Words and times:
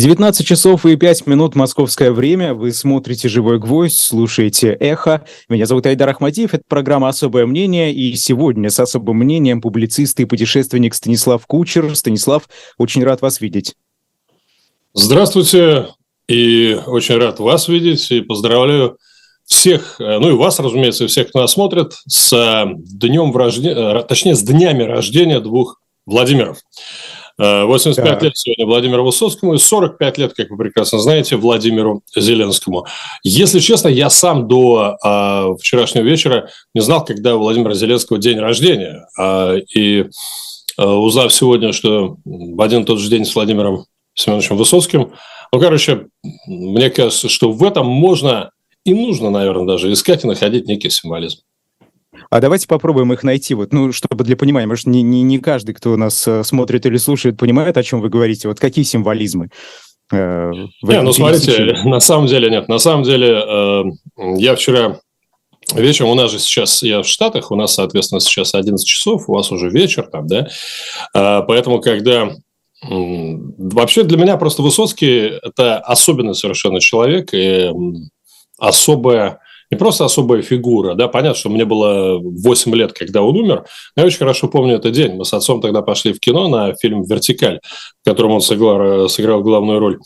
19 0.00 0.46
часов 0.46 0.86
и 0.86 0.96
5 0.96 1.26
минут 1.26 1.54
московское 1.54 2.10
время. 2.10 2.54
Вы 2.54 2.72
смотрите 2.72 3.28
«Живой 3.28 3.58
гвоздь», 3.58 3.98
слушаете 3.98 4.72
«Эхо». 4.72 5.26
Меня 5.50 5.66
зовут 5.66 5.84
Айдар 5.84 6.08
Ахмадиев. 6.08 6.54
Это 6.54 6.64
программа 6.66 7.10
«Особое 7.10 7.44
мнение». 7.44 7.92
И 7.92 8.16
сегодня 8.16 8.70
с 8.70 8.80
особым 8.80 9.18
мнением 9.18 9.60
публицист 9.60 10.18
и 10.18 10.24
путешественник 10.24 10.94
Станислав 10.94 11.46
Кучер. 11.46 11.94
Станислав, 11.94 12.48
очень 12.78 13.04
рад 13.04 13.20
вас 13.20 13.42
видеть. 13.42 13.74
Здравствуйте. 14.94 15.88
И 16.28 16.80
очень 16.86 17.16
рад 17.16 17.38
вас 17.38 17.68
видеть. 17.68 18.10
И 18.10 18.22
поздравляю 18.22 18.96
всех, 19.44 19.96
ну 19.98 20.30
и 20.30 20.32
вас, 20.32 20.58
разумеется, 20.60 21.08
всех, 21.08 21.28
кто 21.28 21.42
нас 21.42 21.52
смотрит, 21.52 21.92
с 22.08 22.64
днем 22.74 23.36
рождения, 23.36 24.00
точнее, 24.04 24.34
с 24.34 24.42
днями 24.42 24.82
рождения 24.82 25.40
двух 25.40 25.78
Владимиров. 26.06 26.56
85 27.40 28.18
да. 28.18 28.24
лет 28.26 28.36
сегодня 28.36 28.66
Владимиру 28.66 29.04
Высоцкому 29.04 29.54
и 29.54 29.58
45 29.58 30.18
лет, 30.18 30.34
как 30.34 30.50
вы 30.50 30.58
прекрасно 30.58 30.98
знаете, 30.98 31.36
Владимиру 31.36 32.02
Зеленскому. 32.14 32.86
Если 33.22 33.60
честно, 33.60 33.88
я 33.88 34.10
сам 34.10 34.46
до 34.46 34.98
а, 35.02 35.54
вчерашнего 35.58 36.04
вечера 36.04 36.50
не 36.74 36.82
знал, 36.82 37.02
когда 37.02 37.36
у 37.36 37.38
Владимира 37.38 37.72
Зеленского 37.72 38.18
день 38.18 38.38
рождения. 38.38 39.06
А, 39.18 39.56
и 39.74 40.06
а, 40.76 40.94
узнав 40.96 41.32
сегодня, 41.32 41.72
что 41.72 42.18
в 42.24 42.60
один 42.60 42.82
и 42.82 42.84
тот 42.84 42.98
же 42.98 43.08
день 43.08 43.24
с 43.24 43.34
Владимиром 43.34 43.86
Семеновичем 44.14 44.58
Высоцким, 44.58 45.12
ну, 45.52 45.60
короче, 45.60 46.08
мне 46.46 46.90
кажется, 46.90 47.30
что 47.30 47.52
в 47.52 47.64
этом 47.64 47.86
можно 47.86 48.50
и 48.84 48.92
нужно, 48.92 49.30
наверное, 49.30 49.66
даже 49.66 49.90
искать 49.92 50.24
и 50.24 50.26
находить 50.26 50.66
некий 50.66 50.90
символизм. 50.90 51.40
А 52.30 52.40
давайте 52.40 52.68
попробуем 52.68 53.12
их 53.12 53.24
найти, 53.24 53.54
вот, 53.54 53.72
ну, 53.72 53.92
чтобы 53.92 54.24
для 54.24 54.36
понимания, 54.36 54.66
потому 54.66 54.78
что 54.78 54.90
не, 54.90 55.02
не, 55.02 55.22
не 55.22 55.38
каждый, 55.38 55.74
кто 55.74 55.96
нас 55.96 56.26
э, 56.28 56.44
смотрит 56.44 56.86
или 56.86 56.96
слушает, 56.96 57.36
понимает, 57.36 57.76
о 57.76 57.82
чем 57.82 58.00
вы 58.00 58.08
говорите. 58.08 58.46
Вот 58.46 58.60
какие 58.60 58.84
символизмы? 58.84 59.50
Э, 60.12 60.52
не, 60.82 61.02
ну 61.02 61.12
смотрите, 61.12 61.76
на 61.84 61.98
самом 61.98 62.28
деле 62.28 62.48
нет. 62.48 62.68
На 62.68 62.78
самом 62.78 63.02
деле 63.02 63.42
э, 63.46 63.82
я 64.36 64.54
вчера 64.54 65.00
вечером, 65.74 66.10
у 66.10 66.14
нас 66.14 66.30
же 66.30 66.38
сейчас, 66.38 66.82
я 66.84 67.02
в 67.02 67.06
Штатах, 67.06 67.50
у 67.50 67.56
нас, 67.56 67.74
соответственно, 67.74 68.20
сейчас 68.20 68.54
11 68.54 68.86
часов, 68.86 69.28
у 69.28 69.34
вас 69.34 69.50
уже 69.50 69.68
вечер 69.68 70.06
там, 70.06 70.28
да, 70.28 70.48
э, 71.14 71.42
поэтому, 71.46 71.80
когда 71.80 72.30
Вообще 72.82 74.04
для 74.04 74.16
меня 74.16 74.38
просто 74.38 74.62
Высоцкий– 74.62 75.38
это 75.42 75.78
особенный 75.80 76.34
совершенно 76.34 76.80
человек 76.80 77.34
и 77.34 77.70
особая 78.58 79.40
не 79.70 79.76
просто 79.76 80.04
особая 80.04 80.42
фигура, 80.42 80.94
да, 80.94 81.08
понятно, 81.08 81.38
что 81.38 81.48
мне 81.48 81.64
было 81.64 82.18
8 82.18 82.74
лет, 82.74 82.92
когда 82.92 83.22
он 83.22 83.36
умер, 83.36 83.64
я 83.96 84.04
очень 84.04 84.18
хорошо 84.18 84.48
помню 84.48 84.74
этот 84.76 84.92
день, 84.92 85.14
мы 85.14 85.24
с 85.24 85.32
отцом 85.32 85.60
тогда 85.60 85.82
пошли 85.82 86.12
в 86.12 86.18
кино 86.18 86.48
на 86.48 86.74
фильм 86.74 87.02
«Вертикаль», 87.04 87.60
в 88.02 88.04
котором 88.04 88.32
он 88.32 88.40
сыграл, 88.40 89.08
сыграл 89.08 89.42
главную 89.42 89.78
роль. 89.78 89.98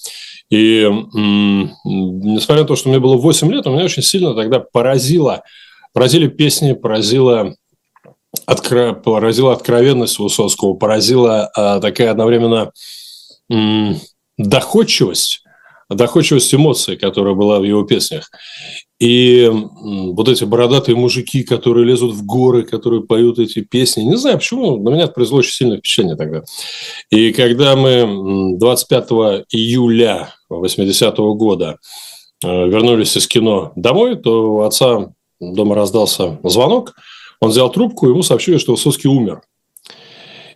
И 0.50 0.82
м- 0.82 1.72
несмотря 1.84 2.62
на 2.62 2.68
то, 2.68 2.76
что 2.76 2.90
мне 2.90 2.98
было 2.98 3.16
8 3.16 3.50
лет, 3.52 3.66
у 3.66 3.70
меня 3.70 3.84
очень 3.84 4.02
сильно 4.02 4.34
тогда 4.34 4.60
поразило, 4.60 5.42
поразили 5.92 6.28
песни, 6.28 6.72
поразило 6.74 7.54
откро... 8.46 8.92
поразила 8.92 9.52
откровенность 9.52 10.18
Высоцкого, 10.18 10.74
поразила 10.74 11.50
а, 11.56 11.80
такая 11.80 12.10
одновременно 12.10 12.72
м- 13.50 13.96
доходчивость, 14.36 15.43
доходчивость 15.88 16.54
эмоций, 16.54 16.96
которая 16.96 17.34
была 17.34 17.58
в 17.60 17.64
его 17.64 17.82
песнях. 17.82 18.30
И 19.00 19.50
вот 19.52 20.28
эти 20.28 20.44
бородатые 20.44 20.96
мужики, 20.96 21.42
которые 21.42 21.84
лезут 21.84 22.14
в 22.14 22.24
горы, 22.24 22.62
которые 22.62 23.02
поют 23.02 23.38
эти 23.38 23.60
песни, 23.60 24.02
не 24.02 24.16
знаю 24.16 24.38
почему, 24.38 24.76
на 24.78 24.90
меня 24.90 25.04
это 25.04 25.12
произвело 25.12 25.40
очень 25.40 25.52
сильное 25.52 25.78
впечатление 25.78 26.16
тогда. 26.16 26.42
И 27.10 27.32
когда 27.32 27.76
мы 27.76 28.56
25 28.58 29.10
июля 29.50 30.32
80-го 30.50 31.34
года 31.34 31.78
э, 32.42 32.48
вернулись 32.48 33.16
из 33.16 33.26
кино 33.26 33.72
домой, 33.76 34.16
то 34.16 34.54
у 34.54 34.60
отца 34.60 35.12
дома 35.40 35.74
раздался 35.74 36.38
звонок, 36.44 36.94
он 37.40 37.50
взял 37.50 37.70
трубку, 37.70 38.08
ему 38.08 38.22
сообщили, 38.22 38.58
что 38.58 38.72
Высоцкий 38.72 39.08
умер. 39.08 39.42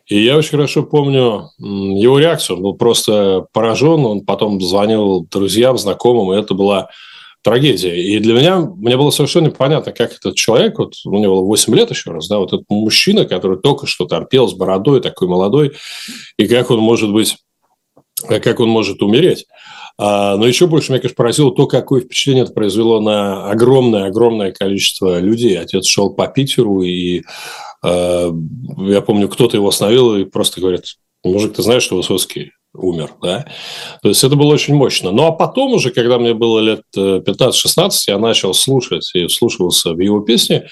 И 0.09 0.25
я 0.25 0.37
очень 0.37 0.51
хорошо 0.51 0.83
помню 0.83 1.51
его 1.59 2.19
реакцию. 2.19 2.57
Он 2.57 2.63
был 2.63 2.75
просто 2.75 3.47
поражен. 3.53 4.05
Он 4.07 4.21
потом 4.23 4.61
звонил 4.61 5.27
друзьям, 5.31 5.77
знакомым, 5.77 6.33
и 6.33 6.41
это 6.41 6.55
была 6.55 6.89
трагедия. 7.43 7.97
И 8.03 8.19
для 8.19 8.35
меня, 8.35 8.59
мне 8.59 8.97
было 8.97 9.11
совершенно 9.11 9.47
непонятно, 9.47 9.93
как 9.93 10.13
этот 10.13 10.35
человек, 10.35 10.79
вот 10.79 10.95
у 11.05 11.19
него 11.19 11.37
было 11.37 11.45
8 11.45 11.75
лет 11.75 11.91
еще 11.91 12.11
раз, 12.11 12.29
да, 12.29 12.39
вот 12.39 12.53
этот 12.53 12.67
мужчина, 12.69 13.27
который 13.27 13.59
только 13.59 13.87
что 13.87 14.07
там 14.07 14.27
с 14.31 14.53
бородой, 14.55 15.01
такой 15.01 15.29
молодой, 15.29 15.73
и 16.37 16.49
как 16.49 16.71
он 16.71 16.81
может 16.81 17.13
быть, 17.13 17.37
как 18.27 18.61
он 18.61 18.69
может 18.69 19.03
умереть. 19.03 19.47
А, 19.99 20.37
но 20.37 20.47
еще 20.47 20.69
больше 20.69 20.93
меня, 20.93 21.01
конечно, 21.01 21.17
поразило 21.17 21.55
то, 21.55 21.67
какое 21.67 22.01
впечатление 22.01 22.45
это 22.45 22.53
произвело 22.53 23.01
на 23.01 23.51
огромное-огромное 23.51 24.53
количество 24.53 25.19
людей. 25.19 25.59
Отец 25.59 25.87
шел 25.87 26.15
по 26.15 26.29
Питеру, 26.29 26.83
и 26.83 27.23
э, 27.83 28.33
я 28.79 29.01
помню, 29.01 29.29
кто-то 29.29 29.57
его 29.57 29.69
остановил 29.69 30.17
и 30.17 30.25
просто 30.25 30.61
говорит, 30.61 30.85
мужик, 31.25 31.55
ты 31.55 31.63
знаешь, 31.63 31.83
что 31.83 31.97
Высоцкий 31.97 32.53
умер, 32.75 33.15
да. 33.21 33.47
То 34.03 34.09
есть 34.09 34.23
это 34.23 34.37
было 34.37 34.53
очень 34.53 34.75
мощно. 34.75 35.11
Ну, 35.11 35.25
а 35.25 35.33
потом 35.33 35.73
уже, 35.73 35.91
когда 35.91 36.19
мне 36.19 36.33
было 36.33 36.61
лет 36.61 36.83
15-16, 36.97 37.89
э, 37.89 37.91
я 38.13 38.19
начал 38.19 38.55
слушать 38.55 39.11
и 39.15 39.27
вслушивался 39.27 39.95
в 39.95 39.99
его 39.99 40.21
песни. 40.21 40.65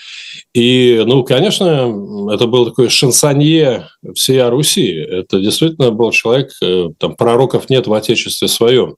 И, 0.57 1.05
ну, 1.07 1.23
конечно, 1.23 2.31
это 2.33 2.47
был 2.47 2.65
такой 2.65 2.89
шансонье 2.89 3.91
всей 4.15 4.41
Руси. 4.41 4.91
Это 4.91 5.39
действительно 5.39 5.91
был 5.91 6.13
человек, 6.13 6.51
э, 6.63 6.89
там, 6.99 7.15
пророков 7.15 7.69
нет 7.69 7.87
в 7.87 7.93
Отечестве 7.93 8.49
своем. 8.49 8.97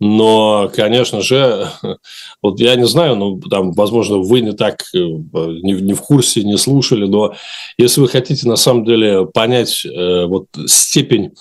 Но, 0.00 0.70
конечно 0.74 1.20
же, 1.20 1.68
вот 2.42 2.58
я 2.60 2.76
не 2.76 2.86
знаю, 2.86 3.16
ну, 3.16 3.38
там, 3.40 3.72
возможно, 3.72 4.16
вы 4.20 4.40
не 4.40 4.52
так, 4.52 4.84
э, 4.94 4.98
не, 4.98 5.74
не 5.82 5.92
в 5.92 6.00
курсе, 6.00 6.44
не 6.44 6.56
слушали, 6.56 7.04
но 7.04 7.34
если 7.76 8.00
вы 8.00 8.08
хотите, 8.08 8.48
на 8.48 8.56
самом 8.56 8.86
деле, 8.86 9.26
понять 9.26 9.84
э, 9.84 10.24
вот 10.24 10.46
степень 10.66 11.34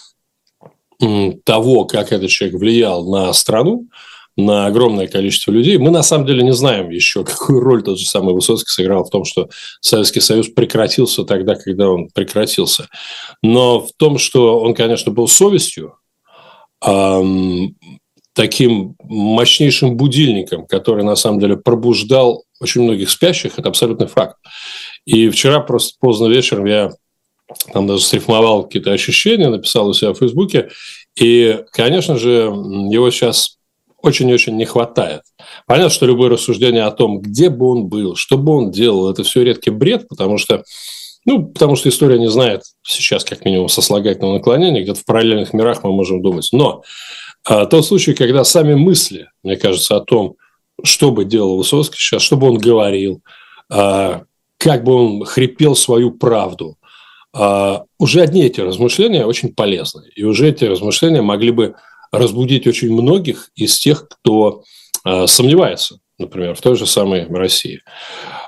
того, 1.45 1.85
как 1.85 2.11
этот 2.11 2.29
человек 2.29 2.59
влиял 2.59 3.09
на 3.09 3.31
страну, 3.31 3.87
на 4.37 4.65
огромное 4.65 5.07
количество 5.07 5.51
людей. 5.51 5.77
Мы 5.77 5.91
на 5.91 6.03
самом 6.03 6.25
деле 6.25 6.43
не 6.43 6.53
знаем 6.53 6.89
еще, 6.89 7.23
какую 7.25 7.61
роль 7.61 7.83
тот 7.83 7.99
же 7.99 8.05
самый 8.05 8.33
Высоцкий 8.33 8.71
сыграл 8.71 9.03
в 9.03 9.09
том, 9.09 9.25
что 9.25 9.49
Советский 9.81 10.19
Союз 10.19 10.49
прекратился 10.49 11.23
тогда, 11.23 11.55
когда 11.55 11.89
он 11.89 12.09
прекратился. 12.13 12.87
Но 13.41 13.79
в 13.81 13.91
том, 13.97 14.17
что 14.17 14.59
он, 14.59 14.73
конечно, 14.73 15.11
был 15.11 15.27
совестью, 15.27 15.95
эм, 16.85 17.75
таким 18.33 18.95
мощнейшим 19.01 19.95
будильником, 19.95 20.67
который 20.67 21.05
на 21.05 21.15
самом 21.15 21.39
деле 21.39 21.55
пробуждал 21.55 22.43
очень 22.59 22.81
многих 22.81 23.09
спящих, 23.09 23.57
это 23.57 23.69
абсолютный 23.69 24.07
факт. 24.07 24.37
И 25.05 25.29
вчера 25.29 25.61
просто 25.61 25.95
поздно 25.99 26.27
вечером 26.27 26.65
я 26.65 26.91
там 27.71 27.87
даже 27.87 28.03
срифмовал 28.03 28.63
какие-то 28.63 28.91
ощущения, 28.91 29.49
написал 29.49 29.87
у 29.87 29.93
себя 29.93 30.13
в 30.13 30.17
Фейсбуке. 30.17 30.69
И, 31.15 31.63
конечно 31.71 32.17
же, 32.17 32.51
его 32.91 33.09
сейчас 33.11 33.57
очень-очень 34.05 34.55
не 34.55 34.65
хватает. 34.65 35.21
Понятно, 35.65 35.89
что 35.89 36.05
любое 36.05 36.29
рассуждение 36.29 36.83
о 36.83 36.91
том, 36.91 37.19
где 37.19 37.49
бы 37.49 37.67
он 37.67 37.87
был, 37.87 38.15
что 38.15 38.37
бы 38.37 38.55
он 38.55 38.71
делал, 38.71 39.09
это 39.09 39.23
все 39.23 39.43
редкий 39.43 39.71
бред, 39.71 40.07
потому 40.07 40.37
что 40.37 40.63
ну, 41.25 41.47
потому 41.47 41.75
что 41.75 41.89
история 41.89 42.19
не 42.19 42.29
знает 42.29 42.61
сейчас, 42.83 43.23
как 43.23 43.45
минимум, 43.45 43.67
сослагательного 43.67 44.33
наклонения, 44.33 44.83
где-то 44.83 44.99
в 44.99 45.05
параллельных 45.05 45.53
мирах 45.53 45.83
мы 45.83 45.91
можем 45.91 46.21
думать. 46.21 46.49
Но 46.51 46.83
а, 47.43 47.65
тот 47.65 47.85
случай, 47.85 48.13
когда 48.13 48.43
сами 48.43 48.75
мысли, 48.75 49.29
мне 49.41 49.57
кажется, 49.57 49.95
о 49.95 50.01
том, 50.01 50.35
что 50.83 51.09
бы 51.09 51.25
делал 51.25 51.57
Высоцкий 51.57 51.97
сейчас, 51.97 52.21
что 52.21 52.37
бы 52.37 52.47
он 52.47 52.59
говорил, 52.59 53.21
а, 53.71 54.23
как 54.59 54.83
бы 54.83 54.93
он 54.93 55.25
хрипел 55.25 55.75
свою 55.75 56.11
правду, 56.11 56.77
а, 57.33 57.83
уже 57.97 58.21
одни 58.21 58.43
эти 58.43 58.61
размышления 58.61 59.25
очень 59.25 59.53
полезны. 59.53 60.03
И 60.15 60.23
уже 60.23 60.49
эти 60.49 60.65
размышления 60.65 61.21
могли 61.21 61.51
бы 61.51 61.75
разбудить 62.11 62.67
очень 62.67 62.91
многих 62.91 63.49
из 63.55 63.77
тех, 63.77 64.07
кто 64.07 64.63
а, 65.03 65.27
сомневается, 65.27 65.99
например, 66.17 66.55
в 66.55 66.61
той 66.61 66.75
же 66.75 66.85
самой 66.85 67.27
России. 67.27 67.81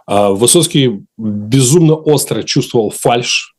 А, 0.05 0.31
Высоцкий 0.31 1.03
безумно 1.17 1.95
остро 1.95 2.43
чувствовал 2.43 2.89
фальш, 2.91 3.53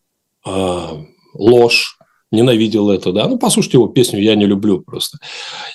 ложь, 1.35 1.99
ненавидел 2.31 2.91
это, 2.91 3.13
да. 3.13 3.29
Ну, 3.29 3.39
послушайте 3.39 3.79
его 3.79 3.89
песню 3.89 4.21
«Я 4.21 4.35
не 4.35 4.47
люблю» 4.47 4.81
просто. 4.81 5.19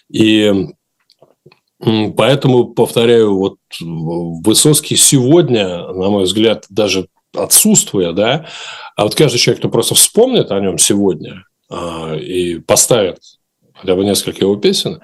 И 0.10 0.52
поэтому, 1.80 2.74
повторяю, 2.74 3.38
вот 3.38 3.58
Высоцкий 3.82 4.96
сегодня, 4.96 5.88
на 5.88 6.10
мой 6.10 6.24
взгляд, 6.24 6.66
даже 6.70 7.08
отсутствуя, 7.36 8.14
да, 8.14 8.48
а 8.96 9.04
вот 9.04 9.16
каждый 9.16 9.40
человек, 9.40 9.60
кто 9.60 9.70
просто 9.70 9.96
вспомнит 9.96 10.52
о 10.52 10.60
нем 10.60 10.78
сегодня 10.78 11.46
а, 11.70 12.16
и 12.16 12.60
поставит 12.60 13.20
хотя 13.84 13.96
бы 13.96 14.06
несколько 14.06 14.46
его 14.46 14.56
песен, 14.56 15.02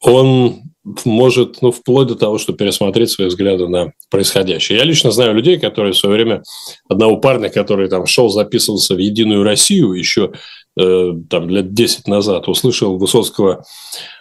он 0.00 0.60
может, 1.04 1.60
ну, 1.60 1.72
вплоть 1.72 2.06
до 2.06 2.14
того, 2.14 2.38
чтобы 2.38 2.58
пересмотреть 2.58 3.10
свои 3.10 3.26
взгляды 3.26 3.68
на 3.68 3.92
происходящее. 4.08 4.78
Я 4.78 4.84
лично 4.84 5.10
знаю 5.10 5.34
людей, 5.34 5.58
которые 5.58 5.92
в 5.92 5.98
свое 5.98 6.14
время, 6.14 6.42
одного 6.88 7.16
парня, 7.16 7.50
который 7.50 7.88
там 7.88 8.06
шел 8.06 8.28
записывался 8.28 8.94
в 8.94 8.98
«Единую 8.98 9.42
Россию» 9.42 9.92
еще 9.92 10.32
э, 10.80 11.12
там 11.28 11.50
лет 11.50 11.74
10 11.74 12.06
назад, 12.06 12.48
услышал 12.48 12.96
Высоцкого 12.96 13.64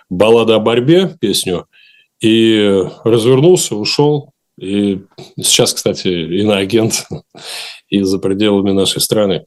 «Баллада 0.09 0.56
о 0.56 0.59
борьбе» 0.59 1.15
песню 1.21 1.68
и 2.19 2.83
развернулся, 3.03 3.75
ушел. 3.75 4.31
И 4.59 5.01
сейчас, 5.39 5.74
кстати, 5.74 6.07
иноагент 6.07 7.06
и 7.89 8.01
за 8.01 8.19
пределами 8.19 8.71
нашей 8.71 9.01
страны. 9.01 9.45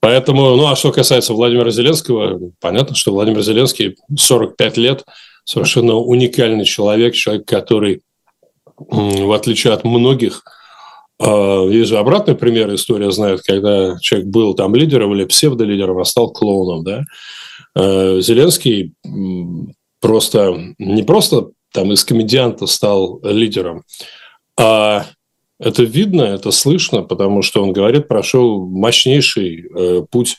Поэтому, 0.00 0.56
ну, 0.56 0.66
а 0.66 0.76
что 0.76 0.92
касается 0.92 1.32
Владимира 1.32 1.70
Зеленского, 1.70 2.52
понятно, 2.60 2.94
что 2.94 3.12
Владимир 3.12 3.42
Зеленский 3.42 3.96
45 4.16 4.76
лет– 4.76 5.04
совершенно 5.46 5.94
уникальный 5.94 6.64
человек, 6.64 7.14
человек, 7.14 7.46
который, 7.46 8.02
в 8.76 9.32
отличие 9.32 9.72
от 9.72 9.84
многих, 9.84 10.42
а, 11.18 11.64
есть 11.66 11.88
же 11.88 11.98
обратный 11.98 12.34
пример, 12.34 12.74
история 12.74 13.10
знает, 13.10 13.40
когда 13.42 13.98
человек 14.00 14.28
был 14.28 14.54
там 14.54 14.74
лидером 14.74 15.14
или 15.14 15.24
псевдолидером, 15.24 15.98
а 15.98 16.04
стал 16.04 16.32
клоуном. 16.32 16.84
Да? 16.84 17.04
А, 17.74 18.20
Зеленский 18.20 18.92
просто 20.00 20.74
не 20.78 21.02
просто 21.02 21.50
там 21.72 21.92
из 21.92 22.04
комедианта 22.04 22.66
стал 22.66 23.20
лидером, 23.22 23.84
а 24.58 25.06
это 25.58 25.82
видно, 25.82 26.22
это 26.22 26.50
слышно, 26.50 27.02
потому 27.02 27.42
что 27.42 27.62
он 27.62 27.72
говорит, 27.72 28.08
прошел 28.08 28.66
мощнейший 28.66 29.66
э, 29.66 30.02
путь 30.10 30.36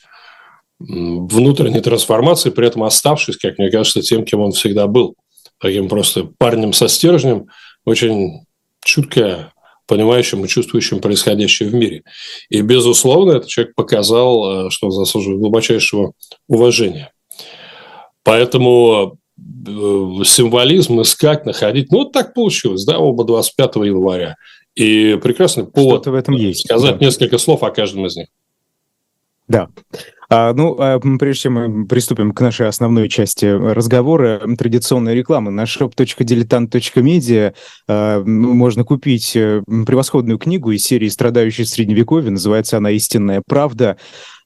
внутренней 0.79 1.81
трансформации, 1.81 2.51
при 2.51 2.67
этом 2.67 2.83
оставшись, 2.83 3.37
как 3.37 3.57
мне 3.57 3.71
кажется, 3.71 4.01
тем, 4.01 4.25
кем 4.25 4.41
он 4.41 4.51
всегда 4.51 4.85
был. 4.85 5.15
Таким 5.59 5.89
просто 5.89 6.29
парнем 6.37 6.71
со 6.71 6.87
стержнем, 6.87 7.47
очень 7.83 8.45
чутко 8.83 9.51
понимающим 9.87 10.45
и 10.45 10.47
чувствующим 10.47 10.99
происходящее 10.99 11.69
в 11.69 11.73
мире. 11.73 12.03
И, 12.49 12.61
безусловно, 12.61 13.31
этот 13.31 13.47
человек 13.47 13.73
показал, 13.73 14.67
э, 14.67 14.69
что 14.69 14.87
он 14.87 14.91
заслуживает 14.91 15.39
глубочайшего 15.39 16.11
уважения. 16.47 17.11
Поэтому 18.23 19.16
символизм 19.37 21.01
искать, 21.01 21.45
находить. 21.45 21.91
Ну, 21.91 21.99
вот 21.99 22.11
так 22.11 22.33
получилось, 22.33 22.85
да, 22.85 22.97
оба 22.97 23.23
25 23.23 23.75
января. 23.77 24.35
И 24.75 25.19
прекрасный 25.21 25.65
повод 25.65 26.05
в 26.05 26.13
этом 26.13 26.35
есть, 26.35 26.65
сказать 26.65 26.99
да. 26.99 27.05
несколько 27.05 27.37
слов 27.37 27.63
о 27.63 27.71
каждом 27.71 28.05
из 28.05 28.15
них. 28.15 28.27
Да. 29.47 29.69
А, 30.29 30.53
ну, 30.53 30.75
а, 30.77 30.99
прежде 30.99 31.43
чем 31.43 31.53
мы 31.53 31.87
приступим 31.87 32.33
к 32.33 32.41
нашей 32.41 32.67
основной 32.67 33.07
части 33.07 33.45
разговора, 33.45 34.41
традиционная 34.57 35.13
реклама 35.13 35.51
на 35.51 35.63
shop.diletant.media 35.63 37.53
а, 37.87 38.23
можно 38.23 38.83
купить 38.83 39.35
э, 39.37 39.63
превосходную 39.65 40.37
книгу 40.37 40.71
из 40.71 40.83
серии 40.83 41.07
«Страдающие 41.07 41.65
средневековье». 41.65 42.31
Называется 42.31 42.77
она 42.77 42.91
«Истинная 42.91 43.41
правда». 43.47 43.97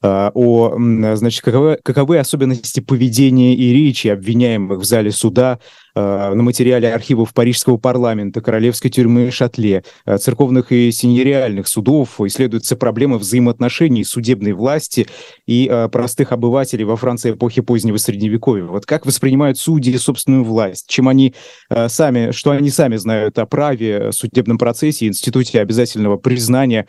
А, 0.03 0.31
о, 0.33 0.75
значит, 1.15 1.41
каковы, 1.43 1.77
каковы 1.83 2.17
особенности 2.17 2.79
поведения 2.79 3.53
и 3.53 3.71
речи 3.71 4.07
обвиняемых 4.07 4.79
в 4.79 4.83
зале 4.83 5.11
суда 5.11 5.59
а, 5.93 6.33
на 6.33 6.41
материале 6.41 6.91
архивов 6.91 7.35
Парижского 7.35 7.77
парламента, 7.77 8.41
Королевской 8.41 8.89
тюрьмы 8.89 9.29
Шатле, 9.29 9.83
а, 10.05 10.17
церковных 10.17 10.71
и 10.71 10.91
синериальных 10.91 11.67
судов, 11.67 12.19
исследуются 12.19 12.75
проблемы 12.75 13.19
взаимоотношений 13.19 14.03
судебной 14.03 14.53
власти 14.53 15.07
и 15.45 15.71
простых 15.91 16.31
обывателей 16.31 16.85
во 16.85 16.95
Франции 16.95 17.31
эпохи 17.31 17.61
позднего 17.61 17.97
Средневековья. 17.97 18.63
Вот 18.63 18.87
как 18.87 19.05
воспринимают 19.05 19.59
судьи 19.59 19.95
собственную 19.97 20.43
власть, 20.43 20.85
чем 20.87 21.09
они 21.09 21.35
сами, 21.87 22.31
что 22.31 22.51
они 22.51 22.71
сами 22.71 22.95
знают 22.95 23.37
о 23.37 23.45
праве, 23.45 24.11
судебном 24.11 24.57
процессе, 24.57 25.07
институте 25.07 25.61
обязательного 25.61 26.17
признания 26.17 26.87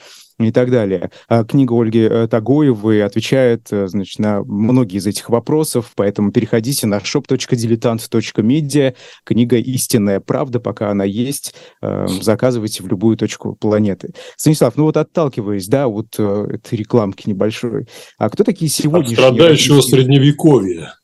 и 0.49 0.53
так 0.53 0.71
далее. 0.71 1.11
А 1.29 1.44
книга 1.44 1.75
Ольги 1.75 2.00
э, 2.00 2.29
Тагоевой 2.29 3.05
отвечает 3.05 3.69
э, 3.71 3.87
значит, 3.87 4.19
на 4.19 4.43
многие 4.43 4.99
из 4.99 5.06
этих 5.06 5.29
вопросов, 5.31 5.93
поэтому 5.94 6.33
переходите 6.33 6.87
на 6.87 6.99
shop.diletant.media. 6.99 8.94
Книга 9.25 9.56
«Истинная 9.56 10.21
правда», 10.21 10.61
пока 10.61 10.91
она 10.91 11.05
есть, 11.05 11.55
э, 11.81 12.06
заказывайте 12.21 12.83
в 12.83 12.89
любую 12.89 13.17
точку 13.17 13.55
планеты. 13.55 14.12
Станислав, 14.37 14.77
ну 14.77 14.85
вот 14.85 14.97
отталкиваясь, 14.97 15.67
да, 15.69 15.89
вот 15.89 16.19
этой 16.19 16.75
рекламки 16.75 17.29
небольшой, 17.29 17.87
а 18.19 18.31
кто 18.31 18.44
такие 18.44 18.71
сегодняшние... 18.71 19.19
От 19.19 19.35
страдающего 19.35 19.77
российские... 19.77 20.03
средневековья. 20.03 20.94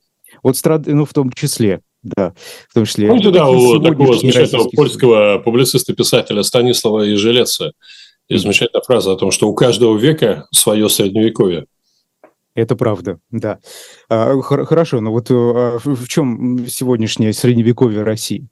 Вот 0.43 0.56
страд... 0.56 0.87
ну, 0.87 1.05
в 1.05 1.12
том 1.12 1.32
числе, 1.32 1.81
да, 2.02 2.32
в 2.69 2.75
том 2.75 2.85
числе. 2.85 3.08
Помните, 3.08 3.31
да, 3.31 3.49
у 3.49 3.81
такого 3.81 4.17
замечательного 4.17 4.69
польского 4.69 5.38
публициста-писателя 5.38 6.43
Станислава 6.43 7.02
Ежелеца 7.02 7.73
и 8.28 8.36
замечательная 8.36 8.82
фраза 8.82 9.12
о 9.12 9.16
том, 9.16 9.30
что 9.30 9.48
у 9.48 9.54
каждого 9.54 9.96
века 9.96 10.46
свое 10.52 10.88
средневековье. 10.88 11.66
Это 12.54 12.76
правда, 12.76 13.20
да. 13.30 13.58
А, 14.08 14.40
хорошо, 14.40 15.00
но 15.00 15.12
вот 15.12 15.30
а, 15.30 15.78
в 15.82 16.08
чем 16.08 16.66
сегодняшнее 16.69 17.32
средневековье 17.32 18.02
России? 18.02 18.48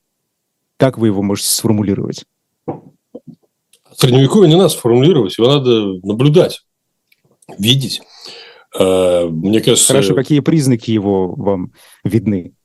Как 0.77 0.99
вы 0.99 1.09
его 1.09 1.23
можете 1.23 1.49
сформулировать? 1.49 2.25
Средневековье 3.93 4.49
не 4.49 4.57
надо 4.57 4.69
сформулировать, 4.69 5.37
его 5.39 5.49
надо 5.49 5.95
наблюдать, 6.07 6.63
видеть. 7.59 8.01
А, 8.79 9.27
мне 9.27 9.61
кажется... 9.61 9.89
Хорошо, 9.89 10.15
какие 10.15 10.41
признаки 10.41 10.91
его 10.91 11.35
вам 11.35 11.73
видны? 12.05 12.56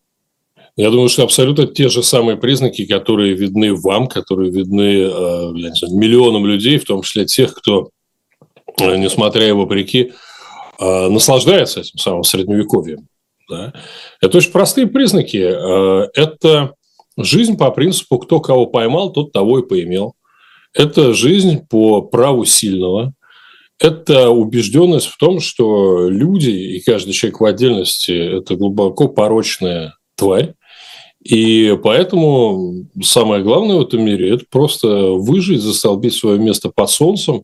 Я 0.78 0.90
думаю, 0.90 1.10
что 1.10 1.24
абсолютно 1.24 1.68
те 1.68 1.90
же 1.90 2.02
самые 2.02 2.38
признаки, 2.38 2.86
которые 2.86 3.34
видны 3.34 3.74
вам, 3.74 4.08
которые 4.08 4.52
видны 4.52 5.02
э, 5.04 5.72
знаю, 5.76 5.98
миллионам 5.98 6.46
людей, 6.46 6.78
в 6.78 6.86
том 6.86 7.02
числе 7.02 7.26
тех, 7.26 7.54
кто, 7.54 7.90
э, 8.80 8.96
несмотря 8.98 9.50
и 9.50 9.52
вопреки, 9.52 10.14
э, 10.80 11.08
наслаждается 11.10 11.82
этим 11.82 12.00
самым 12.00 12.24
средневековьем. 12.24 13.08
Да? 13.50 13.74
Это 14.22 14.38
очень 14.38 14.52
простые 14.52 14.88
признаки. 14.88 15.38
Это 16.18 16.74
жизнь 17.18 17.58
по 17.58 17.70
принципу 17.72 18.18
«кто 18.20 18.40
кого 18.40 18.66
поймал, 18.66 19.12
тот 19.12 19.34
того 19.34 19.60
и 19.60 19.68
поимел». 19.68 20.16
Это 20.74 21.14
жизнь 21.14 21.60
по 21.70 22.02
праву 22.02 22.46
сильного. 22.46 23.14
Это 23.78 24.30
убежденность 24.30 25.08
в 25.08 25.18
том, 25.18 25.42
что 25.42 26.08
люди 26.08 26.50
и 26.50 26.80
каждый 26.80 27.12
человек 27.12 27.42
в 27.42 27.46
отдельности– 27.46 28.12
это 28.38 28.56
глубоко 28.56 29.10
порочная 29.10 29.96
тварь, 30.16 30.54
и 31.24 31.78
поэтому 31.84 32.86
самое 33.04 33.44
главное 33.44 33.78
в 33.78 33.82
этом 33.82 34.04
мире– 34.04 34.34
это 34.34 34.46
просто 34.50 34.88
выжить, 35.12 35.62
застолбить 35.62 36.16
свое 36.16 36.40
место 36.40 36.72
под 36.74 36.90
солнцем, 36.90 37.44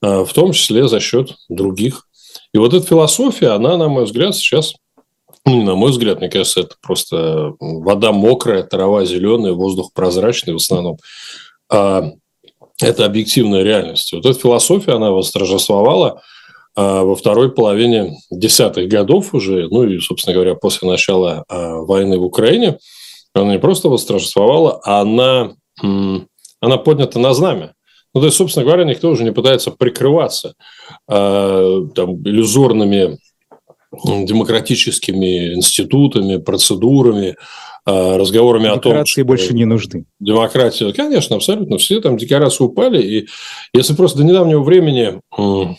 а, 0.00 0.24
в 0.24 0.32
том 0.32 0.52
числе 0.52 0.86
за 0.86 1.00
счет 1.00 1.34
других. 1.48 2.06
И 2.54 2.58
вот 2.58 2.72
эта 2.72 2.86
философия, 2.86 3.48
она, 3.48 3.76
на 3.76 3.88
мой 3.88 4.04
взгляд, 4.04 4.36
сейчас, 4.36 4.74
ну, 5.44 5.62
на 5.62 5.74
мой 5.74 5.90
взгляд, 5.90 6.20
мне 6.20 6.28
кажется, 6.28 6.60
это 6.60 6.76
просто 6.80 7.54
вода 7.58 8.12
мокрая, 8.12 8.62
трава 8.62 9.04
зеленая, 9.04 9.52
воздух 9.52 9.92
прозрачный 9.92 10.52
в 10.52 10.58
основном. 10.58 10.98
А 11.68 12.12
это 12.80 13.04
объективная 13.04 13.64
реальность. 13.64 14.12
Вот 14.12 14.24
эта 14.24 14.38
философия, 14.38 14.92
она 14.92 15.10
восторжествовала 15.10 16.22
а, 16.76 17.02
во 17.02 17.16
второй 17.16 17.50
половине 17.50 18.18
десятых 18.30 18.88
годов 18.88 19.34
уже, 19.34 19.66
ну 19.68 19.82
и, 19.82 19.98
собственно 19.98 20.34
говоря, 20.34 20.54
после 20.54 20.88
начала 20.88 21.44
а, 21.48 21.78
войны 21.78 22.18
в 22.18 22.22
Украине– 22.22 22.78
она 23.42 23.52
не 23.52 23.58
просто 23.58 23.88
восторжествовала, 23.88 24.80
а 24.84 25.00
она, 25.00 25.52
она 26.60 26.76
поднята 26.78 27.18
на 27.18 27.34
знамя. 27.34 27.74
Ну, 28.14 28.20
то 28.20 28.26
есть, 28.26 28.38
собственно 28.38 28.64
говоря, 28.64 28.84
никто 28.84 29.10
уже 29.10 29.24
не 29.24 29.32
пытается 29.32 29.70
прикрываться 29.70 30.54
э, 31.06 31.80
там, 31.94 32.22
иллюзорными 32.22 33.18
демократическими 34.04 35.54
институтами, 35.54 36.38
процедурами, 36.38 37.36
э, 37.86 38.16
разговорами 38.16 38.68
о 38.68 38.78
том, 38.78 38.92
Декорации 38.92 39.22
больше 39.22 39.54
не 39.54 39.64
нужны. 39.64 40.04
Демократия, 40.18 40.92
конечно, 40.92 41.36
абсолютно. 41.36 41.78
Все 41.78 42.00
там 42.00 42.16
декорации 42.16 42.64
упали. 42.64 43.02
И 43.02 43.28
если 43.72 43.94
просто 43.94 44.18
до 44.18 44.24
недавнего 44.24 44.62
времени 44.62 45.20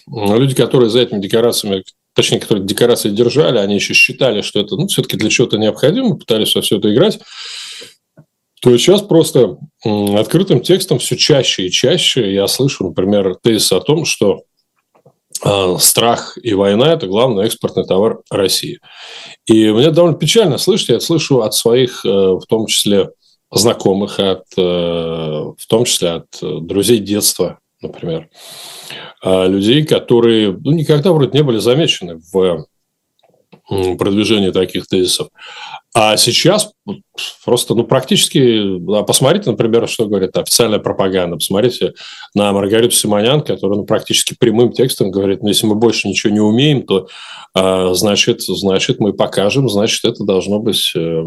люди, 0.07 0.55
которые 0.55 0.89
за 0.89 1.01
этими 1.01 1.19
декорациями 1.19 1.83
точнее, 2.17 2.39
которые 2.39 2.65
декорации 2.65 3.11
держали, 3.11 3.59
они 3.59 3.75
еще 3.75 3.93
считали, 3.93 4.41
что 4.41 4.59
это 4.59 4.75
ну, 4.75 4.87
все-таки 4.87 5.17
для 5.17 5.29
чего-то 5.29 5.59
необходимо, 5.59 6.17
пытались 6.17 6.55
во 6.55 6.61
все 6.61 6.79
это 6.79 6.91
играть, 6.91 7.19
то 8.59 8.75
сейчас 8.75 9.03
просто 9.03 9.59
открытым 9.83 10.61
текстом 10.61 10.97
все 10.97 11.15
чаще 11.15 11.67
и 11.67 11.71
чаще 11.71 12.33
я 12.33 12.47
слышу, 12.47 12.85
например, 12.85 13.35
тезис 13.43 13.71
о 13.71 13.81
том, 13.81 14.03
что 14.05 14.41
а, 15.43 15.77
страх 15.77 16.39
и 16.41 16.55
война– 16.55 16.91
это 16.93 17.05
главный 17.05 17.45
экспортный 17.45 17.85
товар 17.85 18.21
России. 18.31 18.79
И 19.45 19.69
мне 19.69 19.91
довольно 19.91 20.17
печально 20.17 20.57
слышать, 20.57 20.89
я 20.89 20.95
это 20.95 21.05
слышу 21.05 21.41
от 21.41 21.53
своих, 21.53 22.03
э, 22.03 22.09
в 22.09 22.45
том 22.49 22.65
числе, 22.65 23.11
знакомых, 23.51 24.19
от, 24.19 24.43
э, 24.57 24.61
в 24.61 25.67
том 25.69 25.85
числе 25.85 26.09
от 26.13 26.25
э, 26.41 26.57
друзей 26.61 26.97
детства, 26.97 27.59
например. 27.81 28.29
А, 29.21 29.45
людей, 29.45 29.85
которые 29.85 30.51
ну, 30.51 30.71
никогда 30.71 31.11
вроде 31.11 31.37
не 31.37 31.43
были 31.43 31.57
замечены 31.57 32.19
в 32.31 32.67
продвижения 33.67 34.51
таких 34.51 34.87
тезисов. 34.87 35.29
А 35.93 36.15
сейчас 36.15 36.71
просто, 37.43 37.73
ну, 37.73 37.83
практически, 37.83 38.77
посмотрите, 39.03 39.49
например, 39.49 39.87
что 39.87 40.05
говорит 40.05 40.37
официальная 40.37 40.79
пропаганда, 40.79 41.37
посмотрите 41.37 41.93
на 42.35 42.51
Маргариту 42.53 42.93
Симонян, 42.93 43.41
которая 43.41 43.79
ну, 43.79 43.83
практически 43.83 44.35
прямым 44.37 44.71
текстом 44.71 45.09
говорит, 45.09 45.41
ну, 45.41 45.49
если 45.49 45.65
мы 45.65 45.75
больше 45.75 46.07
ничего 46.07 46.31
не 46.31 46.39
умеем, 46.39 46.83
то, 46.83 47.07
э, 47.55 47.93
значит, 47.93 48.41
значит, 48.41 48.99
мы 48.99 49.13
покажем, 49.13 49.69
значит, 49.69 50.05
это 50.05 50.23
должно 50.23 50.59
быть, 50.59 50.91
э, 50.95 51.23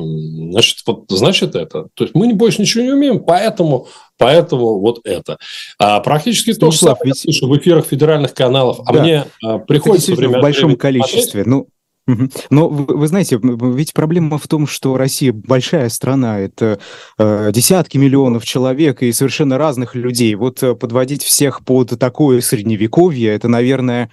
значит, 0.51 0.79
вот, 0.87 1.05
значит, 1.09 1.57
это. 1.57 1.89
То 1.95 2.05
есть 2.05 2.15
мы 2.15 2.33
больше 2.35 2.63
ничего 2.63 2.85
не 2.85 2.93
умеем, 2.93 3.25
поэтому 3.25 3.89
Поэтому 4.21 4.81
вот 4.81 5.01
это. 5.05 5.39
А 5.79 5.99
практически 6.01 6.53
то 6.53 6.71
же 6.71 6.77
самое 6.77 6.99
ведь... 7.05 7.17
слышу 7.17 7.49
в 7.49 7.57
эфирах 7.57 7.87
федеральных 7.87 8.35
каналов, 8.35 8.81
а 8.85 8.93
да. 8.93 9.01
мне 9.01 9.25
а, 9.43 9.59
приходится 9.59 10.15
время 10.15 10.41
в 10.41 10.43
большом 10.43 10.77
количестве. 10.77 11.43
Смотреть. 11.43 11.47
Ну, 11.47 11.69
но 12.51 12.69
вы, 12.69 13.07
знаете, 13.07 13.39
ведь 13.43 13.93
проблема 13.93 14.39
в 14.39 14.49
том, 14.49 14.67
что 14.67 14.97
Россия 14.97 15.33
большая 15.33 15.89
страна, 15.89 16.41
это 16.41 16.81
э, 17.19 17.51
десятки 17.53 17.99
миллионов 17.99 18.45
человек 18.45 19.03
и 19.03 19.13
совершенно 19.13 19.59
разных 19.59 19.95
людей. 19.95 20.35
Вот 20.35 20.63
э, 20.63 20.75
подводить 20.75 21.23
всех 21.23 21.65
под 21.65 21.99
такое 21.99 22.41
средневековье, 22.41 23.33
это, 23.35 23.49
наверное, 23.49 24.11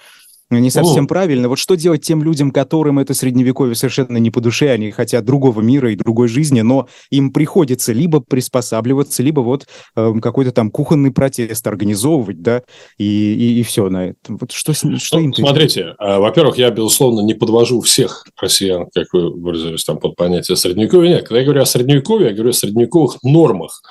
не 0.50 0.70
совсем 0.70 1.06
О. 1.06 1.08
правильно. 1.08 1.50
Вот 1.50 1.60
что 1.60 1.76
делать 1.76 2.04
тем 2.04 2.24
людям, 2.24 2.52
которым 2.52 3.00
это 3.00 3.14
средневековье 3.14 3.76
совершенно 3.76 4.18
не 4.18 4.32
по 4.32 4.40
душе, 4.40 4.70
они 4.72 4.92
хотят 4.92 5.26
другого 5.26 5.62
мира 5.62 5.92
и 5.92 5.96
другой 5.96 6.30
жизни, 6.30 6.62
но 6.62 6.88
им 7.10 7.34
приходится 7.34 7.92
либо 7.92 8.22
приспосабливаться, 8.22 9.24
либо 9.24 9.42
вот 9.42 9.68
э, 9.96 10.14
какой-то 10.22 10.52
там 10.52 10.72
кухонный 10.72 11.12
протест 11.12 11.68
организовывать, 11.68 12.42
да, 12.42 12.64
и, 12.98 13.04
и, 13.06 13.60
и 13.60 13.64
все 13.64 13.90
на 13.90 14.10
этом. 14.10 14.38
Вот 14.38 14.52
что, 14.52 14.74
что 14.74 14.88
ну, 14.88 15.20
им 15.20 15.34
Смотрите, 15.34 15.96
э, 16.00 16.18
во-первых, 16.18 16.58
я, 16.58 16.70
безусловно, 16.70 17.22
не 17.22 17.34
подвожу 17.34 17.82
всех 17.82 18.26
россиян, 18.40 18.88
как 18.94 19.08
вы 19.12 19.32
выразились, 19.32 19.84
там 19.84 20.00
под 20.00 20.16
понятие 20.16 20.56
средневековья. 20.56 21.16
Нет, 21.16 21.28
когда 21.28 21.40
я 21.40 21.46
говорю 21.46 21.62
о 21.62 21.66
средневековье, 21.66 22.30
я 22.30 22.34
говорю 22.34 22.52
о 22.52 22.54
средневековых 22.54 23.18
нормах, 23.24 23.82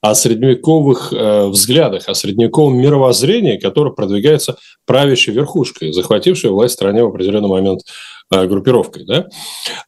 о 0.00 0.14
средневековых 0.14 1.12
э, 1.12 1.46
взглядах, 1.48 2.08
о 2.08 2.14
средневековом 2.14 2.78
мировоззрении, 2.78 3.58
которое 3.58 3.92
продвигается 3.92 4.56
правящей 4.86 5.34
верхушкой, 5.34 5.92
захватившей 6.06 6.50
власть 6.50 6.74
в 6.74 6.76
стране 6.76 7.02
в 7.02 7.08
определенный 7.08 7.48
момент 7.48 7.82
группировкой. 8.30 9.04
Да? 9.04 9.26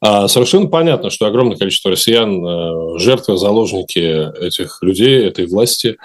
А 0.01 0.29
совершенно 0.29 0.67
понятно, 0.67 1.11
что 1.11 1.27
огромное 1.27 1.57
количество 1.57 1.91
россиян 1.91 2.45
э, 2.45 2.99
жертвы, 2.99 3.37
заложники 3.37 4.45
этих 4.45 4.79
людей, 4.83 5.27
этой 5.27 5.47
власти. 5.47 5.97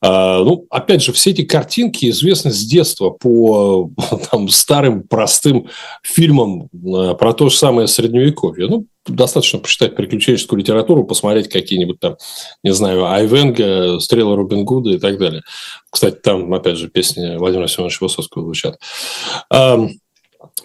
А, 0.00 0.42
ну, 0.42 0.66
опять 0.70 1.02
же, 1.02 1.12
все 1.12 1.30
эти 1.30 1.42
картинки 1.42 2.08
известны 2.10 2.52
с 2.52 2.64
детства 2.64 3.10
по 3.10 3.90
там, 4.30 4.48
старым 4.48 5.02
простым 5.02 5.68
фильмам 6.02 6.68
э, 6.72 7.14
про 7.14 7.32
то 7.32 7.48
же 7.48 7.56
самое 7.56 7.88
средневековье. 7.88 8.68
Ну, 8.68 8.86
достаточно 9.06 9.58
почитать 9.58 9.96
приключенческую 9.96 10.60
литературу, 10.60 11.04
посмотреть 11.04 11.48
какие-нибудь 11.48 11.98
там, 11.98 12.16
не 12.62 12.72
знаю, 12.72 13.06
Айвенга, 13.06 13.98
Стрелы 13.98 14.36
Робин 14.36 14.64
Гуда 14.64 14.90
и 14.90 14.98
так 14.98 15.18
далее. 15.18 15.42
Кстати, 15.90 16.16
там, 16.22 16.52
опять 16.54 16.76
же, 16.76 16.88
песни 16.88 17.36
Владимира 17.36 17.66
Семеновича 17.66 17.98
Высоцкого 18.04 18.44
звучат. 18.44 18.78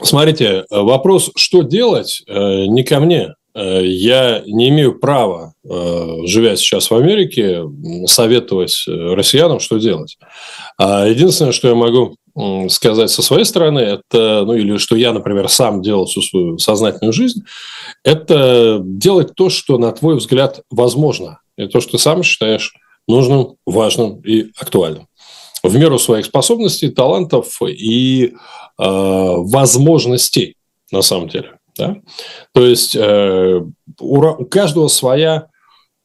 Смотрите, 0.02 0.66
вопрос, 0.70 1.32
что 1.36 1.62
делать, 1.62 2.22
э, 2.28 2.66
не 2.66 2.84
ко 2.84 3.00
мне. 3.00 3.34
Э, 3.54 3.82
я 3.86 4.44
не 4.46 4.70
имею 4.70 5.00
права, 5.00 5.54
э, 5.64 6.18
живя 6.26 6.56
сейчас 6.58 6.90
в 6.90 6.96
Америке, 6.96 7.64
советовать 8.06 8.84
россиянам, 8.88 9.60
что 9.60 9.78
делать. 9.78 10.18
А 10.78 11.08
единственное, 11.08 11.54
что 11.54 11.70
я 11.70 11.76
могу 11.76 12.16
сказать 12.68 13.10
со 13.10 13.22
своей 13.22 13.46
стороны, 13.46 13.80
это, 13.80 14.44
ну 14.46 14.54
или 14.56 14.78
что 14.78 14.98
я, 14.98 15.14
например, 15.14 15.48
сам 15.48 15.82
делал 15.82 16.06
всю 16.06 16.22
свою 16.22 16.58
сознательную 16.58 17.14
жизнь, 17.14 17.44
это 18.04 18.82
делать 18.84 19.36
то, 19.36 19.50
что, 19.50 19.78
на 19.78 19.94
твой 19.94 20.18
взгляд, 20.18 20.60
возможно, 20.70 21.40
и 21.58 21.68
то, 21.68 21.80
что 21.80 21.94
ты 21.94 21.98
сам 21.98 22.24
считаешь 22.24 22.74
нужным, 23.08 23.56
важным 23.66 24.20
и 24.20 24.48
актуальным. 24.60 25.08
В 25.64 25.76
меру 25.78 25.98
своих 25.98 26.26
способностей, 26.26 26.90
талантов 26.90 27.60
и 27.62 28.26
э, 28.26 28.36
возможностей, 28.78 30.56
на 30.92 31.02
самом 31.02 31.30
деле. 31.30 31.54
Да? 31.78 31.98
То 32.54 32.66
есть 32.66 32.96
э, 32.96 33.62
у, 34.00 34.46
каждого 34.46 34.88
своя 34.88 35.48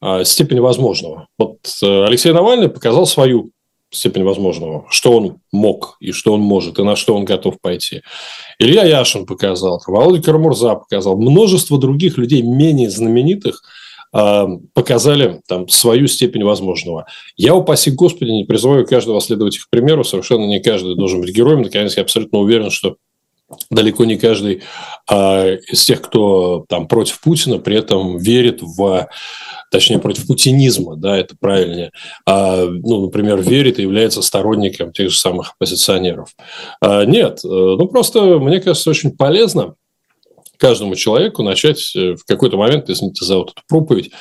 э, 0.01 0.23
степень 0.25 0.59
возможного. 0.59 1.27
Вот 1.37 1.57
э, 1.81 2.03
Алексей 2.05 2.31
Навальный 2.33 2.69
показал 2.69 3.05
свою 3.05 3.51
степень 3.89 4.23
возможного, 4.23 4.85
что 4.89 5.11
он 5.11 5.37
мог 5.51 5.97
и 5.99 6.11
что 6.11 6.33
он 6.33 6.41
может, 6.41 6.79
и 6.79 6.83
на 6.83 6.95
что 6.95 7.15
он 7.15 7.25
готов 7.25 7.59
пойти. 7.61 8.01
Илья 8.57 8.85
Яшин 8.85 9.25
показал, 9.25 9.81
Володя 9.85 10.23
Карамурза 10.23 10.75
показал, 10.75 11.17
множество 11.17 11.77
других 11.77 12.17
людей, 12.17 12.41
менее 12.41 12.89
знаменитых, 12.89 13.61
показали 14.11 15.41
там 15.47 15.69
свою 15.69 16.07
степень 16.07 16.43
возможного. 16.43 17.05
Я, 17.37 17.55
упаси 17.55 17.91
Господи, 17.91 18.29
не 18.29 18.43
призываю 18.43 18.85
каждого 18.85 19.21
следовать 19.21 19.55
их 19.55 19.69
примеру, 19.69 20.03
совершенно 20.03 20.45
не 20.45 20.59
каждый 20.59 20.95
должен 20.95 21.21
быть 21.21 21.33
героем, 21.33 21.61
наконец, 21.61 21.95
я 21.95 22.03
абсолютно 22.03 22.39
уверен, 22.39 22.69
что 22.69 22.97
далеко 23.69 24.05
не 24.05 24.17
каждый 24.17 24.63
а, 25.09 25.55
из 25.55 25.83
тех, 25.83 26.01
кто 26.01 26.65
там 26.67 26.87
против 26.87 27.21
Путина, 27.21 27.57
при 27.59 27.77
этом 27.77 28.17
верит 28.17 28.61
в 28.61 29.07
точнее, 29.71 29.99
против 29.99 30.27
путинизма, 30.27 30.97
да, 30.97 31.17
это 31.17 31.35
правильнее, 31.39 31.91
а, 32.25 32.65
ну, 32.65 33.05
например, 33.05 33.41
верит 33.41 33.79
и 33.79 33.83
является 33.83 34.21
сторонником 34.21 34.91
тех 34.91 35.09
же 35.09 35.17
самых 35.17 35.53
оппозиционеров. 35.53 36.29
А, 36.81 37.05
нет, 37.05 37.39
э, 37.43 37.47
ну, 37.47 37.87
просто, 37.87 38.37
мне 38.37 38.59
кажется, 38.59 38.89
очень 38.89 39.11
полезно 39.11 39.75
каждому 40.61 40.95
человеку 40.95 41.41
начать 41.41 41.95
э, 41.95 42.15
в 42.15 42.23
какой-то 42.25 42.55
момент, 42.55 42.89
извините 42.89 43.25
за 43.25 43.37
вот 43.37 43.51
эту 43.51 43.61
проповедь, 43.67 44.11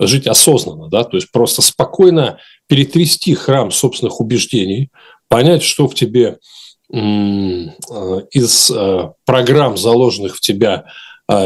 жить 0.00 0.26
осознанно, 0.26 0.88
да, 0.88 1.04
то 1.04 1.16
есть 1.16 1.30
просто 1.32 1.60
спокойно 1.60 2.38
перетрясти 2.68 3.34
храм 3.34 3.70
собственных 3.70 4.20
убеждений, 4.20 4.90
понять, 5.28 5.62
что 5.62 5.88
в 5.88 5.94
тебе 5.94 6.38
э, 6.92 6.98
из 8.30 8.72
программ, 9.26 9.76
заложенных 9.76 10.36
в 10.36 10.40
тебя 10.40 10.86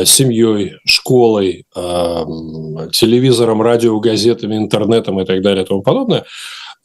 семьей, 0.04 0.74
школой, 0.84 1.66
телевизором, 1.74 3.62
радио, 3.62 3.98
газетами, 3.98 4.56
интернетом 4.56 5.20
и 5.20 5.24
так 5.24 5.42
далее 5.42 5.64
и 5.64 5.66
тому 5.66 5.82
подобное. 5.82 6.24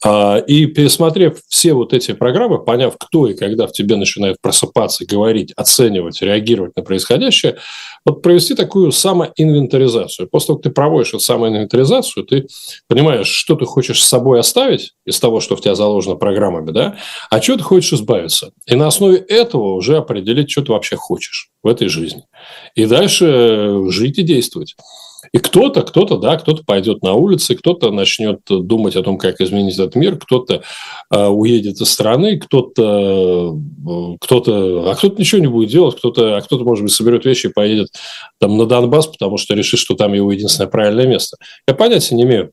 А, 0.04 0.38
и 0.38 0.66
пересмотрев 0.66 1.40
все 1.48 1.72
вот 1.72 1.92
эти 1.92 2.12
программы, 2.12 2.62
поняв, 2.62 2.94
кто 2.98 3.26
и 3.26 3.34
когда 3.34 3.66
в 3.66 3.72
тебе 3.72 3.96
начинает 3.96 4.36
просыпаться, 4.40 5.04
говорить, 5.04 5.52
оценивать, 5.56 6.22
реагировать 6.22 6.76
на 6.76 6.82
происходящее, 6.82 7.58
вот 8.04 8.22
провести 8.22 8.54
такую 8.54 8.92
самоинвентаризацию. 8.92 10.28
После 10.28 10.48
того, 10.48 10.58
как 10.58 10.64
ты 10.64 10.70
проводишь 10.70 11.08
эту 11.08 11.20
самоинвентаризацию, 11.20 12.24
ты 12.24 12.46
понимаешь, 12.86 13.26
что 13.26 13.56
ты 13.56 13.64
хочешь 13.64 14.02
с 14.02 14.08
собой 14.08 14.38
оставить 14.38 14.92
из 15.04 15.18
того, 15.18 15.40
что 15.40 15.56
в 15.56 15.60
тебя 15.60 15.74
заложено 15.74 16.14
программами, 16.14 16.70
да, 16.70 16.96
а 17.28 17.42
что 17.42 17.56
ты 17.56 17.64
хочешь 17.64 17.94
избавиться. 17.94 18.52
И 18.66 18.76
на 18.76 18.86
основе 18.86 19.16
этого 19.16 19.74
уже 19.74 19.96
определить, 19.96 20.50
что 20.50 20.62
ты 20.62 20.72
вообще 20.72 20.94
хочешь 20.94 21.50
в 21.64 21.66
этой 21.66 21.88
жизни. 21.88 22.22
И 22.76 22.86
дальше 22.86 23.82
жить 23.88 24.18
и 24.18 24.22
действовать. 24.22 24.76
И 25.32 25.38
кто-то, 25.38 25.82
кто-то, 25.82 26.16
да, 26.16 26.36
кто-то 26.36 26.62
пойдет 26.64 27.02
на 27.02 27.14
улицы, 27.14 27.56
кто-то 27.56 27.90
начнет 27.90 28.40
думать 28.48 28.94
о 28.94 29.02
том, 29.02 29.18
как 29.18 29.40
изменить 29.40 29.74
этот 29.74 29.96
мир, 29.96 30.16
кто-то 30.16 30.62
э, 31.10 31.26
уедет 31.26 31.80
из 31.80 31.90
страны, 31.90 32.38
кто-то, 32.38 33.52
э, 33.52 34.16
кто-то, 34.20 34.90
а 34.90 34.94
кто-то 34.94 35.20
ничего 35.20 35.40
не 35.40 35.48
будет 35.48 35.70
делать, 35.70 35.96
кто-то, 35.96 36.36
а 36.36 36.40
кто-то, 36.40 36.64
может 36.64 36.84
быть, 36.84 36.92
соберет 36.92 37.24
вещи 37.24 37.46
и 37.46 37.52
поедет 37.52 37.88
там 38.38 38.56
на 38.56 38.66
Донбасс, 38.66 39.08
потому 39.08 39.38
что 39.38 39.54
решит, 39.54 39.80
что 39.80 39.94
там 39.94 40.14
его 40.14 40.30
единственное 40.30 40.70
правильное 40.70 41.06
место. 41.06 41.36
Я 41.66 41.74
понятия 41.74 42.14
не 42.14 42.22
имею, 42.22 42.52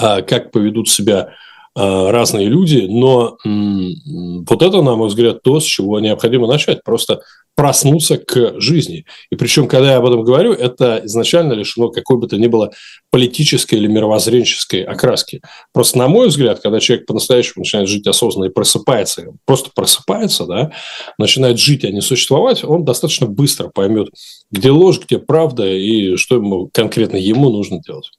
э, 0.00 0.22
как 0.22 0.50
поведут 0.50 0.88
себя 0.88 1.34
разные 1.76 2.48
люди, 2.48 2.86
но 2.88 3.36
вот 3.44 4.62
это, 4.62 4.82
на 4.82 4.96
мой 4.96 5.08
взгляд, 5.08 5.42
то, 5.42 5.60
с 5.60 5.64
чего 5.64 6.00
необходимо 6.00 6.46
начать, 6.48 6.82
просто 6.82 7.20
проснуться 7.54 8.18
к 8.18 8.60
жизни. 8.60 9.06
И 9.30 9.36
причем, 9.36 9.66
когда 9.66 9.92
я 9.92 9.96
об 9.96 10.06
этом 10.06 10.22
говорю, 10.22 10.52
это 10.52 11.00
изначально 11.04 11.54
лишено 11.54 11.88
какой 11.88 12.18
бы 12.18 12.28
то 12.28 12.36
ни 12.36 12.48
было 12.48 12.70
политической 13.10 13.76
или 13.76 13.86
мировоззренческой 13.86 14.82
окраски. 14.82 15.40
Просто, 15.72 15.96
на 15.96 16.08
мой 16.08 16.28
взгляд, 16.28 16.60
когда 16.60 16.80
человек 16.80 17.06
по-настоящему 17.06 17.62
начинает 17.62 17.88
жить 17.88 18.06
осознанно 18.06 18.46
и 18.46 18.52
просыпается, 18.52 19.32
просто 19.46 19.70
просыпается, 19.74 20.44
да, 20.44 20.72
начинает 21.18 21.58
жить, 21.58 21.84
а 21.84 21.90
не 21.90 22.02
существовать, 22.02 22.62
он 22.62 22.84
достаточно 22.84 23.26
быстро 23.26 23.68
поймет, 23.68 24.08
где 24.50 24.70
ложь, 24.70 25.00
где 25.00 25.18
правда 25.18 25.66
и 25.66 26.16
что 26.16 26.36
ему 26.36 26.68
конкретно 26.72 27.16
ему 27.16 27.48
нужно 27.48 27.80
делать. 27.80 28.10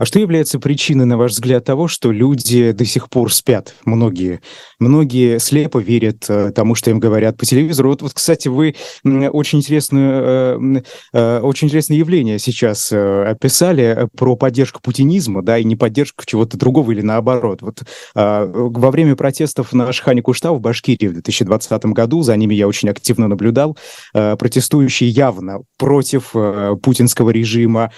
А 0.00 0.06
что 0.06 0.18
является 0.18 0.58
причиной, 0.58 1.04
на 1.04 1.18
ваш 1.18 1.32
взгляд, 1.32 1.66
того, 1.66 1.86
что 1.86 2.10
люди 2.10 2.72
до 2.72 2.86
сих 2.86 3.10
пор 3.10 3.30
спят? 3.30 3.74
Многие. 3.84 4.40
Многие 4.78 5.38
слепо 5.38 5.76
верят 5.76 6.24
э, 6.30 6.52
тому, 6.54 6.74
что 6.74 6.88
им 6.88 6.98
говорят 6.98 7.36
по 7.36 7.44
телевизору. 7.44 7.90
Вот, 7.90 8.00
вот 8.00 8.14
кстати, 8.14 8.48
вы 8.48 8.76
очень, 9.04 9.58
интересную, 9.58 10.78
э, 10.78 10.82
э, 11.12 11.40
очень 11.40 11.66
интересное 11.66 11.98
явление 11.98 12.38
сейчас 12.38 12.90
описали 12.90 14.08
про 14.16 14.36
поддержку 14.36 14.80
путинизма, 14.80 15.42
да, 15.42 15.58
и 15.58 15.64
не 15.64 15.76
поддержку 15.76 16.24
чего-то 16.24 16.56
другого 16.56 16.92
или 16.92 17.02
наоборот. 17.02 17.60
Вот 17.60 17.82
во 18.14 18.90
время 18.90 19.16
протестов 19.16 19.74
на 19.74 19.92
Шхане 19.92 20.22
Куштау 20.22 20.56
в 20.56 20.60
Башкирии 20.62 21.08
в 21.08 21.12
2020 21.12 21.84
году, 21.86 22.22
за 22.22 22.34
ними 22.36 22.54
я 22.54 22.66
очень 22.66 22.88
активно 22.88 23.28
наблюдал, 23.28 23.76
протестующие 24.12 25.10
явно 25.10 25.58
против 25.76 26.32
путинского 26.82 27.30
режима 27.30 27.92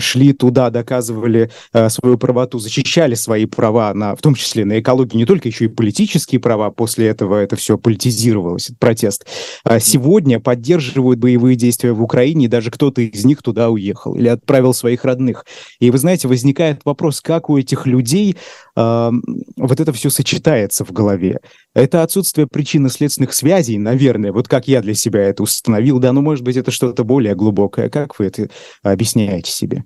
шли 0.00 0.32
туда, 0.32 0.70
доказывали 0.70 1.41
э, 1.72 1.88
свою 1.88 2.18
правоту, 2.18 2.58
защищали 2.58 3.14
свои 3.14 3.46
права, 3.46 3.92
на, 3.94 4.14
в 4.14 4.20
том 4.20 4.34
числе 4.34 4.64
на 4.64 4.80
экологию, 4.80 5.18
не 5.18 5.26
только 5.26 5.48
еще 5.48 5.66
и 5.66 5.68
политические 5.68 6.40
права, 6.40 6.70
после 6.70 7.08
этого 7.08 7.36
это 7.36 7.56
все 7.56 7.78
политизировалось, 7.78 8.66
этот 8.66 8.78
протест. 8.78 9.26
А 9.64 9.80
сегодня 9.80 10.40
поддерживают 10.40 11.18
боевые 11.18 11.56
действия 11.56 11.92
в 11.92 12.02
Украине, 12.02 12.46
и 12.46 12.48
даже 12.48 12.70
кто-то 12.70 13.00
из 13.02 13.24
них 13.24 13.42
туда 13.42 13.70
уехал 13.70 14.14
или 14.14 14.28
отправил 14.28 14.74
своих 14.74 15.04
родных. 15.04 15.44
И 15.80 15.90
вы 15.90 15.98
знаете, 15.98 16.28
возникает 16.28 16.80
вопрос, 16.84 17.20
как 17.20 17.50
у 17.50 17.58
этих 17.58 17.86
людей 17.86 18.36
э, 18.76 19.10
вот 19.56 19.80
это 19.80 19.92
все 19.92 20.10
сочетается 20.10 20.84
в 20.84 20.92
голове. 20.92 21.40
Это 21.74 22.02
отсутствие 22.02 22.46
причинно-следственных 22.46 23.32
связей, 23.32 23.78
наверное, 23.78 24.32
вот 24.32 24.48
как 24.48 24.68
я 24.68 24.82
для 24.82 24.94
себя 24.94 25.22
это 25.22 25.42
установил, 25.42 25.98
да, 25.98 26.12
ну, 26.12 26.20
может 26.20 26.44
быть, 26.44 26.56
это 26.56 26.70
что-то 26.70 27.04
более 27.04 27.34
глубокое. 27.34 27.88
Как 27.88 28.18
вы 28.18 28.26
это 28.26 28.48
объясняете 28.82 29.50
себе? 29.50 29.84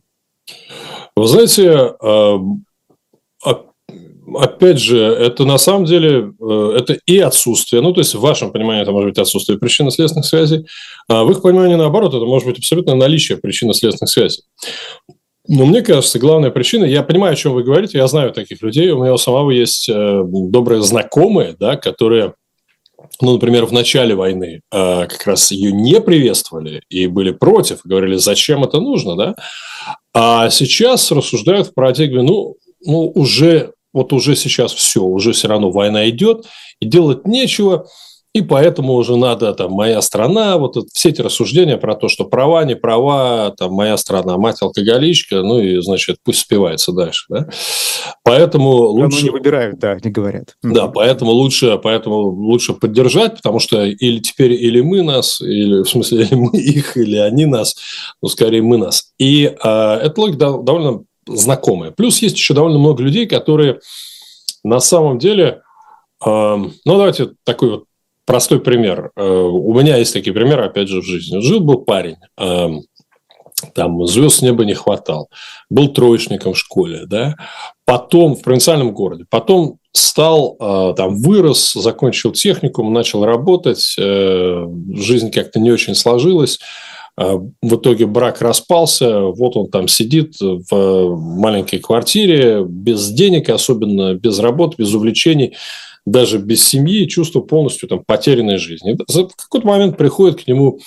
Вы 1.17 1.27
знаете, 1.27 1.95
эм, 2.03 2.67
опять 4.35 4.79
же, 4.79 4.99
это 4.99 5.45
на 5.45 5.59
самом 5.59 5.85
деле 5.85 6.33
э, 6.41 6.73
это 6.77 6.99
и 7.07 7.19
отсутствие, 7.19 7.81
ну, 7.81 7.93
то 7.93 8.01
есть 8.01 8.15
в 8.15 8.21
вашем 8.21 8.53
понимании 8.53 8.83
это 8.83 8.93
может 8.93 9.11
быть 9.11 9.19
отсутствие 9.19 9.59
причинно-следственных 9.59 10.27
связей, 10.27 10.67
а 11.09 11.25
в 11.25 11.31
их 11.31 11.43
понимании 11.43 11.77
наоборот, 11.77 12.15
это 12.15 12.25
может 12.25 12.49
быть 12.49 12.59
абсолютно 12.59 12.95
наличие 12.95 13.39
причинно-следственных 13.39 14.11
связей. 14.11 14.43
Но 15.49 15.65
мне 15.65 15.81
кажется, 15.83 16.19
главная 16.19 16.51
причина, 16.51 16.85
я 16.85 17.05
понимаю, 17.05 17.35
о 17.35 17.37
чем 17.37 17.53
вы 17.53 17.63
говорите, 17.63 17.99
я 17.99 18.09
знаю 18.09 18.33
таких 18.33 18.63
людей, 18.63 18.91
у 18.91 19.01
меня 19.01 19.15
у 19.15 19.19
самого 19.19 19.53
есть 19.53 19.89
э, 19.89 20.23
добрые 20.25 20.83
знакомые, 20.83 21.55
да, 21.59 21.77
которые 21.77 22.35
ну, 23.21 23.35
например, 23.35 23.67
в 23.67 23.73
начале 23.73 24.15
войны 24.15 24.63
э, 24.73 25.07
как 25.07 25.27
раз 25.27 25.51
ее 25.53 25.71
не 25.71 26.01
приветствовали 26.01 26.83
и 26.89 27.07
были 27.07 27.31
против, 27.31 27.81
говорили, 27.85 28.17
зачем 28.17 28.65
это 28.65 28.81
нужно, 28.81 29.17
да, 29.17 29.37
а 30.19 30.49
сейчас 30.49 31.13
рассуждают 31.13 31.69
в 31.69 31.75
парадигме, 31.75 32.23
ну, 32.23 32.57
ну 32.81 33.13
уже, 33.15 33.75
вот 33.93 34.15
уже 34.15 34.35
сейчас 34.35 34.73
все, 34.73 35.03
уже 35.03 35.33
все 35.33 35.47
равно 35.47 35.71
война 35.71 36.09
идет, 36.09 36.47
и 36.81 36.87
делать 36.87 37.27
нечего, 37.27 37.87
и 38.37 38.43
поэтому 38.43 38.93
уже 38.93 39.17
надо, 39.17 39.55
там, 39.55 39.73
моя 39.73 40.03
страна, 40.03 40.59
вот 40.59 40.77
все 40.93 41.09
эти 41.09 41.23
рассуждения 41.23 41.79
про 41.79 41.95
то, 41.95 42.09
что 42.09 42.27
права, 42.27 42.63
не 42.65 42.77
права, 42.77 43.55
там, 43.57 43.73
моя 43.73 43.97
страна, 43.97 44.37
мать 44.37 44.61
алкоголичка, 44.61 45.41
ну 45.41 45.59
и, 45.59 45.81
значит, 45.81 46.19
пусть 46.23 46.41
спивается 46.41 46.93
дальше, 46.93 47.25
да. 47.31 47.49
Поэтому 48.25 48.73
лучше... 48.73 49.25
не 49.25 49.31
выбирают, 49.31 49.79
да, 49.79 49.97
не 50.05 50.11
говорят. 50.11 50.55
Да, 50.63 50.89
поэтому 50.89 51.31
лучше, 51.31 51.81
поэтому 51.83 52.25
лучше 52.25 52.75
поддержать, 52.75 53.37
потому 53.37 53.59
что 53.59 53.87
или 53.87 54.19
теперь 54.19 54.53
или 54.53 54.83
мы 54.83 55.01
нас, 55.01 55.41
или, 55.41 55.83
в 55.83 55.89
смысле, 55.89 56.25
или 56.25 56.35
мы 56.35 56.59
их, 56.59 56.99
или 56.99 57.17
они 57.17 57.47
нас, 57.47 57.75
ну, 58.21 58.29
скорее 58.29 58.61
мы 58.61 58.77
нас. 58.77 59.13
И 59.19 59.45
э, 59.45 59.95
эта 60.03 60.21
логика 60.21 60.59
довольно 60.61 61.05
знакомая. 61.27 61.91
Плюс 61.91 62.21
есть 62.21 62.37
еще 62.37 62.53
довольно 62.53 62.79
много 62.79 63.03
людей, 63.03 63.25
которые 63.27 63.81
на 64.63 64.81
самом 64.81 65.19
деле... 65.19 65.63
Э, 66.23 66.57
ну, 66.59 66.73
давайте 66.85 67.31
такой 67.45 67.71
вот 67.71 67.85
простой 68.27 68.61
пример. 68.61 69.13
Э, 69.17 69.23
у 69.25 69.73
меня 69.73 69.97
есть 69.97 70.13
такие 70.13 70.35
примеры, 70.35 70.65
опять 70.65 70.89
же, 70.89 71.01
в 71.01 71.05
жизни. 71.05 71.41
Жил 71.41 71.61
был 71.61 71.79
парень, 71.79 72.17
эм, 72.37 72.83
там 73.75 74.05
звезд 74.07 74.39
с 74.39 74.43
неба 74.43 74.65
не 74.65 74.75
хватал, 74.75 75.31
был 75.71 75.89
троечником 75.89 76.53
в 76.53 76.59
школе, 76.59 77.07
да, 77.07 77.37
потом 77.87 78.35
в 78.35 78.43
провинциальном 78.43 78.93
городе, 78.93 79.25
потом 79.31 79.79
стал, 79.93 80.57
э, 80.61 80.95
там, 80.97 81.17
вырос, 81.23 81.73
закончил 81.73 82.33
техникум, 82.33 82.93
начал 82.93 83.25
работать, 83.25 83.95
э, 83.99 84.67
жизнь 84.93 85.31
как-то 85.31 85.59
не 85.59 85.71
очень 85.71 85.95
сложилась, 85.95 86.59
в 87.19 87.77
итоге 87.77 88.05
брак 88.05 88.43
распался, 88.43 89.21
вот 89.21 89.57
он 89.57 89.71
там 89.71 89.89
сидит 89.89 90.35
в 90.39 91.17
маленькой 91.17 91.79
квартире, 91.79 92.63
без 92.63 93.09
денег, 93.09 93.49
особенно 93.49 94.13
без 94.13 94.39
работы, 94.39 94.75
без 94.77 94.93
увлечений, 94.93 95.57
даже 96.07 96.39
без 96.39 96.67
семьи, 96.67 97.07
чувство 97.07 97.41
полностью 97.41 97.89
там, 97.89 98.03
потерянной 98.07 98.59
жизни. 98.59 98.97
В 98.97 99.37
какой-то 99.37 99.67
момент 99.67 99.97
приходит 99.99 100.43
к 100.43 100.47
нему 100.47 100.79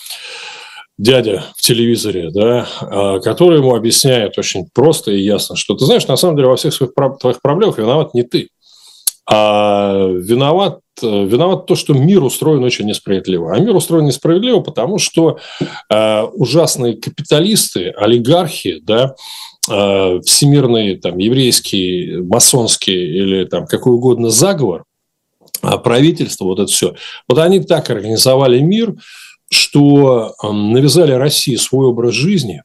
дядя 0.98 1.46
в 1.56 1.62
телевизоре, 1.62 2.30
да, 2.32 2.68
а, 2.82 3.20
который 3.20 3.60
ему 3.60 3.76
объясняет 3.76 4.38
очень 4.38 4.68
просто 4.74 5.12
и 5.12 5.22
ясно, 5.22 5.56
что 5.56 5.76
ты 5.76 5.86
знаешь, 5.86 6.08
на 6.08 6.18
самом 6.18 6.36
деле 6.36 6.50
во 6.50 6.56
всех 6.56 6.74
своих 6.74 6.92
твоих 7.20 7.42
проблемах 7.42 7.78
виноват 7.78 8.14
не 8.14 8.24
ты, 8.24 8.50
а 9.32 10.08
виноват, 10.08 10.80
виноват 11.02 11.68
то, 11.68 11.76
что 11.76 11.94
мир 11.94 12.24
устроен 12.24 12.64
очень 12.64 12.86
несправедливо. 12.86 13.54
А 13.54 13.60
мир 13.60 13.76
устроен 13.76 14.06
несправедливо, 14.06 14.60
потому 14.62 14.98
что 14.98 15.38
э, 15.90 16.24
ужасные 16.34 16.96
капиталисты, 16.96 17.92
олигархи, 17.92 18.80
да, 18.82 19.14
э, 19.70 20.20
всемирный 20.26 20.98
там, 20.98 21.20
еврейский, 21.20 22.18
масонский 22.24 23.20
или 23.20 23.46
там, 23.46 23.68
какой 23.68 23.94
угодно 23.94 24.30
заговор, 24.32 24.82
а 24.82 24.89
правительство, 25.84 26.46
вот 26.46 26.60
это 26.60 26.72
все. 26.72 26.96
Вот 27.28 27.40
они 27.40 27.62
так 27.62 27.90
организовали 27.90 28.60
мир, 28.60 28.96
что 29.52 30.36
навязали 30.42 31.12
России 31.12 31.56
свой 31.56 31.88
образ 31.88 32.14
жизни, 32.14 32.64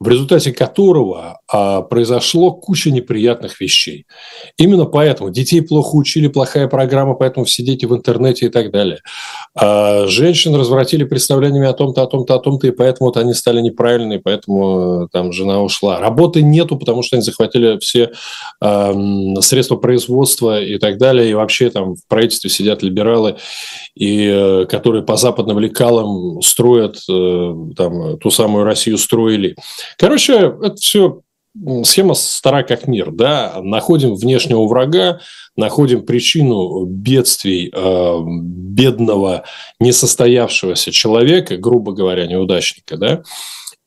в 0.00 0.08
результате 0.08 0.52
которого 0.52 1.40
а, 1.48 1.82
произошло 1.82 2.52
куча 2.52 2.90
неприятных 2.90 3.60
вещей. 3.60 4.06
Именно 4.58 4.86
поэтому 4.86 5.30
детей 5.30 5.60
плохо 5.62 5.96
учили, 5.96 6.28
плохая 6.28 6.68
программа, 6.68 7.14
поэтому 7.14 7.44
все 7.44 7.62
дети 7.62 7.86
в 7.86 7.94
интернете 7.94 8.46
и 8.46 8.48
так 8.48 8.70
далее. 8.70 9.00
А 9.54 10.06
женщин 10.06 10.54
развратили 10.54 11.04
представлениями 11.04 11.68
о 11.68 11.72
том-то, 11.72 12.02
о 12.02 12.06
том-то, 12.06 12.34
о 12.34 12.38
том-то, 12.38 12.66
и 12.66 12.70
поэтому 12.70 13.08
вот 13.08 13.16
они 13.16 13.34
стали 13.34 13.60
неправильные, 13.60 14.20
поэтому 14.20 15.04
э, 15.04 15.08
там 15.12 15.32
жена 15.32 15.62
ушла. 15.62 16.00
Работы 16.00 16.42
нету, 16.42 16.76
потому 16.76 17.02
что 17.02 17.16
они 17.16 17.22
захватили 17.22 17.78
все 17.78 18.12
э, 18.60 18.94
средства 19.40 19.76
производства 19.76 20.60
и 20.60 20.78
так 20.78 20.98
далее, 20.98 21.30
и 21.30 21.34
вообще 21.34 21.70
там 21.70 21.94
в 21.94 22.06
правительстве 22.08 22.50
сидят 22.50 22.82
либералы, 22.82 23.36
и, 23.94 24.28
э, 24.28 24.66
которые 24.66 25.04
по 25.04 25.16
западным 25.16 25.58
лекалам 25.58 26.40
строят 26.42 26.96
э, 27.08 27.54
там, 27.76 28.18
ту 28.18 28.30
самую 28.30 28.64
Россию 28.64 28.98
строили. 28.98 29.56
Короче, 29.98 30.54
это 30.62 30.76
все 30.76 31.20
схема 31.84 32.14
стара 32.14 32.62
как 32.62 32.88
мир, 32.88 33.12
да, 33.12 33.60
находим 33.62 34.14
внешнего 34.14 34.66
врага, 34.66 35.20
находим 35.56 36.04
причину 36.04 36.84
бедствий 36.84 37.70
э, 37.72 38.18
бедного, 38.26 39.44
несостоявшегося 39.78 40.90
человека, 40.90 41.56
грубо 41.56 41.92
говоря, 41.92 42.26
неудачника, 42.26 42.96
да, 42.96 43.22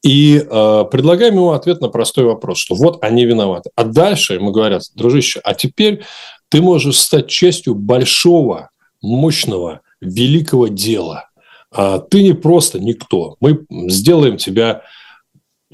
и 0.02 0.38
э, 0.38 0.86
предлагаем 0.90 1.36
ему 1.36 1.52
ответ 1.52 1.82
на 1.82 1.90
простой 1.90 2.24
вопрос, 2.24 2.60
что 2.60 2.76
вот 2.76 3.04
они 3.04 3.26
виноваты. 3.26 3.72
А 3.76 3.84
дальше 3.84 4.36
ему 4.36 4.52
говорят, 4.52 4.84
дружище, 4.96 5.42
а 5.44 5.54
теперь 5.54 6.04
ты 6.50 6.62
можешь 6.62 6.98
стать 6.98 7.28
частью 7.28 7.76
большого, 7.76 8.70
мощного, 9.02 9.82
великого 10.00 10.68
дела. 10.68 11.30
А 11.72 12.00
ты 12.00 12.24
не 12.24 12.34
просто 12.34 12.80
никто. 12.80 13.36
Мы 13.42 13.66
сделаем 13.70 14.38
тебя 14.38 14.84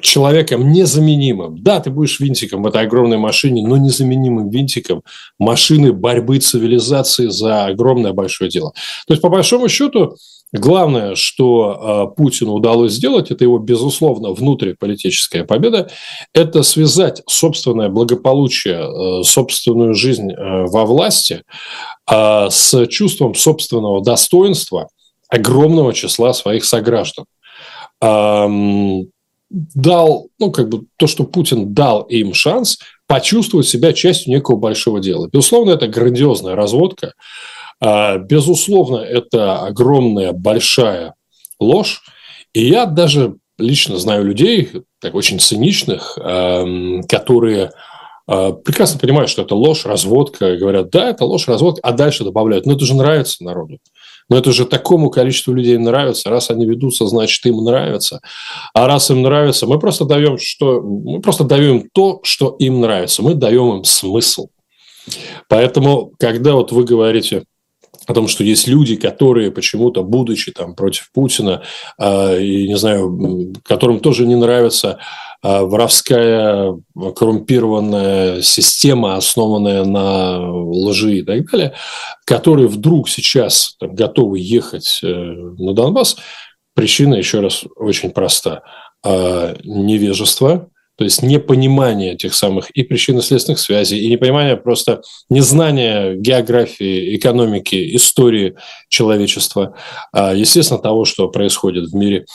человеком 0.01 0.71
незаменимым. 0.71 1.61
Да, 1.61 1.79
ты 1.79 1.91
будешь 1.91 2.19
винтиком 2.19 2.63
в 2.63 2.67
этой 2.67 2.81
огромной 2.81 3.17
машине, 3.17 3.65
но 3.65 3.77
незаменимым 3.77 4.49
винтиком 4.49 5.03
машины 5.37 5.93
борьбы 5.93 6.39
цивилизации 6.39 7.27
за 7.27 7.65
огромное 7.65 8.13
большое 8.13 8.49
дело. 8.49 8.73
То 9.07 9.13
есть, 9.13 9.21
по 9.21 9.29
большому 9.29 9.69
счету, 9.69 10.15
главное, 10.51 11.13
что 11.15 12.09
э, 12.11 12.15
Путину 12.15 12.53
удалось 12.53 12.93
сделать, 12.93 13.29
это 13.29 13.43
его, 13.43 13.59
безусловно, 13.59 14.31
внутриполитическая 14.31 15.43
победа, 15.43 15.89
это 16.33 16.63
связать 16.63 17.21
собственное 17.27 17.89
благополучие, 17.89 19.19
э, 19.19 19.23
собственную 19.23 19.93
жизнь 19.93 20.31
э, 20.31 20.65
во 20.65 20.85
власти 20.85 21.43
с 22.05 22.85
чувством 22.87 23.33
собственного 23.33 24.03
достоинства 24.03 24.89
огромного 25.29 25.93
числа 25.93 26.33
своих 26.33 26.65
сограждан 26.65 27.23
дал, 29.53 30.29
ну, 30.39 30.51
как 30.51 30.69
бы 30.69 30.85
то, 30.97 31.05
что 31.07 31.23
Путин 31.23 31.73
дал 31.73 32.01
им 32.03 32.33
шанс 32.33 32.79
почувствовать 33.07 33.67
себя 33.67 33.93
частью 33.93 34.33
некого 34.33 34.55
большого 34.55 34.99
дела. 34.99 35.29
Безусловно, 35.31 35.71
это 35.71 35.87
грандиозная 35.87 36.55
разводка. 36.55 37.13
А, 37.79 38.17
безусловно, 38.17 38.97
это 38.97 39.59
огромная, 39.59 40.33
большая 40.33 41.13
ложь. 41.59 42.01
И 42.53 42.65
я 42.65 42.85
даже 42.85 43.35
лично 43.59 43.97
знаю 43.97 44.25
людей, 44.25 44.71
так 44.99 45.13
очень 45.13 45.39
циничных, 45.39 46.17
эм, 46.17 47.03
которые 47.03 47.71
э, 48.27 48.53
прекрасно 48.65 48.99
понимают, 48.99 49.29
что 49.29 49.43
это 49.43 49.53
ложь, 49.53 49.85
разводка, 49.85 50.55
говорят, 50.57 50.89
да, 50.89 51.09
это 51.09 51.25
ложь, 51.25 51.47
разводка, 51.47 51.81
а 51.83 51.91
дальше 51.91 52.23
добавляют, 52.23 52.65
ну 52.65 52.73
это 52.73 52.85
же 52.85 52.95
нравится 52.95 53.43
народу. 53.43 53.77
Но 54.29 54.37
это 54.37 54.51
же 54.51 54.65
такому 54.65 55.09
количеству 55.09 55.53
людей 55.53 55.77
нравится. 55.77 56.29
Раз 56.29 56.49
они 56.49 56.65
ведутся, 56.65 57.05
значит, 57.07 57.45
им 57.45 57.63
нравится. 57.63 58.21
А 58.73 58.87
раз 58.87 59.11
им 59.11 59.21
нравится, 59.21 59.67
мы 59.67 59.79
просто 59.79 60.05
даем, 60.05 60.37
что, 60.37 60.81
мы 60.81 61.21
просто 61.21 61.43
даем 61.43 61.89
то, 61.93 62.19
что 62.23 62.55
им 62.59 62.81
нравится. 62.81 63.21
Мы 63.21 63.35
даем 63.35 63.77
им 63.77 63.83
смысл. 63.83 64.47
Поэтому, 65.49 66.13
когда 66.17 66.53
вот 66.53 66.71
вы 66.71 66.83
говорите 66.85 67.43
о 68.07 68.13
том, 68.13 68.27
что 68.27 68.43
есть 68.43 68.67
люди, 68.67 68.95
которые 68.95 69.51
почему-то, 69.51 70.03
будучи 70.03 70.51
там 70.51 70.75
против 70.75 71.09
Путина, 71.13 71.63
э, 71.99 72.41
и, 72.41 72.67
не 72.67 72.77
знаю, 72.77 73.53
которым 73.63 73.99
тоже 73.99 74.25
не 74.25 74.35
нравится 74.35 74.99
воровская 75.43 76.73
коррумпированная 77.15 78.41
система, 78.41 79.15
основанная 79.17 79.83
на 79.83 80.39
лжи 80.39 81.17
и 81.17 81.21
так 81.23 81.49
далее, 81.51 81.73
которые 82.25 82.67
вдруг 82.67 83.09
сейчас 83.09 83.75
там, 83.79 83.93
готовы 83.93 84.39
ехать 84.39 85.01
э, 85.03 85.07
на 85.07 85.73
Донбасс, 85.73 86.15
причина, 86.73 87.15
еще 87.15 87.41
раз, 87.41 87.65
очень 87.75 88.11
проста. 88.11 88.63
Э, 89.05 89.55
невежество, 89.63 90.69
то 90.95 91.03
есть 91.03 91.23
непонимание 91.23 92.15
тех 92.15 92.33
самых 92.33 92.69
и 92.69 92.83
причинно-следственных 92.83 93.59
связей, 93.59 93.99
и 93.99 94.09
непонимание 94.09 94.55
просто 94.55 95.01
незнание 95.29 96.15
географии, 96.15 97.15
экономики, 97.15 97.95
истории 97.95 98.55
человечества, 98.89 99.75
а, 100.13 100.33
естественно, 100.33 100.79
того, 100.79 101.03
что 101.03 101.27
происходит 101.27 101.89
в 101.89 101.95
мире. 101.95 102.25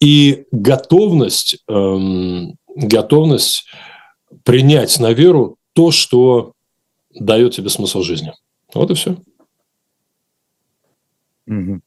И 0.00 0.46
готовность, 0.50 1.58
эм, 1.68 2.56
готовность 2.74 3.66
принять 4.44 4.98
на 5.00 5.12
веру 5.12 5.56
то, 5.72 5.90
что 5.90 6.52
дает 7.18 7.54
тебе 7.54 7.70
смысл 7.70 8.02
жизни. 8.02 8.32
Вот 8.74 8.90
и 8.90 8.94
все. 8.94 9.16
Угу. 11.46 11.80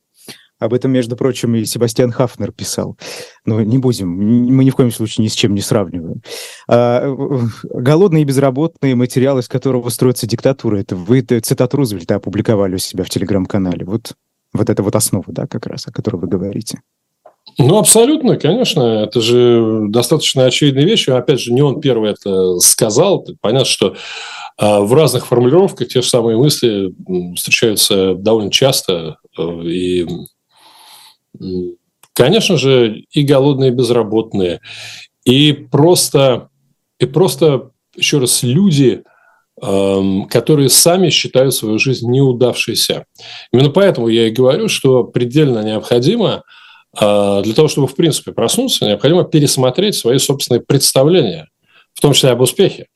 Об 0.60 0.74
этом, 0.74 0.92
между 0.92 1.16
прочим, 1.16 1.56
и 1.56 1.64
Себастьян 1.64 2.12
Хафнер 2.12 2.52
писал. 2.52 2.98
Но 3.46 3.62
не 3.62 3.78
будем, 3.78 4.10
мы 4.10 4.66
ни 4.66 4.70
в 4.70 4.76
коем 4.76 4.92
случае 4.92 5.24
ни 5.24 5.30
с 5.30 5.34
чем 5.34 5.56
не 5.56 5.62
сравниваем. 5.62 6.22
А, 6.68 7.16
голодные 7.64 8.24
и 8.24 8.26
безработные 8.26 8.96
материалы, 8.96 9.40
из 9.40 9.48
которого 9.48 9.88
строится 9.88 10.28
диктатура. 10.28 10.78
Это 10.78 10.98
вы 10.98 11.22
цитату 11.22 11.78
Рузвельта 11.78 12.16
опубликовали 12.16 12.76
у 12.76 12.78
себя 12.78 13.06
в 13.06 13.10
телеграм-канале. 13.10 13.86
Вот, 13.86 14.16
вот 14.52 14.70
это 14.70 14.84
вот 14.84 14.96
основа, 14.98 15.26
да, 15.28 15.48
как 15.48 15.66
раз, 15.66 15.88
о 15.88 15.94
которой 15.94 16.18
вы 16.18 16.28
говорите. 16.28 16.82
Ну, 17.58 17.78
абсолютно, 17.78 18.38
конечно. 18.38 19.04
Это 19.04 19.22
же 19.22 19.88
достаточно 19.90 20.46
очевидная 20.46 20.86
вещь. 20.86 21.08
Опять 21.10 21.42
же, 21.42 21.52
не 21.52 21.62
он 21.62 21.82
первый 21.82 22.12
это 22.12 22.60
сказал. 22.60 23.26
Понятно, 23.42 23.66
что 23.66 23.96
а, 24.58 24.82
в 24.82 24.94
разных 24.94 25.26
формулировках 25.28 25.88
те 25.88 26.02
же 26.02 26.08
самые 26.08 26.38
мысли 26.38 26.94
встречаются 27.36 28.14
довольно 28.14 28.52
часто. 28.52 29.18
Э, 29.38 29.62
и 29.64 30.08
Конечно 32.20 32.58
же, 32.58 33.06
и 33.12 33.24
голодные, 33.24 33.72
и 33.72 33.74
безработные, 33.74 34.60
и 35.24 35.54
просто, 35.54 36.50
и 37.00 37.06
просто 37.06 37.72
еще 37.96 38.18
раз, 38.18 38.44
люди, 38.44 39.04
эм, 39.62 40.26
которые 40.26 40.68
сами 40.68 41.12
считают 41.12 41.54
свою 41.54 41.80
жизнь 41.80 42.12
неудавшейся. 42.12 43.06
Именно 43.54 43.70
поэтому 43.70 44.10
я 44.10 44.28
и 44.28 44.32
говорю, 44.32 44.68
что 44.68 45.06
предельно 45.06 45.64
необходимо 45.64 46.44
для 46.94 47.54
того, 47.54 47.68
чтобы 47.68 47.88
в 47.88 47.96
принципе 47.96 48.32
проснуться, 48.32 48.86
необходимо 48.86 49.24
пересмотреть 49.24 49.96
свои 49.96 50.18
собственные 50.18 50.62
представления, 50.62 51.48
в 51.94 52.02
том 52.02 52.14
числе 52.14 52.32
об 52.32 52.42
успехе 52.42 52.88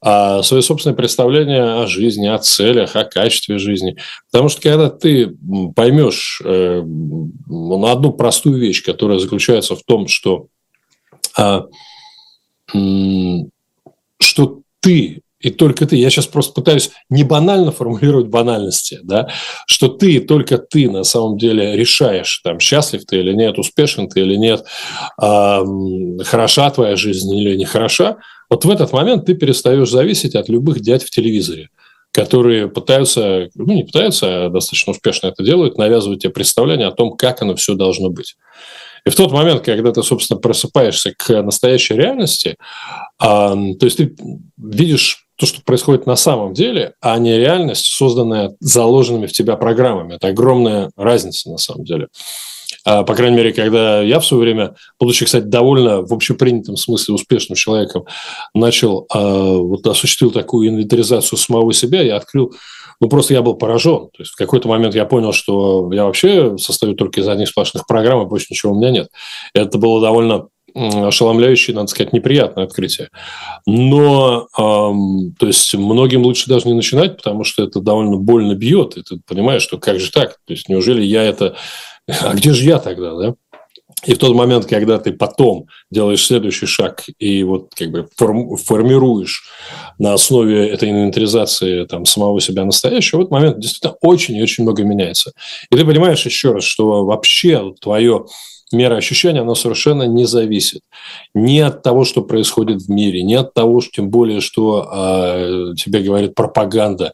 а 0.00 0.42
свои 0.42 0.60
собственные 0.60 0.96
представления 0.96 1.82
о 1.82 1.86
жизни, 1.86 2.26
о 2.26 2.38
целях, 2.38 2.96
о 2.96 3.04
качестве 3.04 3.58
жизни. 3.58 3.96
Потому 4.30 4.48
что 4.48 4.60
когда 4.60 4.90
ты 4.90 5.34
поймешь 5.74 6.40
э, 6.44 6.82
ну, 6.84 7.86
одну 7.86 8.12
простую 8.12 8.58
вещь, 8.58 8.84
которая 8.84 9.18
заключается 9.18 9.74
в 9.74 9.82
том, 9.84 10.06
что, 10.06 10.48
э, 11.38 11.62
что 14.20 14.60
ты 14.80 15.22
и 15.40 15.50
только 15.50 15.86
ты, 15.86 15.96
я 15.96 16.10
сейчас 16.10 16.26
просто 16.26 16.52
пытаюсь 16.54 16.90
не 17.10 17.24
банально 17.24 17.72
формулировать 17.72 18.28
банальности, 18.28 19.00
да, 19.02 19.28
что 19.66 19.88
ты, 19.88 20.20
только 20.20 20.58
ты 20.58 20.90
на 20.90 21.04
самом 21.04 21.36
деле 21.36 21.76
решаешь, 21.76 22.40
там, 22.42 22.58
счастлив 22.58 23.04
ты 23.04 23.18
или 23.18 23.32
нет, 23.32 23.58
успешен 23.58 24.08
ты 24.08 24.20
или 24.20 24.36
нет, 24.36 24.64
э, 25.22 25.64
хороша 26.24 26.70
твоя 26.70 26.96
жизнь 26.96 27.32
или 27.34 27.56
не 27.56 27.64
хороша, 27.64 28.16
вот 28.48 28.64
в 28.64 28.70
этот 28.70 28.92
момент 28.92 29.26
ты 29.26 29.34
перестаешь 29.34 29.90
зависеть 29.90 30.34
от 30.34 30.48
любых 30.48 30.80
дядь 30.80 31.04
в 31.04 31.10
телевизоре 31.10 31.68
которые 32.12 32.68
пытаются, 32.68 33.50
ну 33.56 33.74
не 33.74 33.84
пытаются, 33.84 34.46
а 34.46 34.48
достаточно 34.48 34.92
успешно 34.92 35.26
это 35.26 35.44
делают, 35.44 35.76
навязывать 35.76 36.22
тебе 36.22 36.32
представление 36.32 36.86
о 36.86 36.92
том, 36.92 37.14
как 37.14 37.42
оно 37.42 37.54
все 37.56 37.74
должно 37.74 38.08
быть. 38.08 38.36
И 39.04 39.10
в 39.10 39.14
тот 39.14 39.32
момент, 39.32 39.62
когда 39.62 39.92
ты, 39.92 40.02
собственно, 40.02 40.40
просыпаешься 40.40 41.12
к 41.16 41.42
настоящей 41.42 41.92
реальности, 41.92 42.56
а, 43.18 43.54
то 43.54 43.84
есть 43.84 43.98
ты 43.98 44.16
видишь 44.56 45.25
то, 45.36 45.46
что 45.46 45.62
происходит 45.62 46.06
на 46.06 46.16
самом 46.16 46.54
деле, 46.54 46.94
а 47.00 47.18
не 47.18 47.36
реальность, 47.36 47.86
созданная 47.86 48.56
заложенными 48.60 49.26
в 49.26 49.32
тебя 49.32 49.56
программами. 49.56 50.14
Это 50.14 50.28
огромная 50.28 50.90
разница 50.96 51.50
на 51.50 51.58
самом 51.58 51.84
деле. 51.84 52.08
А, 52.84 53.02
по 53.02 53.14
крайней 53.14 53.36
мере, 53.36 53.52
когда 53.52 54.00
я 54.00 54.20
в 54.20 54.26
свое 54.26 54.42
время, 54.42 54.76
будучи, 54.98 55.24
кстати, 55.24 55.44
довольно 55.44 56.02
в 56.02 56.12
общепринятом 56.12 56.76
смысле 56.76 57.14
успешным 57.14 57.56
человеком, 57.56 58.04
начал, 58.54 59.06
а, 59.12 59.56
вот 59.56 59.86
осуществил 59.86 60.30
такую 60.30 60.68
инвентаризацию 60.68 61.38
самого 61.38 61.72
себя, 61.72 62.00
я 62.02 62.16
открыл, 62.16 62.54
ну 63.00 63.08
просто 63.08 63.34
я 63.34 63.42
был 63.42 63.54
поражен. 63.54 64.08
То 64.16 64.20
есть 64.20 64.32
в 64.32 64.36
какой-то 64.36 64.68
момент 64.68 64.94
я 64.94 65.04
понял, 65.04 65.32
что 65.32 65.92
я 65.92 66.04
вообще 66.04 66.56
состою 66.58 66.94
только 66.94 67.20
из 67.20 67.28
одних 67.28 67.48
сплошных 67.48 67.86
программ, 67.86 68.22
и 68.22 68.26
больше 68.26 68.46
ничего 68.50 68.72
у 68.72 68.76
меня 68.76 68.90
нет. 68.90 69.08
Это 69.52 69.78
было 69.78 70.00
довольно 70.00 70.46
ошеломляющее, 70.76 71.74
надо 71.74 71.88
сказать, 71.88 72.12
неприятное 72.12 72.64
открытие. 72.64 73.08
Но, 73.66 74.48
эм, 74.58 75.34
то 75.38 75.46
есть, 75.46 75.74
многим 75.74 76.22
лучше 76.22 76.48
даже 76.48 76.68
не 76.68 76.74
начинать, 76.74 77.16
потому 77.16 77.44
что 77.44 77.64
это 77.64 77.80
довольно 77.80 78.16
больно 78.16 78.54
бьет, 78.54 78.96
и 78.96 79.02
ты 79.02 79.20
понимаешь, 79.26 79.62
что 79.62 79.78
как 79.78 79.98
же 80.00 80.10
так? 80.10 80.38
То 80.46 80.52
есть, 80.52 80.68
неужели 80.68 81.02
я 81.02 81.22
это 81.22 81.56
а 82.22 82.34
где 82.34 82.52
же 82.52 82.64
я 82.64 82.78
тогда, 82.78 83.14
да? 83.14 83.34
И 84.04 84.14
в 84.14 84.18
тот 84.18 84.34
момент, 84.34 84.66
когда 84.66 84.98
ты 84.98 85.12
потом 85.12 85.66
делаешь 85.90 86.24
следующий 86.24 86.66
шаг 86.66 87.04
и 87.18 87.42
вот 87.42 87.72
как 87.74 87.90
бы 87.90 88.08
формируешь 88.18 89.44
на 89.98 90.12
основе 90.12 90.68
этой 90.68 90.90
инвентаризации 90.90 91.86
там, 91.86 92.04
самого 92.04 92.40
себя 92.40 92.64
настоящего, 92.64 93.18
в 93.18 93.22
этот 93.22 93.32
момент 93.32 93.58
действительно 93.58 93.94
очень 94.02 94.36
и 94.36 94.42
очень 94.42 94.64
много 94.64 94.84
меняется. 94.84 95.32
И 95.70 95.76
ты 95.76 95.84
понимаешь 95.84 96.24
еще 96.26 96.52
раз, 96.52 96.64
что 96.64 97.04
вообще 97.04 97.72
твое 97.80 98.26
мера 98.72 98.96
ощущения, 98.96 99.40
она 99.40 99.54
совершенно 99.54 100.04
не 100.04 100.24
зависит 100.24 100.82
ни 101.34 101.58
от 101.58 101.82
того, 101.82 102.04
что 102.04 102.22
происходит 102.22 102.82
в 102.82 102.88
мире, 102.88 103.22
ни 103.22 103.34
от 103.34 103.54
того, 103.54 103.80
что, 103.80 103.90
тем 103.92 104.10
более, 104.10 104.40
что 104.40 104.88
э, 104.92 105.74
тебе 105.76 106.00
говорит 106.00 106.34
пропаганда 106.34 107.12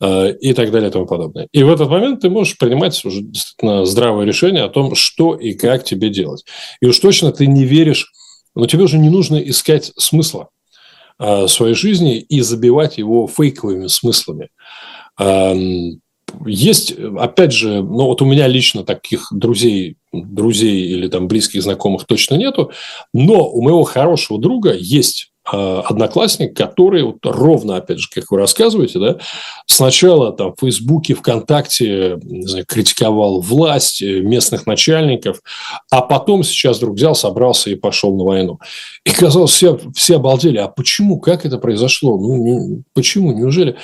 э, 0.00 0.34
и 0.40 0.52
так 0.54 0.70
далее 0.70 0.90
и 0.90 0.92
тому 0.92 1.06
подобное. 1.06 1.48
И 1.52 1.62
в 1.62 1.70
этот 1.70 1.88
момент 1.88 2.20
ты 2.20 2.30
можешь 2.30 2.58
принимать 2.58 3.04
уже 3.04 3.22
действительно 3.22 3.84
здравое 3.84 4.26
решение 4.26 4.64
о 4.64 4.68
том, 4.68 4.94
что 4.94 5.34
и 5.34 5.54
как 5.54 5.84
тебе 5.84 6.10
делать. 6.10 6.44
И 6.80 6.86
уж 6.86 6.98
точно 6.98 7.32
ты 7.32 7.46
не 7.46 7.64
веришь, 7.64 8.12
но 8.54 8.66
тебе 8.66 8.84
уже 8.84 8.98
не 8.98 9.08
нужно 9.08 9.36
искать 9.36 9.92
смысла 9.96 10.48
э, 11.20 11.46
своей 11.46 11.74
жизни 11.74 12.18
и 12.18 12.40
забивать 12.40 12.98
его 12.98 13.28
фейковыми 13.28 13.86
смыслами 13.86 14.48
есть, 16.46 16.92
опять 16.92 17.52
же, 17.52 17.82
ну 17.82 18.06
вот 18.06 18.22
у 18.22 18.24
меня 18.24 18.46
лично 18.46 18.84
таких 18.84 19.28
друзей, 19.30 19.96
друзей 20.12 20.86
или 20.86 21.08
там 21.08 21.28
близких 21.28 21.62
знакомых 21.62 22.04
точно 22.06 22.36
нету, 22.36 22.72
но 23.12 23.48
у 23.48 23.62
моего 23.62 23.84
хорошего 23.84 24.38
друга 24.38 24.74
есть 24.74 25.27
одноклассник, 25.52 26.56
который 26.56 27.02
вот 27.02 27.18
ровно, 27.24 27.76
опять 27.76 27.98
же, 27.98 28.08
как 28.14 28.30
вы 28.30 28.38
рассказываете, 28.38 28.98
да, 28.98 29.16
сначала 29.66 30.32
там 30.32 30.52
в 30.52 30.60
Фейсбуке, 30.60 31.14
ВКонтакте 31.14 32.18
не 32.22 32.46
знаю, 32.46 32.64
критиковал 32.66 33.40
власть, 33.40 34.02
э, 34.02 34.20
местных 34.20 34.66
начальников, 34.66 35.40
а 35.90 36.02
потом 36.02 36.42
сейчас 36.42 36.78
вдруг 36.78 36.96
взял, 36.96 37.14
собрался 37.14 37.70
и 37.70 37.74
пошел 37.74 38.16
на 38.16 38.24
войну. 38.24 38.58
И 39.04 39.10
казалось, 39.10 39.52
все, 39.52 39.78
все 39.94 40.16
обалдели, 40.16 40.58
а 40.58 40.68
почему, 40.68 41.18
как 41.18 41.46
это 41.46 41.58
произошло, 41.58 42.18
ну, 42.18 42.36
не, 42.36 42.82
почему, 42.92 43.32
неужели? 43.32 43.76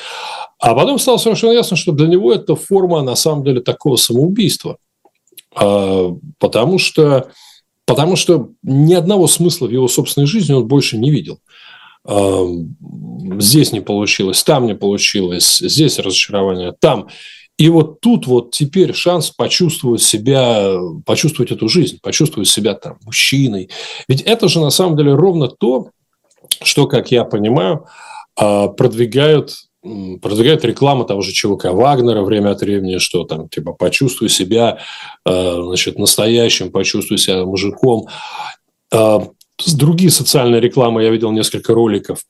А 0.58 0.74
потом 0.74 0.98
стало 0.98 1.16
совершенно 1.16 1.52
ясно, 1.52 1.76
что 1.76 1.92
для 1.92 2.06
него 2.06 2.32
это 2.32 2.56
форма, 2.56 3.02
на 3.02 3.16
самом 3.16 3.44
деле, 3.44 3.60
такого 3.60 3.96
самоубийства, 3.96 4.78
а, 5.54 6.10
потому 6.38 6.78
что 6.78 7.28
потому 7.86 8.16
что 8.16 8.50
ни 8.62 8.94
одного 8.94 9.26
смысла 9.26 9.66
в 9.66 9.70
его 9.70 9.88
собственной 9.88 10.26
жизни 10.26 10.54
он 10.54 10.66
больше 10.66 10.96
не 10.96 11.10
видел 11.10 11.40
здесь 12.06 13.72
не 13.72 13.80
получилось, 13.80 14.42
там 14.42 14.66
не 14.66 14.74
получилось, 14.74 15.58
здесь 15.58 15.98
разочарование, 15.98 16.74
там. 16.78 17.08
И 17.56 17.68
вот 17.68 18.00
тут 18.00 18.26
вот 18.26 18.50
теперь 18.50 18.94
шанс 18.94 19.30
почувствовать 19.30 20.02
себя, 20.02 20.76
почувствовать 21.06 21.52
эту 21.52 21.68
жизнь, 21.68 21.98
почувствовать 22.02 22.48
себя 22.48 22.74
там 22.74 22.98
мужчиной. 23.04 23.70
Ведь 24.08 24.22
это 24.22 24.48
же 24.48 24.60
на 24.60 24.70
самом 24.70 24.96
деле 24.96 25.14
ровно 25.14 25.46
то, 25.46 25.90
что, 26.62 26.86
как 26.88 27.12
я 27.12 27.24
понимаю, 27.24 27.86
а, 28.36 28.68
продвигают 28.68 29.54
продвигает 30.22 30.64
реклама 30.64 31.04
того 31.04 31.20
же 31.20 31.32
ЧВК 31.32 31.66
Вагнера 31.66 32.22
время 32.22 32.52
от 32.52 32.62
времени, 32.62 32.96
что 32.96 33.24
там, 33.24 33.50
типа, 33.50 33.74
почувствуй 33.74 34.30
себя, 34.30 34.78
а, 35.26 35.62
значит, 35.62 35.98
настоящим, 35.98 36.72
почувствуй 36.72 37.18
себя 37.18 37.44
мужиком. 37.44 38.08
Другие 39.74 40.10
социальные 40.10 40.60
рекламы 40.60 41.02
я 41.02 41.10
видел 41.10 41.30
несколько 41.30 41.74
роликов, 41.74 42.24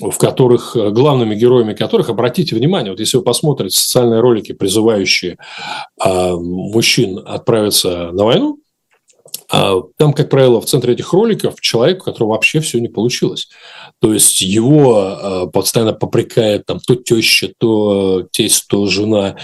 в 0.00 0.16
которых, 0.18 0.76
э, 0.76 0.90
главными 0.90 1.34
героями 1.34 1.74
которых, 1.74 2.08
обратите 2.08 2.56
внимание, 2.56 2.90
вот 2.90 3.00
если 3.00 3.18
вы 3.18 3.22
посмотрите 3.22 3.76
социальные 3.76 4.20
ролики, 4.20 4.52
призывающие 4.52 5.38
а, 6.00 6.36
мужчин 6.36 7.20
отправиться 7.24 8.10
на 8.12 8.24
войну, 8.24 8.58
а, 9.50 9.82
там, 9.98 10.12
как 10.12 10.30
правило, 10.30 10.60
в 10.60 10.66
центре 10.66 10.94
этих 10.94 11.12
роликов 11.12 11.60
человек, 11.60 12.02
у 12.02 12.04
которого 12.04 12.30
вообще 12.30 12.60
все 12.60 12.80
не 12.80 12.88
получилось. 12.88 13.48
То 14.00 14.12
есть 14.12 14.40
его 14.40 14.96
а, 14.96 15.46
постоянно 15.46 15.92
попрекает 15.92 16.66
там 16.66 16.80
то 16.80 16.96
теща, 16.96 17.52
то 17.58 18.26
тесть, 18.32 18.66
то 18.68 18.86
жена, 18.86 19.36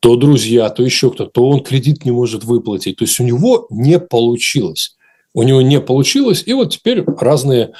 то 0.00 0.16
друзья, 0.16 0.68
то 0.70 0.82
еще 0.82 1.10
кто-то, 1.10 1.30
то 1.30 1.48
он 1.48 1.62
кредит 1.62 2.04
не 2.04 2.10
может 2.10 2.44
выплатить. 2.44 2.96
То 2.96 3.04
есть 3.04 3.20
у 3.20 3.24
него 3.24 3.66
не 3.70 4.00
получилось. 4.00 4.96
У 5.34 5.42
него 5.42 5.62
не 5.62 5.80
получилось, 5.80 6.42
и 6.46 6.52
вот 6.52 6.70
теперь 6.70 7.04
разные 7.18 7.72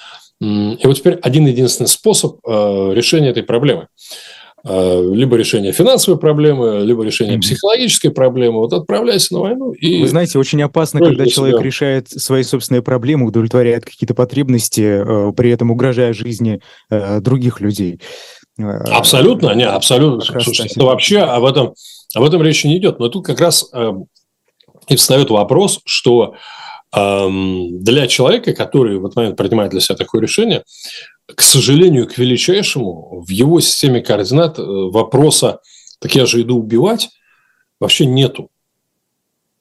и 0.42 0.86
вот 0.86 0.96
теперь 0.96 1.14
один 1.22 1.46
единственный 1.46 1.86
способ 1.86 2.38
э, 2.44 2.92
решения 2.94 3.28
этой 3.28 3.44
проблемы. 3.44 3.86
Э, 4.64 5.00
либо 5.12 5.36
решение 5.36 5.72
финансовой 5.72 6.18
проблемы, 6.18 6.80
либо 6.84 7.04
решение 7.04 7.38
психологической 7.38 8.10
проблемы. 8.10 8.58
Вот 8.58 8.72
отправляйся 8.72 9.34
на 9.34 9.40
войну. 9.40 9.70
И... 9.72 10.00
Вы 10.00 10.08
знаете, 10.08 10.40
очень 10.40 10.60
опасно, 10.62 10.98
когда 10.98 11.26
человек 11.26 11.58
себя. 11.58 11.64
решает 11.64 12.08
свои 12.08 12.42
собственные 12.42 12.82
проблемы, 12.82 13.26
удовлетворяет 13.26 13.84
какие-то 13.84 14.14
потребности, 14.14 14.80
э, 14.80 15.32
при 15.32 15.50
этом 15.50 15.70
угрожая 15.70 16.12
жизни 16.12 16.60
других 16.90 17.60
людей. 17.60 18.00
Абсолютно, 18.58 19.54
не, 19.54 19.66
абсолютно. 19.66 20.24
Слушайте, 20.24 20.74
это 20.74 20.84
вообще 20.84 21.20
об 21.20 21.44
этом, 21.44 21.74
об 22.14 22.24
этом 22.24 22.42
речи 22.42 22.66
не 22.66 22.78
идет. 22.78 22.98
Но 22.98 23.08
тут 23.08 23.24
как 23.24 23.40
раз 23.40 23.70
и 24.88 24.96
встает 24.96 25.30
вопрос, 25.30 25.80
что 25.84 26.34
для 26.94 28.07
человека, 28.07 28.52
который 28.52 28.98
в 28.98 29.07
этот 29.07 29.16
момент 29.16 29.37
принимает 29.37 29.70
для 29.70 29.81
себя 29.81 29.96
такое 29.96 30.20
решение, 30.20 30.62
к 31.26 31.42
сожалению, 31.42 32.07
к 32.07 32.18
величайшему, 32.18 33.24
в 33.26 33.31
его 33.31 33.61
системе 33.61 34.00
координат 34.00 34.59
э, 34.59 34.62
вопроса 34.62 35.61
«так 36.00 36.14
я 36.14 36.26
же 36.26 36.42
иду 36.42 36.59
убивать» 36.59 37.11
вообще 37.81 38.07
нету. 38.07 38.50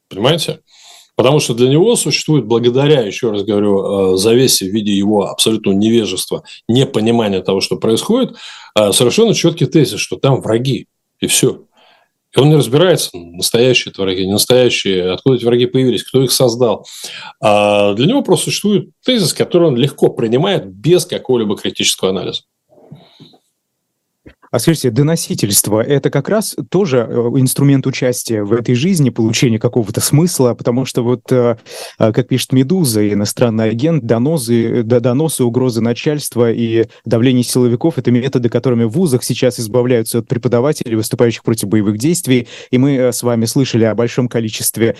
Понимаете? 0.10 0.60
Потому 1.15 1.39
что 1.39 1.54
для 1.54 1.70
него 1.70 1.96
существует, 1.96 2.46
благодаря, 2.46 3.02
еще 3.02 3.32
раз 3.32 3.44
говорю, 3.44 4.13
э, 4.13 4.17
завесе 4.17 4.65
в 4.65 4.74
виде 4.74 4.91
его 4.91 5.28
абсолютного 5.28 5.76
невежества, 5.76 6.44
непонимания 6.67 7.41
того, 7.41 7.62
что 7.62 7.78
происходит, 7.78 8.36
э, 8.78 8.91
совершенно 8.91 9.34
четкий 9.34 9.65
тезис, 9.65 10.00
что 10.00 10.17
там 10.17 10.41
враги, 10.41 10.88
и 11.20 11.28
все. 11.28 11.65
И 12.36 12.39
он 12.39 12.50
не 12.50 12.56
разбирается, 12.56 13.10
настоящие 13.13 13.94
враги, 13.98 14.26
не 14.26 14.32
настоящие, 14.32 15.12
откуда 15.12 15.36
эти 15.36 15.46
враги 15.46 15.65
появились, 15.65 16.04
кто 16.04 16.24
их 16.24 16.32
создал. 16.32 16.88
А 17.41 17.94
для 17.94 18.06
него 18.06 18.22
просто 18.22 18.46
существует 18.46 18.89
тезис, 19.04 19.34
который 19.34 19.67
он 19.67 19.76
легко 19.76 20.10
принимает 20.10 20.65
без 20.65 21.06
какого-либо 21.06 21.58
критического 21.58 22.12
анализа. 22.12 22.44
А 24.52 24.60
скажите, 24.60 24.92
доносительство– 24.92 25.82
это 25.82 26.10
как 26.10 26.28
раз 26.28 26.58
тоже 26.70 27.08
э, 27.10 27.14
инструмент 27.38 27.88
участия 27.88 28.44
в 28.44 28.52
этой 28.52 28.76
жизни, 28.76 29.10
получения 29.10 29.60
какого-то 29.60 30.02
смысла, 30.02 30.54
потому 30.56 30.84
что 30.84 31.04
вот, 31.04 31.32
э, 31.32 31.56
э, 31.98 32.12
как 32.12 32.28
пишет 32.28 32.52
«Медуза», 32.52 33.14
иностранный 33.14 33.70
агент, 33.70 34.04
доносы, 34.04 34.84
доносы, 34.84 35.46
угрозы 35.46 35.80
начальства 35.80 36.52
и 36.52 36.88
давление 37.06 37.46
силовиков– 37.46 37.94
это 37.98 38.12
методы, 38.12 38.50
которыми 38.50 38.84
в 38.84 38.90
вузах 38.90 39.24
сейчас 39.24 39.58
избавляются 39.58 40.20
от 40.20 40.28
преподавателей, 40.28 40.98
выступающих 40.98 41.44
против 41.44 41.70
боевых 41.70 41.98
действий. 41.98 42.50
И 42.72 42.78
мы 42.78 43.14
с 43.14 43.24
вами 43.24 43.46
слышали 43.46 43.86
о 43.86 43.96
большом 43.96 44.28
количестве 44.28 44.98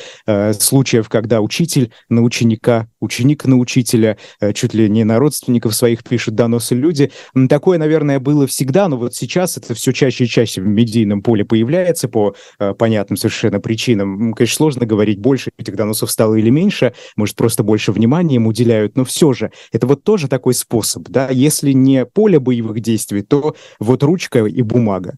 случаев, 0.58 1.10
когда 1.10 1.42
учитель 1.42 1.92
на 2.08 2.22
ученика, 2.22 2.88
ученик 3.02 3.46
на 3.46 3.58
учителя, 3.58 4.18
чуть 4.54 4.74
ли 4.74 4.90
не 4.90 5.04
на 5.04 5.20
родственников 5.20 5.76
своих 5.76 6.04
пишут 6.04 6.36
доносы 6.36 6.76
люди. 6.76 7.12
Такое, 7.50 7.78
наверное, 7.78 8.20
было 8.20 8.48
всегда, 8.48 8.88
но 8.88 8.98
вот 8.98 9.14
сейчас 9.14 9.32
сейчас 9.32 9.58
это 9.58 9.74
все 9.74 9.92
чаще 9.92 10.26
и 10.26 10.28
чаще 10.28 10.62
в 10.62 10.68
медийном 10.68 11.22
поле 11.22 11.46
появляется 11.46 12.08
по 12.08 12.36
э, 12.60 12.74
понятным 12.74 13.18
совершенно 13.18 13.60
причинам. 13.60 14.34
Конечно, 14.34 14.56
сложно 14.56 14.86
говорить, 14.86 15.20
больше 15.20 15.52
этих 15.58 15.76
доносов 15.76 16.12
стало 16.12 16.36
или 16.36 16.50
меньше, 16.50 16.94
может, 17.16 17.36
просто 17.36 17.64
больше 17.64 17.92
внимания 17.92 18.36
им 18.36 18.48
уделяют, 18.48 18.96
но 18.96 19.06
все 19.06 19.34
же, 19.34 19.52
это 19.72 19.88
вот 19.88 20.04
тоже 20.04 20.28
такой 20.28 20.54
способ, 20.54 21.04
да, 21.10 21.30
если 21.30 21.72
не 21.72 22.06
поле 22.06 22.40
боевых 22.40 22.80
действий, 22.82 23.22
то 23.22 23.56
вот 23.80 24.04
ручка 24.04 24.46
и 24.46 24.62
бумага. 24.62 25.18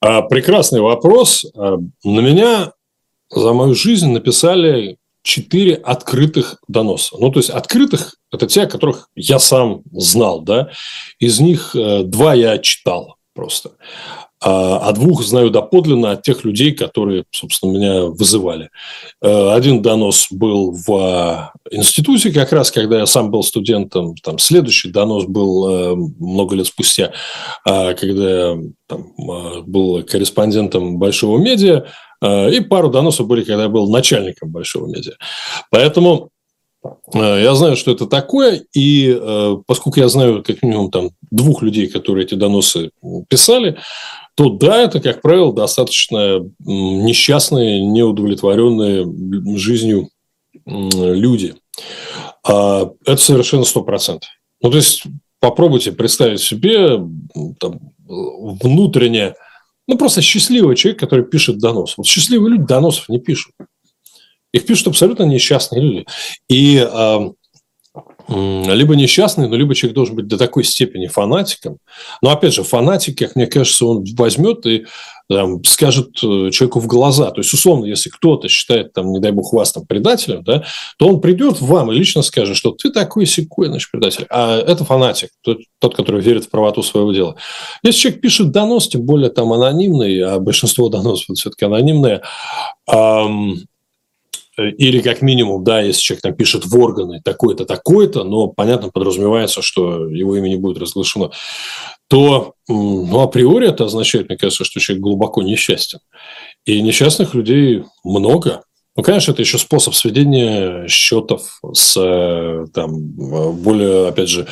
А, 0.00 0.22
прекрасный 0.22 0.80
вопрос. 0.80 1.46
А, 1.54 1.78
на 2.04 2.20
меня 2.20 2.72
за 3.30 3.52
мою 3.52 3.74
жизнь 3.74 4.10
написали 4.10 4.98
четыре 5.22 5.74
открытых 5.74 6.58
доноса. 6.68 7.16
Ну, 7.18 7.30
то 7.30 7.38
есть, 7.38 7.50
открытых– 7.50 8.16
это 8.32 8.46
те, 8.46 8.62
о 8.62 8.66
которых 8.66 9.08
я 9.14 9.38
сам 9.38 9.82
знал, 9.92 10.40
да. 10.42 10.70
Из 11.18 11.40
них 11.40 11.74
э, 11.74 12.02
два 12.02 12.34
я 12.34 12.58
читал 12.58 13.16
просто. 13.34 13.72
А, 14.44 14.78
а 14.88 14.92
двух 14.92 15.22
знаю 15.22 15.50
доподлинно 15.50 16.12
от 16.12 16.22
тех 16.22 16.44
людей, 16.44 16.72
которые, 16.72 17.24
собственно, 17.30 17.72
меня 17.72 18.02
вызывали. 18.06 18.70
Э, 19.20 19.52
один 19.52 19.82
донос 19.82 20.26
был 20.30 20.72
в 20.72 21.52
институте 21.70 22.32
как 22.32 22.52
раз, 22.52 22.70
когда 22.70 22.98
я 22.98 23.06
сам 23.06 23.30
был 23.30 23.42
студентом. 23.42 24.16
Там 24.16 24.38
следующий 24.38 24.90
донос 24.90 25.26
был 25.26 25.68
э, 25.68 25.94
много 26.18 26.56
лет 26.56 26.66
спустя, 26.66 27.12
а, 27.64 27.94
когда 27.94 28.50
я 28.50 28.58
там, 28.88 29.12
был 29.66 30.02
корреспондентом 30.02 30.98
большого 30.98 31.38
медиа. 31.38 31.86
Э, 32.22 32.50
и 32.50 32.60
пару 32.60 32.88
доносов 32.88 33.26
были, 33.26 33.42
когда 33.42 33.64
я 33.64 33.68
был 33.68 33.90
начальником 33.90 34.50
большого 34.50 34.86
медиа. 34.86 35.14
Поэтому 35.70 36.30
э, 37.12 37.42
я 37.42 37.54
знаю, 37.54 37.76
что 37.76 37.90
это 37.90 38.06
такое, 38.06 38.62
и 38.72 39.18
э, 39.20 39.56
поскольку 39.66 40.00
я 40.00 40.08
знаю 40.08 40.42
как 40.42 40.62
минимум 40.62 40.90
там 40.90 41.10
двух 41.30 41.62
людей, 41.62 41.88
которые 41.88 42.24
эти 42.24 42.34
доносы 42.34 42.90
писали, 43.28 43.76
то 44.50 44.66
да, 44.66 44.82
это, 44.82 45.00
как 45.00 45.22
правило, 45.22 45.52
достаточно 45.52 46.40
несчастные, 46.60 47.80
неудовлетворенные 47.80 49.06
жизнью 49.56 50.08
люди. 50.66 51.54
А 52.46 52.90
это 53.04 53.16
совершенно 53.16 53.64
сто 53.64 53.82
процентов. 53.82 54.28
Ну, 54.60 54.70
то 54.70 54.76
есть, 54.76 55.04
попробуйте 55.40 55.92
представить 55.92 56.40
себе 56.40 57.00
там, 57.58 57.80
внутреннее 58.06 59.34
ну, 59.88 59.98
просто 59.98 60.22
счастливый 60.22 60.76
человек, 60.76 61.00
который 61.00 61.24
пишет 61.24 61.58
донос. 61.58 61.96
Вот 61.96 62.06
счастливые 62.06 62.52
люди 62.52 62.64
доносов 62.64 63.08
не 63.08 63.18
пишут. 63.18 63.52
Их 64.52 64.64
пишут 64.64 64.88
абсолютно 64.88 65.24
несчастные 65.24 65.82
люди. 65.82 66.06
И 66.48 66.76
либо 68.32 68.96
несчастный, 68.96 69.48
но 69.48 69.56
либо 69.56 69.74
человек 69.74 69.94
должен 69.94 70.16
быть 70.16 70.26
до 70.26 70.38
такой 70.38 70.64
степени 70.64 71.06
фанатиком. 71.06 71.78
Но 72.22 72.30
опять 72.30 72.54
же, 72.54 72.62
фанатик, 72.62 73.18
как 73.18 73.36
мне 73.36 73.46
кажется, 73.46 73.86
он 73.86 74.04
возьмет 74.16 74.66
и 74.66 74.86
там, 75.28 75.62
скажет 75.64 76.10
э, 76.22 76.50
человеку 76.50 76.80
в 76.80 76.86
глаза. 76.86 77.30
То 77.30 77.40
есть, 77.40 77.52
условно, 77.52 77.86
если 77.86 78.10
кто-то 78.10 78.48
считает, 78.48 78.92
там, 78.92 79.12
не 79.12 79.20
дай 79.20 79.32
бог, 79.32 79.52
вас 79.52 79.72
там 79.72 79.86
предателем, 79.86 80.42
да, 80.44 80.64
то 80.98 81.08
он 81.08 81.20
придет 81.20 81.60
вам 81.60 81.90
и 81.90 81.94
лично 81.94 82.22
скажет, 82.22 82.56
что 82.56 82.72
ты 82.72 82.90
такой 82.90 83.26
секой, 83.26 83.68
значит, 83.68 83.90
предатель. 83.90 84.26
А 84.30 84.58
это 84.58 84.84
фанатик, 84.84 85.30
тот, 85.42 85.58
тот, 85.78 85.96
который 85.96 86.20
верит 86.20 86.44
в 86.44 86.50
правоту 86.50 86.82
своего 86.82 87.12
дела. 87.12 87.36
Если 87.82 88.00
человек 88.00 88.20
пишет 88.20 88.50
донос, 88.50 88.88
тем 88.88 89.02
более 89.02 89.30
там 89.30 89.52
анонимный, 89.52 90.20
а 90.20 90.38
большинство 90.38 90.88
доносов 90.88 91.36
все-таки 91.36 91.64
анонимные, 91.64 92.22
эм, 92.90 93.60
или 94.58 95.00
как 95.00 95.22
минимум, 95.22 95.64
да, 95.64 95.80
если 95.80 96.00
человек 96.00 96.22
там 96.22 96.34
пишет 96.34 96.66
в 96.66 96.78
органы 96.78 97.20
такой-то, 97.24 97.64
такой-то, 97.64 98.24
но, 98.24 98.48
понятно, 98.48 98.90
подразумевается, 98.90 99.62
что 99.62 100.08
его 100.08 100.36
имя 100.36 100.48
не 100.48 100.56
будет 100.56 100.78
разглашено, 100.78 101.30
то 102.08 102.54
ну, 102.68 103.20
априори 103.20 103.68
это 103.68 103.84
означает, 103.84 104.28
мне 104.28 104.36
кажется, 104.36 104.64
что 104.64 104.80
человек 104.80 105.02
глубоко 105.02 105.42
несчастен. 105.42 106.00
И 106.66 106.82
несчастных 106.82 107.34
людей 107.34 107.84
много. 108.04 108.62
Ну, 108.94 109.02
конечно, 109.02 109.32
это 109.32 109.40
еще 109.40 109.56
способ 109.56 109.94
сведения 109.94 110.86
счетов 110.86 111.60
с 111.72 111.94
там, 112.74 113.00
более, 113.54 114.08
опять 114.08 114.28
же, 114.28 114.46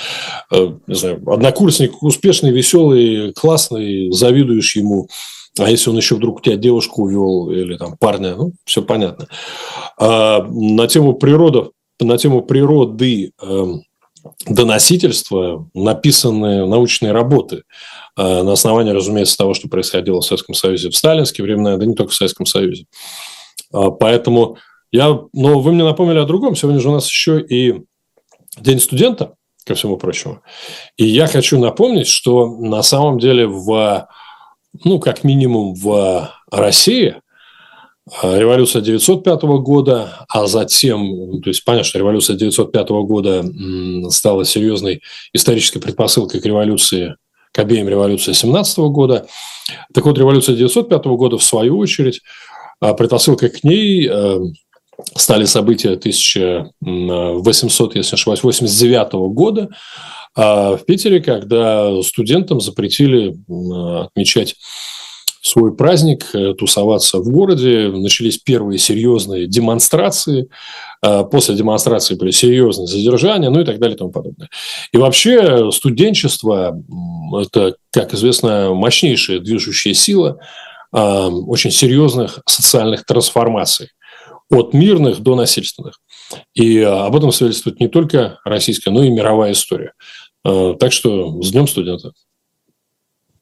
э, 0.51 0.73
не 0.87 0.95
знаю, 0.95 1.23
однокурсник 1.31 2.03
успешный, 2.03 2.51
веселый, 2.51 3.35
классный, 3.35 4.11
завидуешь 4.11 4.77
ему, 4.77 5.09
а 5.59 5.69
если 5.71 5.91
он 5.91 5.97
еще 5.97 6.15
вдруг 6.15 6.39
у 6.39 6.41
тебя 6.41 6.57
девушку 6.57 7.03
увел 7.03 7.51
или 7.51 7.77
там 7.77 7.97
парня, 7.99 8.37
ну, 8.37 8.53
все 8.65 8.83
понятно. 8.83 9.29
А 9.99 10.43
на 10.43 10.87
тему 10.87 11.15
природы, 11.15 11.71
на 12.01 12.17
тему 12.19 12.43
природы 12.43 13.33
эм, 13.43 13.83
доносительства, 14.47 15.69
написанные 15.75 16.67
научные 16.67 17.13
работы 17.13 17.63
на 18.17 18.53
основании, 18.53 18.93
разумеется, 18.93 19.37
того, 19.37 19.55
что 19.55 19.69
происходило 19.69 20.21
в 20.21 20.25
Советском 20.25 20.55
Союзе 20.55 20.91
в 20.91 20.97
сталинские 20.97 21.45
времена, 21.45 21.77
да 21.77 21.87
не 21.87 21.95
только 21.95 22.13
в 22.13 22.15
Советском 22.15 22.45
Союзе. 22.45 22.85
Поэтому 23.71 24.59
я, 24.93 25.21
но 25.33 25.61
вы 25.61 25.73
мне 25.73 25.85
напомнили 25.85 26.19
о 26.19 26.27
другом. 26.27 26.55
Сегодня 26.55 26.81
же 26.81 26.91
у 26.91 26.93
нас 26.93 27.09
еще 27.09 27.41
и 27.41 27.83
День 28.59 28.81
студента, 28.81 29.35
ко 29.65 29.75
всему 29.75 29.97
прочему. 29.97 30.43
И 30.97 31.05
я 31.05 31.27
хочу 31.27 31.59
напомнить, 31.59 32.09
что 32.09 32.47
на 32.47 32.83
самом 32.83 33.19
деле 33.19 33.47
в, 33.47 34.09
ну, 34.85 34.99
как 34.99 35.25
минимум 35.25 35.75
в 35.75 36.31
России 36.51 37.17
а, 38.23 38.39
революция 38.39 38.83
905 38.83 39.43
года, 39.43 40.25
а 40.29 40.47
затем, 40.47 41.41
то 41.43 41.51
есть 41.51 41.65
понятно, 41.65 41.85
что 41.85 41.99
революция 41.99 42.37
905 42.37 42.89
года 42.89 43.45
стала 44.11 44.45
серьезной 44.45 45.03
исторической 45.33 45.81
предпосылкой 45.81 46.41
к 46.41 46.47
революции, 46.47 47.17
к 47.53 47.59
обеим 47.59 47.89
революциям 47.89 48.35
17 48.35 48.79
года. 48.79 49.27
Так 49.95 50.07
вот, 50.07 50.19
революция 50.19 50.57
905 50.57 51.05
года, 51.07 51.39
в 51.39 51.43
свою 51.43 51.79
очередь, 51.79 52.21
а, 52.81 52.95
предпосылкой 52.95 53.51
к 53.51 53.63
ней 53.63 54.09
э, 54.11 54.41
стали 55.15 55.45
события 55.45 55.93
1800, 55.93 57.95
если 57.95 58.15
не 58.15 58.17
ошибаюсь, 58.17 58.43
89 58.43 59.13
года 59.33 59.69
а 60.37 60.77
в 60.77 60.85
Питере, 60.85 61.21
когда 61.21 62.03
студентам 62.03 62.61
запретили 62.61 63.37
отмечать 64.05 64.57
свой 65.43 65.75
праздник, 65.75 66.27
э, 66.35 66.55
тусоваться 66.55 67.19
в 67.19 67.29
городе. 67.31 67.89
Начались 67.89 68.39
первые 68.39 68.79
серьезные 68.79 69.47
демонстрации. 69.47 70.49
А 71.03 71.25
после 71.25 71.55
демонстрации 71.55 72.15
были 72.15 72.31
серьезные 72.31 72.87
задержания, 72.87 73.51
ну 73.51 73.61
и 73.61 73.65
так 73.65 73.79
далее 73.79 73.97
и 73.97 73.99
тому 73.99 74.11
подобное. 74.11 74.49
И 74.93 74.99
вообще 74.99 75.71
студенчество– 75.73 76.79
это, 77.41 77.77
как 77.91 78.13
известно, 78.13 78.75
мощнейшая 78.75 79.41
движущая 79.41 79.95
сила 79.95 80.39
а, 80.93 81.29
очень 81.29 81.71
серьезных 81.71 82.41
социальных 82.47 83.07
трансформаций 83.07 83.89
от 84.51 84.75
мирных 84.75 85.21
до 85.21 85.37
насильственных. 85.37 86.01
И 86.55 86.79
э, 86.79 86.85
об 86.85 87.15
этом 87.15 87.33
свидетельствует 87.33 87.81
не 87.81 87.89
только 87.89 88.41
российская, 88.45 88.91
но 88.91 89.05
и 89.05 89.11
мировая 89.11 89.53
история. 89.53 89.93
Э, 90.45 90.75
так 90.79 90.93
что 90.93 91.41
с 91.43 91.51
Днем 91.51 91.67
студента. 91.67 92.13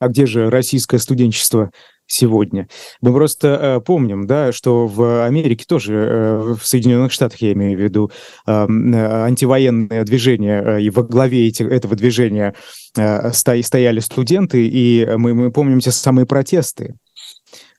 А 0.01 0.09
где 0.09 0.27
же 0.27 0.49
российское 0.49 0.99
студенчество 0.99 1.73
сегодня? 2.07 2.69
Мы 3.01 3.13
просто 3.13 3.49
э, 3.49 3.81
помним, 3.81 4.27
да, 4.27 4.53
что 4.53 4.87
в 4.87 5.25
Америке 5.25 5.65
тоже, 5.67 5.95
э, 5.95 6.55
в 6.55 6.65
Соединенных 6.65 7.13
Штатах, 7.13 7.41
я 7.41 7.53
имею 7.53 7.77
в 7.77 7.83
виду, 7.83 8.11
э, 8.47 8.51
антивоенное 8.53 10.05
движение, 10.05 10.63
э, 10.65 10.83
и 10.83 10.91
во 10.91 11.03
главе 11.03 11.49
эти, 11.49 11.65
этого 11.65 11.97
движения 11.97 12.55
э, 12.97 13.33
стояли 13.33 14.01
студенты, 14.01 14.69
и 14.69 15.05
мы, 15.17 15.35
мы 15.35 15.51
помним 15.51 15.81
те 15.81 15.91
самые 15.91 16.27
протесты 16.27 16.95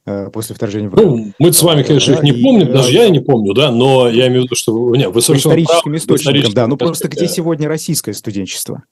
Э, 0.09 0.29
после 0.31 0.55
вторжения 0.55 0.89
в 0.89 0.95
Ну, 0.95 1.33
мы 1.37 1.53
с 1.53 1.61
вами, 1.61 1.83
конечно, 1.83 2.13
их 2.13 2.23
не 2.23 2.33
помним, 2.33 2.71
даже 2.71 2.91
я 2.91 3.09
не 3.09 3.19
помню, 3.19 3.53
да, 3.53 3.71
но 3.71 4.09
я 4.09 4.27
имею 4.27 4.41
в 4.41 4.45
виду, 4.45 4.55
что 4.55 4.95
не, 4.95 5.07
вы 5.07 5.21
совершенно 5.21 5.53
историческим 5.53 5.95
источником, 5.95 6.53
да, 6.53 6.67
но 6.67 6.77
просто 6.77 7.09
где 7.09 7.27
сегодня 7.27 7.67
российское 7.67 8.13
студенчество? 8.13 8.83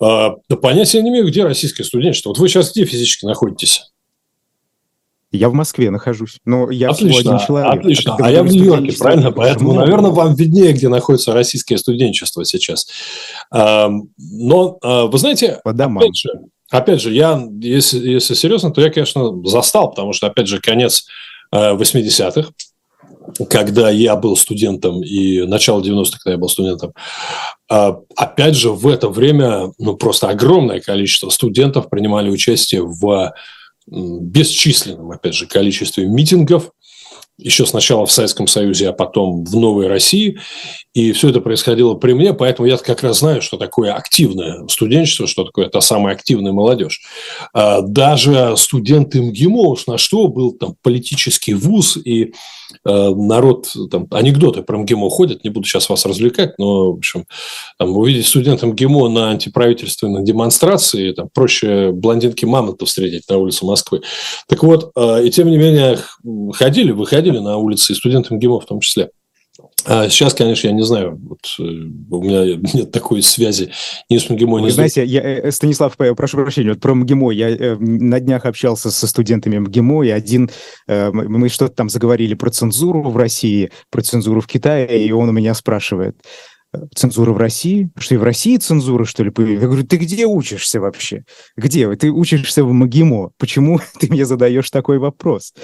А, 0.00 0.36
да 0.48 0.56
понятия 0.56 1.02
не 1.02 1.10
имею, 1.10 1.26
где 1.26 1.44
российское 1.44 1.84
студенчество. 1.84 2.30
Вот 2.30 2.38
вы 2.38 2.48
сейчас 2.48 2.72
где 2.72 2.84
физически 2.84 3.24
находитесь? 3.24 3.92
Я 5.32 5.48
в 5.48 5.54
Москве 5.54 5.90
нахожусь, 5.90 6.38
но 6.44 6.70
я 6.70 6.90
отлично, 6.90 7.34
один 7.34 7.46
человек. 7.46 7.80
Отлично, 7.80 8.14
а, 8.14 8.26
а 8.26 8.30
я 8.30 8.42
в 8.42 8.46
Нью-Йорке, 8.46 8.96
правильно? 8.96 9.32
Поэтому, 9.32 9.72
много. 9.72 9.84
наверное, 9.84 10.10
вам 10.10 10.34
виднее, 10.34 10.72
где 10.72 10.88
находится 10.88 11.32
российское 11.34 11.76
студенчество 11.78 12.44
сейчас. 12.44 12.86
Но, 13.50 14.78
а, 14.82 15.06
вы 15.06 15.18
знаете, 15.18 15.60
По 15.64 15.72
домам. 15.72 15.98
опять 15.98 16.16
же, 16.16 16.30
опять 16.70 17.00
же, 17.00 17.12
я, 17.12 17.44
если, 17.60 18.08
если 18.08 18.34
серьезно, 18.34 18.70
то 18.70 18.80
я, 18.80 18.90
конечно, 18.90 19.32
застал, 19.44 19.90
потому 19.90 20.12
что, 20.12 20.28
опять 20.28 20.46
же, 20.46 20.60
конец 20.60 21.06
80-х, 21.52 22.40
э, 22.40 22.52
когда 23.50 23.90
я 23.90 24.16
был 24.16 24.36
студентом, 24.36 25.02
и 25.02 25.42
начало 25.42 25.82
90-х, 25.82 26.18
когда 26.22 26.32
я 26.32 26.38
был 26.38 26.48
студентом, 26.48 26.92
а, 27.68 27.98
опять 28.16 28.54
же, 28.54 28.70
в 28.70 28.86
это 28.86 29.08
время 29.08 29.72
ну, 29.78 29.96
просто 29.96 30.28
огромное 30.28 30.80
количество 30.80 31.30
студентов 31.30 31.90
принимали 31.90 32.30
участие 32.30 32.82
в 32.82 33.32
бесчисленном, 33.88 35.10
опять 35.10 35.34
же, 35.34 35.46
количестве 35.46 36.06
митингов, 36.06 36.70
еще 37.38 37.66
сначала 37.66 38.06
в 38.06 38.12
Советском 38.12 38.46
Союзе, 38.46 38.88
а 38.88 38.92
потом 38.92 39.44
в 39.44 39.54
Новой 39.56 39.88
России. 39.88 40.38
И 40.94 41.12
все 41.12 41.28
это 41.28 41.40
происходило 41.40 41.94
при 41.94 42.14
мне, 42.14 42.32
поэтому 42.32 42.66
я 42.66 42.78
как 42.78 43.02
раз 43.02 43.18
знаю, 43.18 43.42
что 43.42 43.58
такое 43.58 43.92
активное 43.92 44.66
студенчество, 44.68 45.26
что 45.26 45.44
такое 45.44 45.68
та 45.68 45.82
самая 45.82 46.14
активная 46.14 46.52
молодежь. 46.52 47.02
А, 47.52 47.82
даже 47.82 48.56
студенты 48.56 49.20
МГИМО, 49.20 49.76
на 49.86 49.98
что 49.98 50.28
был 50.28 50.52
там 50.52 50.76
политический 50.82 51.52
вуз, 51.52 51.98
и 51.98 52.32
народ, 52.84 53.68
там, 53.90 54.06
анекдоты 54.10 54.62
про 54.62 54.78
МГИМО 54.78 55.10
ходят, 55.10 55.44
не 55.44 55.50
буду 55.50 55.66
сейчас 55.66 55.88
вас 55.88 56.06
развлекать, 56.06 56.58
но, 56.58 56.92
в 56.92 56.96
общем, 56.96 57.24
там, 57.78 57.96
увидеть 57.96 58.26
студента 58.26 58.66
МГИМО 58.66 59.08
на 59.08 59.30
антиправительственной 59.30 60.24
демонстрации, 60.24 61.12
там, 61.12 61.28
проще 61.32 61.92
блондинки 61.92 62.44
Мамонта 62.44 62.86
встретить 62.86 63.28
на 63.28 63.38
улице 63.38 63.64
Москвы. 63.64 64.02
Так 64.48 64.62
вот, 64.62 64.92
а, 64.96 65.20
и 65.20 65.30
тем 65.30 65.50
не 65.50 65.58
менее, 65.58 65.98
ходили, 66.52 66.92
выходили 66.92 67.38
на 67.38 67.56
улицы, 67.56 67.92
и 67.92 67.96
студенты 67.96 68.34
МГИМО 68.34 68.60
в 68.60 68.66
том 68.66 68.80
числе. 68.80 69.10
А 69.86 70.08
сейчас, 70.08 70.34
конечно, 70.34 70.66
я 70.66 70.72
не 70.72 70.82
знаю, 70.82 71.18
вот, 71.22 71.38
э, 71.58 71.62
у 71.62 72.22
меня 72.22 72.56
нет 72.74 72.90
такой 72.90 73.22
связи 73.22 73.70
ни 74.10 74.18
с 74.18 74.28
МГИМО, 74.28 74.58
ни 74.58 74.64
Вы 74.64 74.70
знаете, 74.70 75.04
я, 75.04 75.22
э, 75.22 75.52
Станислав, 75.52 75.96
прошу 75.96 76.36
прощения, 76.38 76.70
вот 76.70 76.80
про 76.80 76.94
МГИМО. 76.94 77.30
Я 77.30 77.50
э, 77.50 77.76
на 77.76 78.18
днях 78.18 78.46
общался 78.46 78.90
со 78.90 79.06
студентами 79.06 79.58
МГИМО, 79.58 80.02
и 80.04 80.10
один, 80.10 80.50
мы 80.88 81.48
что-то 81.48 81.74
там 81.74 81.88
заговорили 81.88 82.34
про 82.34 82.50
цензуру 82.50 83.02
в 83.02 83.16
России, 83.16 83.70
про 83.90 84.02
цензуру 84.02 84.40
в 84.40 84.46
Китае, 84.46 85.06
и 85.06 85.12
он 85.12 85.28
у 85.28 85.32
меня 85.32 85.54
спрашивает, 85.54 86.16
цензура 86.94 87.32
в 87.32 87.38
России? 87.38 87.90
Что 87.96 88.14
и 88.14 88.18
в 88.18 88.22
России 88.22 88.56
цензура, 88.56 89.04
что 89.04 89.22
ли? 89.22 89.32
Я 89.36 89.60
говорю, 89.60 89.84
ты 89.84 89.96
где 89.96 90.26
учишься 90.26 90.80
вообще? 90.80 91.24
Где? 91.56 91.94
Ты 91.96 92.10
учишься 92.10 92.64
в 92.64 92.72
МГИМО. 92.72 93.30
Почему 93.38 93.80
ты 94.00 94.08
мне 94.10 94.24
задаешь 94.24 94.70
такой 94.70 94.98
вопрос? 94.98 95.54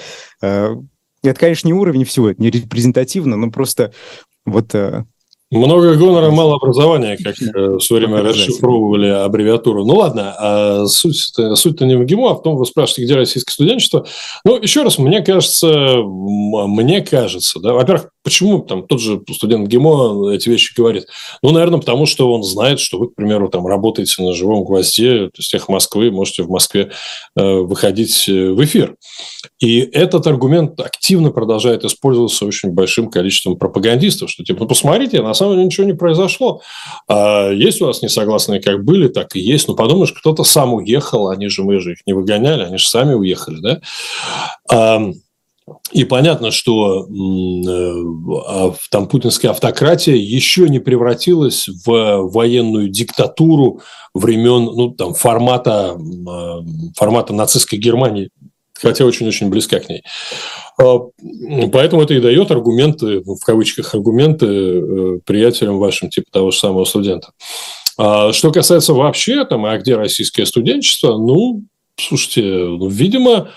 Это, 1.22 1.38
конечно, 1.38 1.68
не 1.68 1.74
уровень 1.74 2.04
всего, 2.04 2.30
это 2.30 2.42
не 2.42 2.50
репрезентативно, 2.50 3.36
но 3.36 3.50
просто 3.50 3.92
вот 4.44 4.74
э, 4.74 5.04
много 5.52 5.94
гонора, 5.96 6.30
мало 6.30 6.56
образования, 6.56 7.18
как 7.22 7.34
э, 7.40 7.76
в 7.76 7.80
свое 7.80 8.06
время 8.06 8.22
расшифровывали 8.22 9.08
аббревиатуру. 9.08 9.84
Ну 9.84 9.96
ладно, 9.96 10.34
а 10.38 10.86
суть-то, 10.86 11.54
суть-то 11.56 11.84
не 11.84 11.94
в 11.96 12.04
ГИМО, 12.04 12.30
а 12.30 12.34
в 12.34 12.42
том, 12.42 12.56
вы 12.56 12.64
спрашиваете, 12.64 13.04
где 13.04 13.14
российское 13.14 13.52
студенчество. 13.52 14.06
Ну, 14.44 14.60
еще 14.60 14.82
раз, 14.82 14.98
мне 14.98 15.20
кажется, 15.20 15.98
мне 16.02 17.02
кажется, 17.02 17.60
да, 17.60 17.74
во-первых, 17.74 18.08
почему 18.24 18.60
там 18.60 18.86
тот 18.86 19.00
же 19.00 19.20
студент 19.30 19.68
ГИМО 19.68 20.32
эти 20.32 20.48
вещи 20.48 20.72
говорит? 20.74 21.06
Ну, 21.42 21.50
наверное, 21.50 21.80
потому 21.80 22.06
что 22.06 22.32
он 22.32 22.42
знает, 22.42 22.80
что 22.80 22.98
вы, 22.98 23.08
к 23.08 23.14
примеру, 23.14 23.48
там 23.48 23.66
работаете 23.66 24.22
на 24.22 24.32
живом 24.32 24.64
гвозде, 24.64 25.26
то 25.26 25.38
есть 25.38 25.50
тех 25.50 25.68
Москвы, 25.68 26.10
можете 26.10 26.44
в 26.44 26.48
Москве 26.48 26.92
э, 27.36 27.42
выходить 27.42 28.26
э, 28.28 28.50
в 28.50 28.64
эфир. 28.64 28.96
И 29.60 29.80
этот 29.80 30.26
аргумент 30.26 30.80
активно 30.80 31.30
продолжает 31.30 31.84
использоваться 31.84 32.46
очень 32.46 32.70
большим 32.70 33.10
количеством 33.10 33.56
пропагандистов, 33.56 34.30
что 34.30 34.44
типа, 34.44 34.60
ну, 34.60 34.66
посмотрите, 34.66 35.20
на 35.22 35.34
самом 35.42 35.54
деле 35.54 35.66
ничего 35.66 35.86
не 35.86 35.94
произошло. 35.94 36.62
А 37.08 37.50
есть 37.50 37.80
у 37.82 37.86
вас 37.86 38.02
несогласные 38.02 38.60
как 38.60 38.84
были, 38.84 39.08
так 39.08 39.36
и 39.36 39.40
есть. 39.40 39.68
Ну, 39.68 39.74
подумаешь, 39.74 40.12
кто-то 40.12 40.44
сам 40.44 40.74
уехал, 40.74 41.28
они 41.28 41.48
же, 41.48 41.62
мы 41.62 41.80
же 41.80 41.92
их 41.92 41.98
не 42.06 42.12
выгоняли, 42.12 42.62
они 42.62 42.78
же 42.78 42.88
сами 42.88 43.14
уехали, 43.14 43.60
да? 43.60 43.80
А, 44.70 45.12
и 45.92 46.04
понятно, 46.04 46.50
что 46.50 47.06
э, 47.06 48.72
там 48.90 49.08
путинская 49.08 49.52
автократия 49.52 50.16
еще 50.16 50.68
не 50.68 50.80
превратилась 50.80 51.68
в 51.84 52.28
военную 52.32 52.88
диктатуру 52.88 53.80
времен 54.14 54.64
ну, 54.64 54.90
там, 54.90 55.14
формата, 55.14 55.96
формата 56.96 57.32
нацистской 57.32 57.78
Германии 57.78 58.30
хотя 58.82 59.04
очень-очень 59.04 59.48
близка 59.48 59.78
к 59.78 59.88
ней. 59.88 60.02
А, 60.78 60.98
поэтому 61.72 62.02
это 62.02 62.14
и 62.14 62.20
дает 62.20 62.50
аргументы, 62.50 63.20
в 63.20 63.40
кавычках 63.44 63.94
аргументы 63.94 64.46
э, 64.46 65.18
приятелям 65.24 65.78
вашим, 65.78 66.10
типа 66.10 66.26
того 66.30 66.50
же 66.50 66.58
самого 66.58 66.84
студента. 66.84 67.32
А 67.96 68.32
что 68.32 68.50
касается 68.50 68.94
вообще, 68.94 69.44
там, 69.44 69.64
а 69.64 69.78
где 69.78 69.96
российское 69.96 70.46
студенчество, 70.46 71.16
ну, 71.16 71.62
слушайте, 71.96 72.42
ну, 72.42 72.88
видимо, 72.88 73.50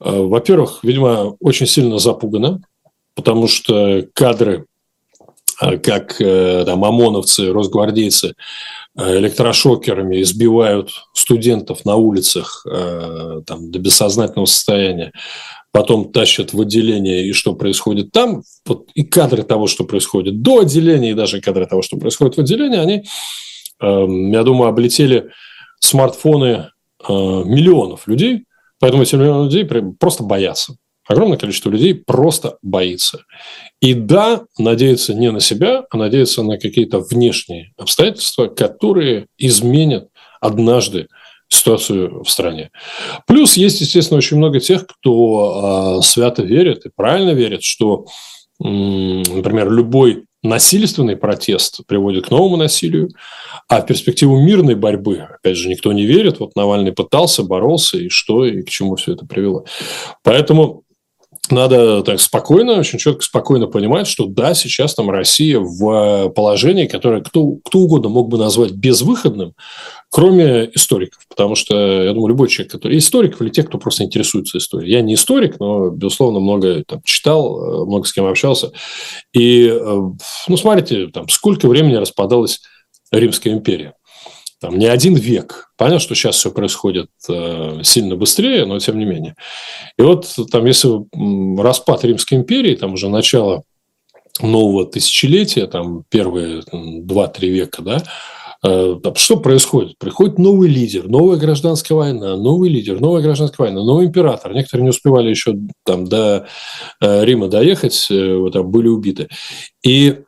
э, 0.00 0.10
во-первых, 0.10 0.80
видимо, 0.82 1.36
очень 1.40 1.66
сильно 1.66 1.98
запугано, 1.98 2.62
потому 3.14 3.48
что 3.48 4.06
кадры, 4.14 4.66
э, 5.60 5.78
как 5.78 6.18
там 6.18 6.84
ОМОНовцы, 6.84 7.52
росгвардейцы, 7.52 8.34
электрошокерами 8.96 10.20
избивают 10.22 10.90
студентов 11.14 11.84
на 11.84 11.96
улицах 11.96 12.66
э, 12.70 13.42
там, 13.46 13.70
до 13.70 13.78
бессознательного 13.78 14.46
состояния, 14.46 15.12
потом 15.72 16.12
тащат 16.12 16.52
в 16.52 16.60
отделение, 16.60 17.26
и 17.26 17.32
что 17.32 17.54
происходит 17.54 18.10
там, 18.10 18.42
вот, 18.66 18.88
и 18.94 19.04
кадры 19.04 19.42
того, 19.42 19.66
что 19.66 19.84
происходит 19.84 20.42
до 20.42 20.60
отделения, 20.60 21.12
и 21.12 21.14
даже 21.14 21.40
кадры 21.40 21.66
того, 21.66 21.82
что 21.82 21.96
происходит 21.98 22.36
в 22.36 22.40
отделении, 22.40 22.78
они, 22.78 23.04
э, 23.80 24.06
я 24.32 24.42
думаю, 24.42 24.68
облетели 24.68 25.30
смартфоны 25.78 26.70
э, 27.08 27.12
миллионов 27.12 28.08
людей, 28.08 28.44
поэтому 28.80 29.04
эти 29.04 29.14
миллионы 29.14 29.44
людей 29.44 29.64
просто 29.98 30.24
боятся. 30.24 30.74
Огромное 31.10 31.38
количество 31.38 31.70
людей 31.70 31.92
просто 31.92 32.58
боится. 32.62 33.24
И 33.80 33.94
да, 33.94 34.44
надеется 34.58 35.12
не 35.12 35.32
на 35.32 35.40
себя, 35.40 35.82
а 35.90 35.96
надеется 35.96 36.44
на 36.44 36.56
какие-то 36.56 37.00
внешние 37.00 37.72
обстоятельства, 37.76 38.46
которые 38.46 39.26
изменят 39.36 40.06
однажды 40.40 41.08
ситуацию 41.48 42.22
в 42.22 42.30
стране. 42.30 42.70
Плюс 43.26 43.56
есть, 43.56 43.80
естественно, 43.80 44.18
очень 44.18 44.36
много 44.36 44.60
тех, 44.60 44.86
кто 44.86 45.98
э, 45.98 46.02
свято 46.04 46.44
верит 46.44 46.86
и 46.86 46.90
правильно 46.94 47.30
верит, 47.30 47.64
что, 47.64 48.06
э, 48.62 48.68
например, 48.68 49.68
любой 49.68 50.26
насильственный 50.44 51.16
протест 51.16 51.80
приводит 51.88 52.28
к 52.28 52.30
новому 52.30 52.56
насилию, 52.56 53.08
а 53.66 53.82
в 53.82 53.86
перспективу 53.86 54.40
мирной 54.40 54.76
борьбы, 54.76 55.26
опять 55.28 55.56
же, 55.56 55.68
никто 55.68 55.92
не 55.92 56.06
верит. 56.06 56.38
Вот 56.38 56.54
Навальный 56.54 56.92
пытался, 56.92 57.42
боролся, 57.42 57.98
и 57.98 58.08
что, 58.10 58.44
и 58.44 58.62
к 58.62 58.70
чему 58.70 58.94
все 58.94 59.14
это 59.14 59.26
привело. 59.26 59.64
Поэтому 60.22 60.84
надо 61.48 62.02
так 62.02 62.20
спокойно, 62.20 62.78
очень 62.78 62.98
четко, 62.98 63.22
спокойно 63.22 63.66
понимать, 63.66 64.06
что 64.06 64.26
да, 64.26 64.54
сейчас 64.54 64.94
там 64.94 65.10
Россия 65.10 65.58
в 65.58 66.28
положении, 66.30 66.86
которое 66.86 67.22
кто, 67.22 67.56
кто 67.64 67.80
угодно 67.80 68.08
мог 68.08 68.28
бы 68.28 68.38
назвать 68.38 68.72
безвыходным, 68.72 69.54
кроме 70.10 70.70
историков. 70.74 71.26
Потому 71.28 71.54
что, 71.54 72.04
я 72.04 72.12
думаю, 72.12 72.28
любой 72.28 72.48
человек, 72.48 72.72
который... 72.72 72.98
Историков 72.98 73.42
или 73.42 73.48
тех, 73.48 73.66
кто 73.66 73.78
просто 73.78 74.04
интересуется 74.04 74.58
историей. 74.58 74.92
Я 74.92 75.02
не 75.02 75.14
историк, 75.14 75.58
но, 75.58 75.90
безусловно, 75.90 76.40
много 76.40 76.84
там, 76.86 77.02
читал, 77.04 77.86
много 77.86 78.06
с 78.06 78.12
кем 78.12 78.26
общался. 78.26 78.72
И, 79.32 79.66
э, 79.66 80.00
ну, 80.48 80.56
смотрите, 80.56 81.08
там, 81.08 81.28
сколько 81.28 81.68
времени 81.68 81.96
распадалась 81.96 82.60
Римская 83.10 83.52
империя 83.52 83.94
там, 84.60 84.78
не 84.78 84.86
один 84.86 85.14
век. 85.14 85.69
Понятно, 85.80 86.00
что 86.00 86.14
сейчас 86.14 86.36
все 86.36 86.50
происходит 86.50 87.08
э, 87.26 87.80
сильно 87.84 88.14
быстрее, 88.14 88.66
но 88.66 88.78
тем 88.80 88.98
не 88.98 89.06
менее. 89.06 89.34
И 89.96 90.02
вот 90.02 90.26
там, 90.52 90.66
если 90.66 90.90
распад 91.58 92.04
Римской 92.04 92.36
империи, 92.36 92.74
там 92.74 92.92
уже 92.92 93.08
начало 93.08 93.62
нового 94.42 94.84
тысячелетия, 94.84 95.66
там 95.66 96.04
первые 96.10 96.64
два-три 96.70 97.48
века, 97.48 97.80
да, 97.80 98.02
э, 98.62 98.96
что 99.14 99.38
происходит? 99.38 99.96
Приходит 99.96 100.38
новый 100.38 100.68
лидер, 100.68 101.08
новая 101.08 101.38
гражданская 101.38 101.96
война, 101.96 102.36
новый 102.36 102.68
лидер, 102.68 103.00
новая 103.00 103.22
гражданская 103.22 103.68
война, 103.68 103.82
новый 103.82 104.04
император. 104.04 104.52
Некоторые 104.52 104.82
не 104.82 104.90
успевали 104.90 105.30
еще 105.30 105.56
там 105.86 106.04
до 106.04 106.46
э, 107.00 107.24
Рима 107.24 107.48
доехать, 107.48 108.06
там 108.06 108.70
были 108.70 108.88
убиты. 108.88 109.28
И 109.82 110.18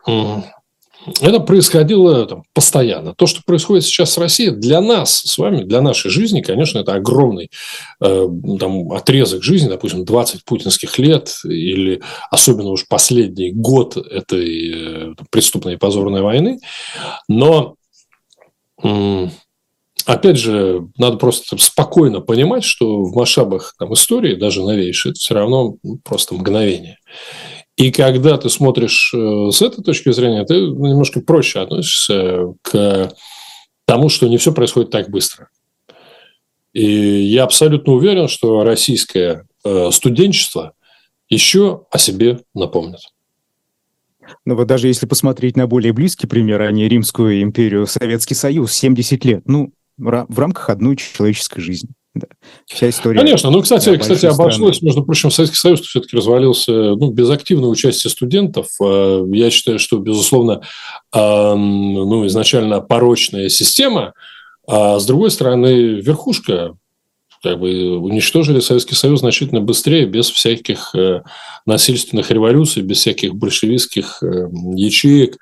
это 1.21 1.41
происходило 1.41 2.27
там, 2.27 2.45
постоянно. 2.53 3.15
То, 3.15 3.27
что 3.27 3.43
происходит 3.45 3.85
сейчас 3.85 4.13
с 4.13 4.19
Россией, 4.19 4.51
для 4.51 4.81
нас 4.81 5.21
с 5.21 5.37
вами, 5.39 5.65
для 5.65 5.81
нашей 5.81 6.11
жизни, 6.11 6.41
конечно, 6.41 6.79
это 6.79 6.95
огромный 6.95 7.51
э, 8.01 8.29
там, 8.61 8.93
отрезок 8.93 9.43
жизни, 9.43 9.69
допустим, 9.69 10.05
20 10.05 10.45
путинских 10.45 10.99
лет 10.99 11.35
или 11.45 12.03
особенно 12.31 12.71
уж 12.71 12.87
последний 12.89 13.53
год 13.53 13.97
этой 13.97 15.11
э, 15.11 15.15
преступной 15.31 15.75
и 15.75 15.79
позорной 15.79 16.23
войны. 16.23 16.61
Но, 17.29 17.75
э, 18.83 19.29
опять 20.07 20.39
же, 20.39 20.89
надо 20.97 21.17
просто 21.17 21.57
спокойно 21.59 22.21
понимать, 22.21 22.65
что 22.65 23.03
в 23.03 23.17
масштабах 23.17 23.75
там, 23.79 23.93
истории, 23.95 24.37
даже 24.37 24.63
новейшей, 24.63 25.11
это 25.11 25.19
все 25.19 25.35
равно 25.35 25.77
просто 26.05 26.35
мгновение. 26.35 26.99
И 27.77 27.91
когда 27.91 28.37
ты 28.37 28.51
смотришь 28.51 29.13
э, 29.15 29.51
с 29.51 29.63
этой 29.63 29.83
точки 29.83 30.13
зрения, 30.13 30.45
ты 30.45 30.55
немножко 30.55 31.21
проще 31.21 31.61
относишься 31.61 32.55
к 32.63 33.13
тому, 33.87 34.09
что 34.09 34.29
не 34.29 34.37
все 34.37 34.53
происходит 34.53 34.91
так 34.91 35.11
быстро. 35.11 35.49
И 36.73 36.85
я 36.85 37.45
абсолютно 37.45 37.93
уверен, 37.95 38.29
что 38.29 38.65
российское 38.65 39.47
э, 39.65 39.91
студенчество 39.91 40.75
еще 41.29 41.87
о 41.91 41.99
себе 41.99 42.41
напомнит. 42.55 43.01
Но 44.45 44.55
вот 44.55 44.67
даже 44.67 44.89
если 44.89 45.07
посмотреть 45.07 45.57
на 45.57 45.67
более 45.67 45.93
близкий 45.93 46.27
пример, 46.27 46.63
а 46.63 46.71
не 46.71 46.89
Римскую 46.89 47.43
империю, 47.43 47.87
Советский 47.87 48.35
Союз, 48.35 48.73
70 48.73 49.25
лет, 49.25 49.43
ну, 49.47 49.73
в 49.99 50.39
рамках 50.39 50.71
одной 50.71 50.97
человеческой 50.97 51.61
жизни. 51.61 51.91
Да. 52.15 52.27
Вся 52.67 52.91
история. 52.91 53.19
Конечно. 53.19 53.51
Ну, 53.51 53.63
кстати, 53.63 53.97
кстати 53.97 54.27
обошлось, 54.27 54.77
страны. 54.77 54.89
между 54.89 55.05
прочим, 55.05 55.31
Советский 55.31 55.57
Союз 55.57 55.81
все-таки 55.81 56.15
развалился 56.15 56.73
ну, 56.73 57.11
без 57.11 57.31
активного 57.31 57.71
участия 57.71 58.11
студентов. 58.11 58.67
А, 58.83 59.25
я 59.33 59.51
считаю, 59.51 59.79
что, 59.79 59.99
безусловно, 59.99 60.61
ну, 61.15 62.27
изначально 62.27 62.81
порочная 62.81 63.49
система, 63.49 64.13
а 64.67 64.99
с 64.99 65.07
другой 65.07 65.31
стороны, 65.31 66.01
верхушка 66.01 66.75
как 67.43 67.59
бы 67.59 67.99
уничтожили 67.99 68.61
Советский 68.61 68.95
Союз 68.95 69.21
значительно 69.21 69.61
быстрее, 69.61 70.07
без 70.07 70.31
всяких 70.31 70.95
э, 70.95 71.23
насильственных 71.67 72.31
революций, 72.31 72.83
без 72.83 72.99
всяких 72.99 73.35
большевистских 73.35 74.23
э, 74.23 74.49
ячеек, 74.77 75.39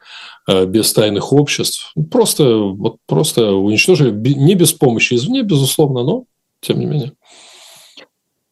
э, 0.49 0.65
без 0.65 0.93
тайных 0.95 1.33
обществ. 1.33 1.93
Просто, 2.11 2.57
вот 2.57 2.97
просто 3.07 3.53
уничтожили 3.53 4.13
не 4.13 4.55
без 4.55 4.73
помощи 4.73 5.15
извне, 5.15 5.43
безусловно, 5.43 6.03
но 6.03 6.25
тем 6.61 6.79
не 6.79 6.87
менее. 6.87 7.13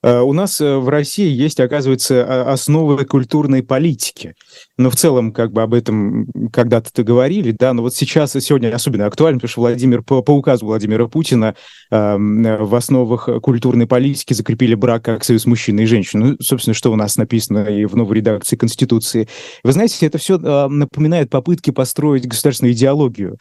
Э, 0.03 0.21
у 0.21 0.33
нас 0.33 0.61
э, 0.61 0.77
в 0.77 0.89
России 0.89 1.29
есть, 1.29 1.59
оказывается, 1.59 2.51
основы 2.51 3.05
культурной 3.05 3.63
политики. 3.63 4.35
Но 4.77 4.91
в 4.91 4.97
целом, 4.97 5.33
как 5.33 5.53
бы 5.53 5.63
об 5.63 5.75
этом 5.75 6.27
когда-то-то 6.53 7.03
говорили, 7.03 7.51
да, 7.51 7.73
но 7.73 7.83
вот 7.83 7.95
сейчас, 7.95 8.33
сегодня 8.33 8.73
особенно 8.75 9.07
актуально, 9.07 9.39
потому 9.39 9.51
что 9.51 9.61
Владимир, 9.61 10.03
по, 10.03 10.23
по 10.23 10.33
указу 10.33 10.67
Владимира 10.67 11.09
Путина 11.09 11.57
э, 11.91 12.17
в 12.17 12.75
основах 12.75 13.29
культурной 13.43 13.87
политики 13.87 14.35
закрепили 14.35 14.75
брак 14.75 15.05
как 15.05 15.25
союз 15.25 15.47
мужчины 15.47 15.81
и 15.81 15.87
женщины. 15.87 16.27
Ну, 16.27 16.37
собственно, 16.41 16.75
что 16.75 16.93
у 16.93 16.97
нас 16.97 17.17
написано 17.17 17.65
и 17.65 17.85
в 17.85 17.97
новой 17.97 18.19
редакции 18.19 18.57
Конституции. 18.57 19.29
Вы 19.65 19.73
знаете, 19.73 20.07
это 20.07 20.19
все 20.19 20.39
э, 20.39 20.69
напоминает 20.69 21.29
попытки 21.29 21.71
построить 21.71 22.27
государственную 22.27 22.75
идеологию 22.75 23.37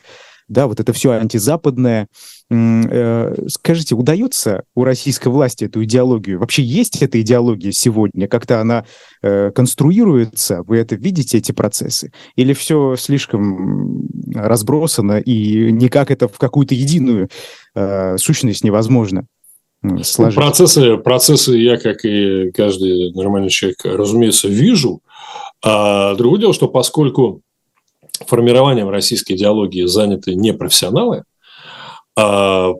да, 0.48 0.68
вот 0.68 0.80
это 0.80 0.94
все 0.94 1.12
антизападное. 1.12 2.08
Э, 2.50 3.36
скажите, 3.48 3.96
удается 3.96 4.64
у 4.76 4.84
российской 4.84 5.28
власти 5.28 5.66
эту 5.66 5.84
идеологию? 5.84 6.40
Вообще 6.40 6.64
есть 6.64 7.02
эта 7.02 7.20
идеология 7.20 7.72
сегодня? 7.72 8.28
Как-то 8.28 8.62
она 8.62 8.86
э, 9.22 9.52
конструируется? 9.52 10.64
Вы 10.64 10.78
это 10.78 10.96
видите, 10.96 11.38
эти 11.38 11.52
процессы? 11.52 12.12
Или 12.36 12.54
все 12.54 12.96
слишком 12.96 14.08
разбросано 14.34 15.20
и 15.20 15.72
никак 15.72 16.12
это 16.12 16.28
в 16.28 16.38
какую-то 16.38 16.76
единую 16.76 17.30
э, 17.76 18.18
сущность 18.18 18.64
невозможно? 18.64 19.28
Сложить. 20.04 20.36
Процессы, 20.36 20.98
процессы 20.98 21.56
я, 21.58 21.78
как 21.78 22.04
и 22.04 22.52
каждый 22.52 23.14
нормальный 23.14 23.50
человек, 23.50 23.78
разумеется, 23.84 24.48
вижу. 24.48 25.02
А 25.64 26.16
другое 26.16 26.42
дело, 26.42 26.54
что 26.54 26.68
поскольку 26.68 27.42
формированием 28.26 28.90
российской 28.90 29.34
идеологии 29.34 29.86
заняты 29.86 30.36
не 30.36 30.54
профессионалы, 30.54 31.24
а 32.18 32.72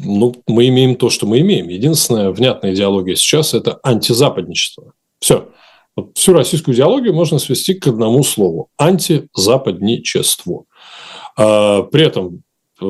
ну, 0.00 0.34
мы 0.46 0.68
имеем 0.68 0.96
то, 0.96 1.10
что 1.10 1.26
мы 1.26 1.40
имеем. 1.40 1.68
Единственная 1.68 2.30
внятная 2.30 2.74
идеология 2.74 3.14
сейчас– 3.14 3.54
это 3.54 3.78
антизападничество. 3.82 4.92
Все. 5.20 5.48
Вот 5.94 6.16
всю 6.16 6.32
российскую 6.32 6.74
идеологию 6.74 7.12
можно 7.12 7.38
свести 7.38 7.74
к 7.74 7.86
одному 7.86 8.22
слову– 8.24 8.68
антизападничество. 8.78 10.64
А, 11.36 11.82
при 11.82 12.04
этом 12.04 12.42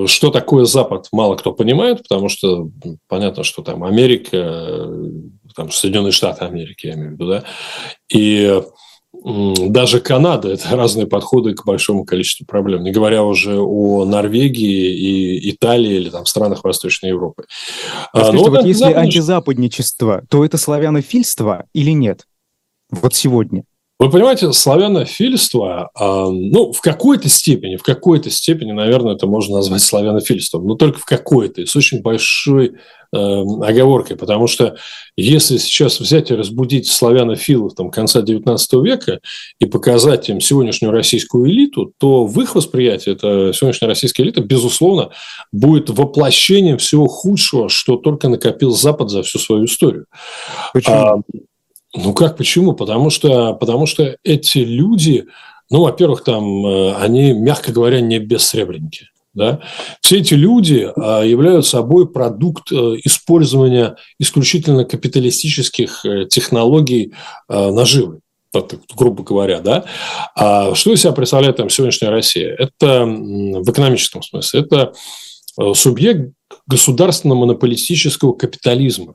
что 0.06 0.30
такое 0.30 0.64
Запад, 0.64 1.08
мало 1.12 1.36
кто 1.36 1.52
понимает, 1.52 2.02
потому 2.02 2.28
что 2.28 2.70
понятно, 3.08 3.44
что 3.44 3.62
там 3.62 3.84
Америка, 3.84 4.88
там 5.54 5.70
Соединенные 5.70 6.12
Штаты 6.12 6.44
Америки, 6.44 6.86
я 6.86 6.94
имею 6.94 7.10
в 7.10 7.12
виду, 7.12 7.26
да, 7.28 7.44
и 8.08 8.62
даже 9.24 10.00
Канада– 10.00 10.48
это 10.52 10.76
разные 10.76 11.06
подходы 11.06 11.54
к 11.54 11.64
большому 11.64 12.04
количеству 12.04 12.44
проблем, 12.44 12.82
не 12.82 12.90
говоря 12.90 13.22
уже 13.22 13.58
о 13.58 14.04
Норвегии 14.04 14.94
и 14.94 15.50
Италии 15.50 15.94
или 15.94 16.10
там 16.10 16.26
странах 16.26 16.64
Восточной 16.64 17.10
Европы. 17.10 17.44
А, 18.12 18.24
скажите, 18.24 18.50
вот 18.50 18.64
если 18.64 18.92
антизападничество, 18.92 20.24
то 20.28 20.44
это 20.44 20.58
славянофильство 20.58 21.66
или 21.72 21.92
нет? 21.92 22.26
Вот 22.90 23.14
сегодня. 23.14 23.64
Вы 24.00 24.10
понимаете, 24.10 24.52
славянофильство, 24.52 25.90
э, 25.96 26.04
ну, 26.04 26.72
в 26.72 26.80
какой-то 26.80 27.28
степени, 27.28 27.76
в 27.76 27.84
какой-то 27.84 28.30
степени, 28.30 28.72
наверное, 28.72 29.14
это 29.14 29.28
можно 29.28 29.56
назвать 29.56 29.82
славянофильством, 29.82 30.66
но 30.66 30.74
только 30.74 30.98
в 30.98 31.04
какой-то, 31.04 31.64
с 31.64 31.76
очень 31.76 32.02
большой 32.02 32.72
оговоркой, 33.12 34.16
потому 34.16 34.46
что 34.46 34.76
если 35.16 35.58
сейчас 35.58 36.00
взять 36.00 36.30
и 36.30 36.34
разбудить 36.34 36.88
славянофилов 36.88 37.74
там, 37.74 37.90
конца 37.90 38.22
XIX 38.22 38.58
века 38.82 39.20
и 39.58 39.66
показать 39.66 40.28
им 40.30 40.40
сегодняшнюю 40.40 40.92
российскую 40.92 41.50
элиту, 41.50 41.92
то 41.98 42.26
в 42.26 42.40
их 42.40 42.54
восприятии 42.54 43.12
эта 43.12 43.52
сегодняшняя 43.52 43.88
российская 43.88 44.22
элита, 44.22 44.40
безусловно, 44.40 45.10
будет 45.52 45.90
воплощением 45.90 46.78
всего 46.78 47.06
худшего, 47.06 47.68
что 47.68 47.96
только 47.96 48.28
накопил 48.28 48.70
Запад 48.70 49.10
за 49.10 49.22
всю 49.22 49.38
свою 49.38 49.66
историю. 49.66 50.06
Почему? 50.72 50.96
А, 50.96 51.20
Ну 51.94 52.14
как, 52.14 52.38
почему? 52.38 52.72
Потому 52.72 53.10
что, 53.10 53.52
потому 53.52 53.84
что 53.84 54.16
эти 54.24 54.58
люди, 54.58 55.26
ну, 55.70 55.82
во-первых, 55.82 56.24
там 56.24 56.64
э, 56.64 56.94
они, 56.94 57.32
мягко 57.32 57.72
говоря, 57.72 58.00
не 58.00 58.18
бессребреники. 58.18 59.11
Да? 59.34 59.60
Все 60.00 60.18
эти 60.18 60.34
люди 60.34 60.90
а, 60.96 61.22
являются 61.22 61.72
собой 61.72 62.10
продукт 62.10 62.70
э, 62.70 62.74
использования 63.04 63.96
исключительно 64.18 64.84
капиталистических 64.84 66.04
э, 66.04 66.26
технологий 66.26 67.14
наживы 67.48 68.20
грубо 68.94 69.22
говоря, 69.22 69.60
да. 69.60 69.86
А 70.36 70.74
что 70.74 70.92
из 70.92 71.00
себя 71.00 71.12
представляет 71.12 71.56
там 71.56 71.70
сегодняшняя 71.70 72.10
Россия? 72.10 72.54
Это 72.54 73.06
в 73.06 73.70
экономическом 73.70 74.22
смысле, 74.22 74.60
это 74.60 74.92
субъект 75.72 76.34
государственно-монополистического 76.66 78.34
капитализма. 78.34 79.14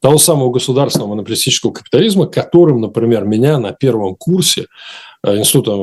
Того 0.00 0.18
самого 0.18 0.50
государственного 0.50 1.10
монополистического 1.10 1.72
капитализма, 1.72 2.26
которым, 2.26 2.80
например, 2.80 3.24
меня 3.24 3.58
на 3.58 3.72
первом 3.72 4.14
курсе 4.14 4.66
э, 5.22 5.36
Института 5.38 5.76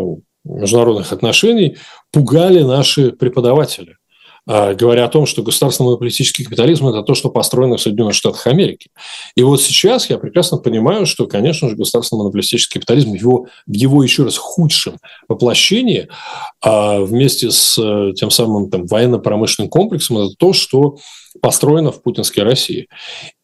международных 0.43 1.11
отношений 1.13 1.77
пугали 2.14 2.61
наши 2.61 3.11
преподаватели. 3.11 3.97
А, 4.45 4.74
говоря 4.74 5.05
о 5.05 5.09
том, 5.09 5.26
что 5.26 5.41
государственный 5.41 5.88
монополистический 5.88 6.43
капитализм– 6.43 6.88
это 6.89 7.01
то, 7.01 7.16
что 7.16 7.30
построено 7.30 7.78
в 7.78 7.82
Соединенных 7.82 8.14
Штатах 8.14 8.45
Америки. 8.45 8.89
И 9.36 9.43
вот 9.43 9.61
сейчас 9.61 10.09
я 10.09 10.18
прекрасно 10.18 10.57
понимаю, 10.57 11.05
что, 11.05 11.28
конечно 11.28 11.70
же, 11.70 11.76
государственный 11.76 12.20
монополистический 12.20 12.80
капитализм 12.80 13.11
в 13.11 13.16
его, 13.16 13.47
в 13.66 13.72
его 13.74 14.03
еще 14.03 14.24
раз 14.24 14.38
худшем 14.38 14.97
воплощении 15.30 16.09
а, 16.61 16.99
вместе 16.99 17.51
с 17.51 17.78
э, 17.82 18.14
тем 18.16 18.30
самым 18.32 18.70
там, 18.70 18.86
военно-промышленным 18.86 19.70
комплексом– 19.70 20.18
это 20.20 20.36
то, 20.38 20.51
что 20.51 20.97
построено 21.41 21.91
в 21.91 22.03
путинской 22.03 22.43
России. 22.43 22.88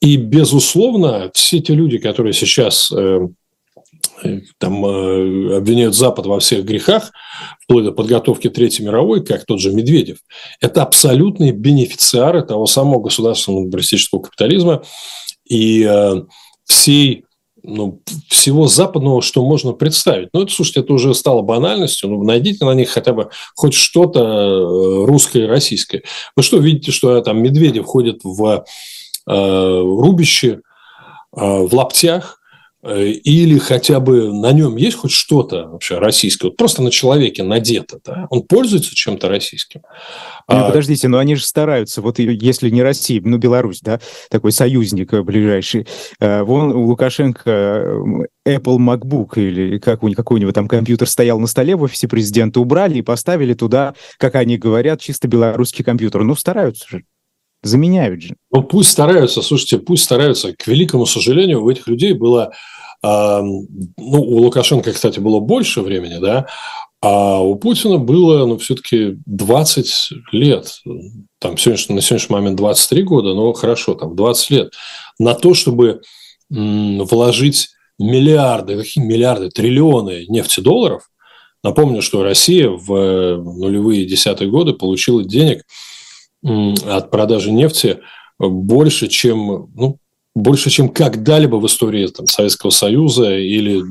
И, 0.01 0.17
безусловно, 0.17 1.32
все 1.34 1.59
те 1.59 1.74
люди, 1.74 1.97
которые 1.97 2.34
сейчас 2.34 2.91
э, 2.91 3.22
там 4.57 4.86
э, 4.86 5.57
обвиняют 5.57 5.95
Запад 5.95 6.26
во 6.26 6.39
всех 6.39 6.65
грехах, 6.65 7.11
вплоть 7.63 7.86
до 7.86 7.91
подготовки 7.91 8.49
Третьей 8.49 8.86
мировой, 8.86 9.24
как 9.24 9.45
тот 9.45 9.59
же 9.59 9.72
Медведев, 9.72 10.17
это 10.61 10.84
абсолютные 10.84 11.51
бенефициары 11.51 12.41
того 12.43 12.65
самого 12.65 13.01
государственного 13.01 13.61
монополистического 13.61 14.22
капитализма 14.22 14.84
и 15.45 15.88
э, 15.89 16.24
всей 16.65 17.26
ну, 17.63 18.01
всего 18.28 18.67
западного, 18.67 19.22
что 19.22 19.45
можно 19.45 19.74
представить. 19.74 20.30
Ну, 20.34 20.43
это, 20.43 20.51
слушайте, 20.51 20.82
это 20.82 20.93
уже 20.93 21.13
стало 21.13 21.41
банальностью. 21.41 22.09
Ну, 22.09 22.24
найдите 22.24 22.65
на 22.65 22.74
них 22.74 22.89
хотя 22.89 23.13
бы 23.13 23.30
хоть 23.55 23.74
что-то 23.74 24.22
э, 24.22 25.05
русское 25.05 25.43
и 25.43 25.47
российское. 25.47 26.03
Вы 26.36 26.43
что, 26.43 26.57
видите, 26.57 26.91
что 26.91 27.20
там 27.22 27.41
Медведев 27.41 27.86
ходит 27.86 28.22
в 28.24 28.65
э, 29.28 29.80
рубище, 29.82 30.61
э, 31.36 31.41
в 31.41 31.74
лаптях, 31.74 32.38
или 32.82 33.57
хотя 33.57 33.99
бы 33.99 34.32
на 34.34 34.53
нем 34.53 34.77
есть 34.77 34.97
хоть 34.97 35.11
что-то 35.11 35.67
вообще 35.67 35.97
российское, 35.97 36.47
вот 36.47 36.57
просто 36.57 36.82
на 36.82 36.91
человеке 36.91 37.43
надето, 37.43 37.99
да? 38.05 38.27
он 38.30 38.43
пользуется 38.43 38.95
чем-то 38.95 39.27
российским. 39.27 39.82
Ну, 40.47 40.65
подождите, 40.65 41.07
но 41.07 41.17
они 41.17 41.36
же 41.36 41.45
стараются, 41.45 42.01
вот 42.01 42.19
если 42.19 42.69
не 42.69 42.82
Россия, 42.82 43.21
ну, 43.23 43.38
Беларусь, 43.38 43.82
да, 43.82 43.99
такой 44.30 44.51
союзник 44.51 45.13
э, 45.13 45.21
ближайший. 45.21 45.88
Э, 46.19 46.43
вон 46.43 46.71
у 46.71 46.86
Лукашенко 46.86 47.49
Apple 48.47 48.77
MacBook 48.77 49.34
или 49.36 49.77
как 49.77 50.01
у, 50.03 50.11
какой 50.13 50.38
у 50.38 50.41
него 50.41 50.51
там 50.51 50.67
компьютер 50.67 51.07
стоял 51.07 51.39
на 51.39 51.47
столе 51.47 51.75
в 51.75 51.84
офисе 51.84 52.07
президента, 52.07 52.59
убрали 52.59 52.99
и 52.99 53.01
поставили 53.01 53.53
туда, 53.53 53.93
как 54.17 54.36
они 54.36 54.57
говорят, 54.57 55.01
чисто 55.01 55.27
белорусский 55.27 55.84
компьютер. 55.84 56.23
Ну, 56.23 56.36
стараются 56.36 56.88
же. 56.89 57.03
Заменяют 57.62 58.22
же. 58.22 58.36
Ну, 58.51 58.64
пусть 58.64 58.89
стараются, 58.89 59.41
слушайте, 59.41 59.80
пусть 59.80 60.03
стараются. 60.03 60.53
К 60.53 60.68
великому 60.68 61.05
сожалению, 61.05 61.64
у 61.64 61.70
этих 61.70 61.88
людей 61.88 62.14
было, 62.14 62.53
э, 63.03 63.41
ну, 63.41 63.88
у 63.97 64.38
Лукашенко, 64.38 64.93
кстати, 64.93 65.20
было 65.20 65.39
больше 65.39 65.82
времени, 65.82 66.20
да, 66.22 66.47
а 67.01 67.39
у 67.39 67.55
Путина 67.55 67.97
было, 67.97 68.45
ну, 68.45 68.57
все-таки 68.57 69.18
20 69.26 70.10
лет. 70.32 70.82
Там 71.39 71.57
сегодня, 71.57 71.95
на 71.95 72.01
сегодняшний 72.01 72.34
момент 72.34 72.57
23 72.57 73.03
года, 73.03 73.34
но 73.34 73.51
хорошо, 73.53 73.93
там 73.93 74.16
20 74.16 74.49
лет 74.51 74.74
на 75.18 75.34
то, 75.34 75.53
чтобы 75.53 76.01
м, 76.51 77.03
вложить 77.03 77.70
миллиарды, 77.97 78.78
какие 78.78 79.03
миллиарды, 79.03 79.49
триллионы 79.49 80.26
нефтедолларов. 80.30 81.10
Напомню, 81.62 82.01
что 82.01 82.24
Россия 82.24 82.70
в 82.70 82.93
э, 82.93 83.36
нулевые 83.36 84.05
десятые 84.05 84.49
годы 84.49 84.72
получила 84.72 85.26
денег– 85.26 85.64
от 86.43 87.11
продажи 87.11 87.51
нефти 87.51 87.99
больше, 88.39 89.07
чем, 89.07 89.69
ну, 89.75 89.97
больше, 90.35 90.69
чем 90.69 90.89
когда-либо 90.89 91.57
в 91.57 91.65
истории 91.65 92.07
там, 92.07 92.27
Советского 92.27 92.69
Союза 92.69 93.35
или 93.35 93.83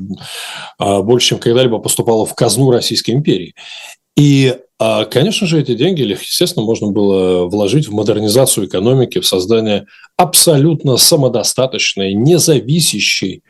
а, 0.77 1.01
больше, 1.01 1.29
чем 1.29 1.39
когда-либо 1.39 1.79
поступало 1.79 2.25
в 2.25 2.33
казну 2.35 2.71
Российской 2.71 3.11
империи. 3.11 3.53
И, 4.17 4.57
а, 4.79 5.05
конечно 5.05 5.47
же, 5.47 5.59
эти 5.59 5.75
деньги, 5.75 6.01
естественно, 6.01 6.65
можно 6.65 6.91
было 6.91 7.45
вложить 7.45 7.87
в 7.87 7.93
модернизацию 7.93 8.67
экономики, 8.67 9.19
в 9.19 9.27
создание 9.27 9.85
абсолютно 10.17 10.97
самодостаточной, 10.97 12.13
независящей 12.13 13.43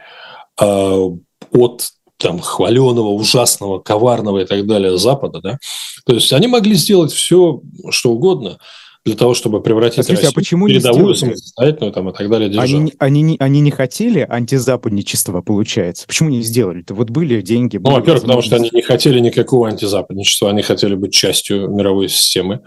а, 0.60 1.08
от 1.52 1.90
там, 2.18 2.42
хваленого, 2.42 3.10
ужасного, 3.10 3.80
коварного 3.80 4.40
и 4.40 4.46
так 4.46 4.68
далее 4.68 4.98
Запада. 4.98 5.40
Да? 5.42 5.58
То 6.06 6.14
есть 6.14 6.34
они 6.34 6.48
могли 6.48 6.76
сделать 6.76 7.14
все, 7.14 7.62
что 7.92 8.12
угодно– 8.12 8.58
для 9.06 9.16
того, 9.16 9.34
чтобы 9.34 9.62
превратить 9.62 10.10
а, 10.10 10.12
Россию 10.12 10.30
а 10.30 10.34
почему 10.34 10.66
в 10.66 10.70
передовую, 10.70 11.16
самостоятельную 11.16 11.94
там, 11.94 12.10
и 12.10 12.14
так 12.14 12.30
далее 12.30 12.50
державу. 12.50 12.68
Они, 12.68 12.94
они, 13.00 13.22
они, 13.22 13.38
они 13.40 13.62
не 13.62 13.72
хотели 13.72 14.26
антизападничества, 14.30 15.42
получается? 15.42 16.06
Почему 16.06 16.30
не 16.30 16.42
сделали-то? 16.42 16.94
Вот 16.94 17.10
были 17.10 17.42
деньги. 17.42 17.78
Были 17.78 17.94
ну, 17.94 18.00
во-первых, 18.00 18.24
потому 18.24 18.42
что 18.42 18.58
они 18.58 18.70
не 18.74 18.82
хотели 18.82 19.20
никакого 19.20 19.70
антизападничества, 19.70 20.50
они 20.50 20.62
хотели 20.62 20.96
быть 20.96 21.14
частью 21.14 21.70
мировой 21.70 22.10
системы. 22.10 22.62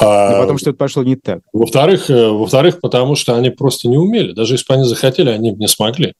А, 0.00 0.32
и 0.32 0.40
потом, 0.40 0.58
что 0.58 0.70
это 0.70 0.78
пошло 0.78 1.04
не 1.04 1.16
так. 1.16 1.40
Во-вторых, 1.52 2.10
э, 2.10 2.28
во-вторых, 2.28 2.80
потому 2.80 3.14
что 3.14 3.36
они 3.36 3.50
просто 3.50 3.88
не 3.88 3.96
умели. 3.96 4.32
Даже 4.32 4.54
если 4.54 4.66
бы 4.66 4.74
они 4.74 4.84
захотели, 4.84 5.30
они 5.30 5.52
бы 5.52 5.58
не 5.58 5.68
смогли. 5.68 6.14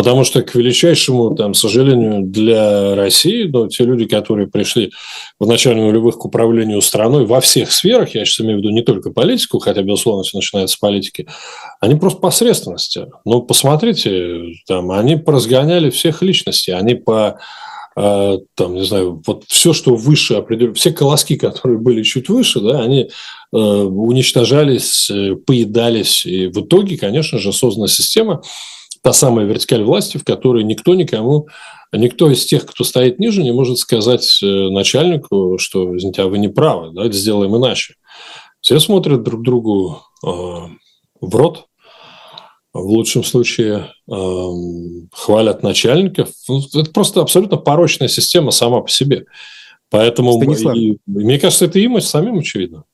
Потому 0.00 0.24
что, 0.24 0.40
к 0.40 0.54
величайшему 0.54 1.34
там, 1.34 1.52
сожалению 1.52 2.22
для 2.22 2.94
России, 2.94 3.42
ну, 3.44 3.68
те 3.68 3.84
люди, 3.84 4.06
которые 4.06 4.48
пришли 4.48 4.92
в 5.38 5.46
начале 5.46 5.82
нулевых 5.82 6.16
к 6.16 6.24
управлению 6.24 6.80
страной 6.80 7.26
во 7.26 7.42
всех 7.42 7.70
сферах, 7.70 8.14
я 8.14 8.24
сейчас 8.24 8.40
имею 8.40 8.56
в 8.56 8.62
виду 8.62 8.70
не 8.70 8.80
только 8.80 9.10
политику, 9.10 9.58
хотя, 9.58 9.82
безусловно, 9.82 10.22
все 10.22 10.38
начинается 10.38 10.76
с 10.76 10.78
политики, 10.78 11.28
они 11.80 11.96
просто 11.96 12.18
посредственности. 12.18 13.08
Ну, 13.26 13.42
посмотрите, 13.42 14.54
там, 14.66 14.90
они 14.90 15.16
поразгоняли 15.16 15.90
всех 15.90 16.22
личностей, 16.22 16.72
они 16.72 16.94
по 16.94 17.38
э, 17.94 18.38
там, 18.54 18.76
не 18.76 18.84
знаю, 18.86 19.22
вот 19.26 19.44
все, 19.48 19.74
что 19.74 19.96
выше 19.96 20.32
определенно, 20.32 20.76
все 20.76 20.92
колоски, 20.92 21.36
которые 21.36 21.78
были 21.78 22.02
чуть 22.04 22.30
выше, 22.30 22.60
да, 22.60 22.80
они 22.80 23.02
э, 23.02 23.54
уничтожались, 23.54 25.10
э, 25.10 25.34
поедались, 25.34 26.24
и 26.24 26.46
в 26.46 26.62
итоге, 26.62 26.96
конечно 26.96 27.38
же, 27.38 27.52
создана 27.52 27.86
система, 27.86 28.40
та 29.02 29.12
самая 29.12 29.46
вертикаль 29.46 29.82
власти, 29.82 30.18
в 30.18 30.24
которой 30.24 30.64
никто 30.64 30.94
никому, 30.94 31.48
никто 31.92 32.30
из 32.30 32.44
тех, 32.44 32.66
кто 32.66 32.84
стоит 32.84 33.18
ниже, 33.18 33.42
не 33.42 33.52
может 33.52 33.78
сказать 33.78 34.40
э, 34.42 34.46
начальнику, 34.70 35.56
что, 35.58 35.96
извините, 35.96 36.22
а 36.22 36.26
вы 36.26 36.38
не 36.38 36.48
правы, 36.48 36.90
давайте 36.92 37.18
сделаем 37.18 37.56
иначе. 37.56 37.94
Все 38.60 38.78
смотрят 38.78 39.22
друг 39.22 39.42
другу 39.42 40.02
э, 40.24 40.28
в 40.28 41.34
рот, 41.34 41.66
в 42.72 42.86
лучшем 42.86 43.24
случае 43.24 43.92
э, 44.10 44.48
хвалят 45.12 45.62
начальников. 45.62 46.28
Ну, 46.48 46.60
это 46.74 46.90
просто 46.90 47.20
абсолютно 47.20 47.56
порочная 47.56 48.08
система 48.08 48.50
сама 48.50 48.80
по 48.82 48.90
себе. 48.90 49.24
Поэтому, 49.90 50.40
и, 50.72 50.98
мне 51.06 51.40
кажется, 51.40 51.64
это 51.64 51.80
им 51.80 52.00
самим 52.00 52.38
очевидно. 52.38 52.84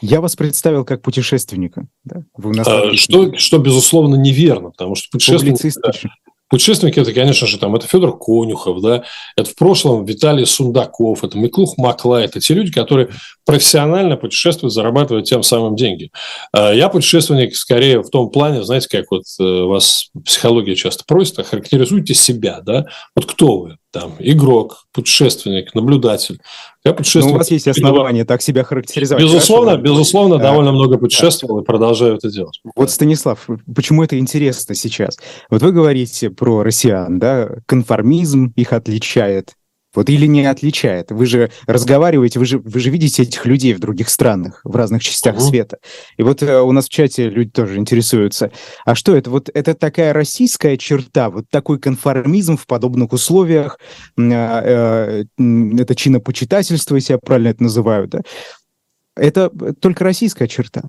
Я 0.00 0.20
вас 0.20 0.36
представил 0.36 0.84
как 0.84 1.02
путешественника. 1.02 1.86
Да? 2.04 2.24
Вы 2.36 2.58
а, 2.60 2.94
что, 2.94 3.36
что, 3.36 3.58
безусловно, 3.58 4.16
неверно, 4.16 4.70
потому 4.70 4.94
что 4.94 5.08
путешественник... 5.10 5.58
Путешественники 6.50 6.98
это, 6.98 7.12
конечно 7.12 7.46
же, 7.46 7.58
там, 7.58 7.76
это 7.76 7.86
Федор 7.86 8.18
Конюхов, 8.18 8.80
да, 8.80 9.04
это 9.36 9.50
в 9.50 9.54
прошлом 9.54 10.06
Виталий 10.06 10.46
Сундаков, 10.46 11.22
это 11.22 11.36
Миклух 11.36 11.76
Макла, 11.76 12.22
это 12.22 12.40
те 12.40 12.54
люди, 12.54 12.72
которые 12.72 13.10
профессионально 13.44 14.16
путешествуют, 14.16 14.72
зарабатывают 14.72 15.26
тем 15.26 15.42
самым 15.42 15.76
деньги. 15.76 16.10
А 16.52 16.72
я 16.72 16.88
путешественник 16.88 17.54
скорее 17.54 18.02
в 18.02 18.08
том 18.08 18.30
плане, 18.30 18.62
знаете, 18.62 18.88
как 18.88 19.10
вот 19.10 19.24
э, 19.38 19.42
вас 19.42 20.08
психология 20.24 20.74
часто 20.74 21.04
просит, 21.06 21.46
характеризуйте 21.46 22.14
себя, 22.14 22.62
да, 22.62 22.86
вот 23.14 23.26
кто 23.26 23.58
вы, 23.58 23.76
там, 23.90 24.14
игрок, 24.18 24.84
путешественник, 24.92 25.74
наблюдатель. 25.74 26.38
Я 26.84 26.92
путешествую. 26.92 27.30
Ну, 27.30 27.34
у 27.36 27.38
вас 27.38 27.50
есть 27.50 27.68
основания 27.68 28.24
так 28.24 28.42
себя 28.42 28.62
характеризовать. 28.64 29.22
Безусловно, 29.22 29.72
хорошо? 29.72 29.82
безусловно, 29.84 30.36
да. 30.36 30.44
довольно 30.44 30.72
много 30.72 30.98
путешествовал 30.98 31.56
да. 31.56 31.62
и 31.62 31.64
продолжаю 31.64 32.16
это 32.16 32.30
делать. 32.30 32.60
Вот, 32.76 32.90
Станислав, 32.90 33.46
почему 33.74 34.04
это 34.04 34.18
интересно 34.18 34.74
сейчас? 34.74 35.18
Вот 35.50 35.62
вы 35.62 35.72
говорите 35.72 36.30
про 36.30 36.62
россиян, 36.62 37.18
да, 37.18 37.48
конформизм 37.66 38.52
их 38.56 38.72
отличает, 38.72 39.54
Вот 39.98 40.08
или 40.10 40.26
не 40.26 40.46
отличает? 40.46 41.10
Вы 41.10 41.26
же 41.26 41.50
разговариваете, 41.66 42.38
вы 42.38 42.44
же, 42.44 42.60
вы 42.60 42.78
же 42.78 42.88
видите 42.88 43.24
этих 43.24 43.44
людей 43.46 43.74
в 43.74 43.80
других 43.80 44.10
странах, 44.10 44.60
в 44.62 44.76
разных 44.76 45.02
частях 45.02 45.34
uh-huh. 45.34 45.48
света. 45.48 45.78
И 46.16 46.22
вот 46.22 46.40
э, 46.40 46.60
у 46.60 46.70
нас 46.70 46.86
в 46.86 46.88
чате 46.88 47.28
люди 47.28 47.50
тоже 47.50 47.78
интересуются. 47.78 48.52
А 48.84 48.94
что 48.94 49.16
это? 49.16 49.28
Вот 49.28 49.50
это 49.52 49.74
такая 49.74 50.12
российская 50.12 50.76
черта, 50.76 51.30
вот 51.30 51.46
такой 51.50 51.80
конформизм 51.80 52.56
в 52.56 52.68
подобных 52.68 53.12
условиях, 53.12 53.80
э, 54.16 54.22
э, 54.22 55.24
это 55.36 55.94
чинопочитательство, 55.96 56.94
если 56.94 57.14
я 57.14 57.18
правильно 57.18 57.48
это 57.48 57.64
называю, 57.64 58.06
да? 58.06 58.20
Это 59.16 59.50
только 59.80 60.04
российская 60.04 60.46
черта. 60.46 60.82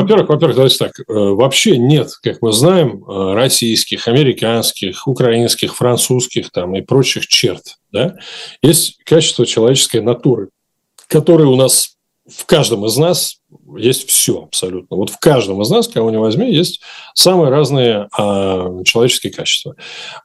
Во-первых, 0.00 0.28
во-первых, 0.28 0.56
давайте 0.56 0.78
так. 0.78 0.98
Э, 1.00 1.02
вообще 1.08 1.76
нет, 1.76 2.10
как 2.22 2.42
мы 2.42 2.52
знаем, 2.52 3.04
э, 3.04 3.34
российских, 3.34 4.08
американских, 4.08 5.06
украинских, 5.06 5.76
французских 5.76 6.50
там 6.50 6.74
и 6.74 6.80
прочих 6.80 7.26
черт. 7.26 7.78
Да? 7.92 8.16
Есть 8.62 8.98
качество 9.04 9.46
человеческой 9.46 10.00
натуры, 10.00 10.48
которое 11.08 11.46
у 11.46 11.56
нас 11.56 11.98
в 12.28 12.44
каждом 12.44 12.84
из 12.84 12.96
нас 12.96 13.38
есть 13.76 14.08
все 14.08 14.42
абсолютно. 14.42 14.96
Вот 14.96 15.10
в 15.10 15.18
каждом 15.18 15.62
из 15.62 15.70
нас, 15.70 15.88
кого 15.88 16.10
не 16.10 16.18
возьми, 16.18 16.54
есть 16.54 16.82
самые 17.14 17.50
разные 17.50 18.08
а, 18.16 18.82
человеческие 18.84 19.32
качества. 19.32 19.76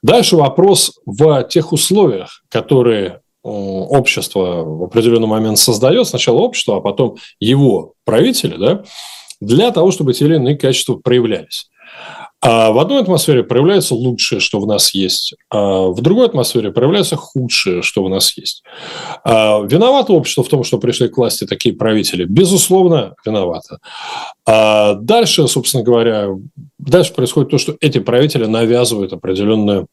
Дальше 0.02 0.36
вопрос 0.36 1.00
в 1.06 1.44
тех 1.44 1.72
условиях, 1.72 2.44
которые 2.50 3.22
общество 3.44 4.64
в 4.64 4.84
определенный 4.84 5.28
момент 5.28 5.58
создает, 5.58 6.08
сначала 6.08 6.40
общество, 6.40 6.78
а 6.78 6.82
потом 6.82 7.18
его 7.40 7.94
правители, 8.06 8.56
да, 8.56 8.84
для 9.42 9.72
того, 9.72 9.92
чтобы 9.92 10.14
те 10.14 10.26
или 10.26 10.36
иные 10.36 10.58
качества 10.58 10.96
проявлялись. 10.96 11.70
А 12.46 12.72
в 12.72 12.80
одной 12.80 13.02
атмосфере 13.02 13.42
проявляется 13.42 13.96
лучшее, 13.96 14.42
что 14.42 14.60
в 14.60 14.68
нас 14.68 14.94
есть, 14.94 15.34
а 15.50 15.88
в 15.88 16.02
другой 16.02 16.26
атмосфере 16.26 16.72
проявляется 16.72 17.16
худшее, 17.16 17.82
что 17.82 18.04
в 18.04 18.10
нас 18.10 18.36
есть. 18.38 18.64
А 19.24 19.62
виновато 19.62 20.12
общество 20.12 20.44
в 20.44 20.50
том, 20.50 20.66
что 20.66 20.78
пришли 20.78 21.08
к 21.08 21.18
власти 21.18 21.46
такие 21.46 21.74
правители? 21.74 22.26
Безусловно, 22.26 23.16
виновато. 23.26 23.80
А 24.46 24.96
дальше, 24.96 25.48
собственно 25.48 25.84
говоря, 25.84 26.32
дальше 26.80 27.14
происходит 27.14 27.50
то, 27.50 27.58
что 27.58 27.78
эти 27.80 28.00
правители 28.00 28.46
навязывают 28.46 29.14
определенную 29.14 29.88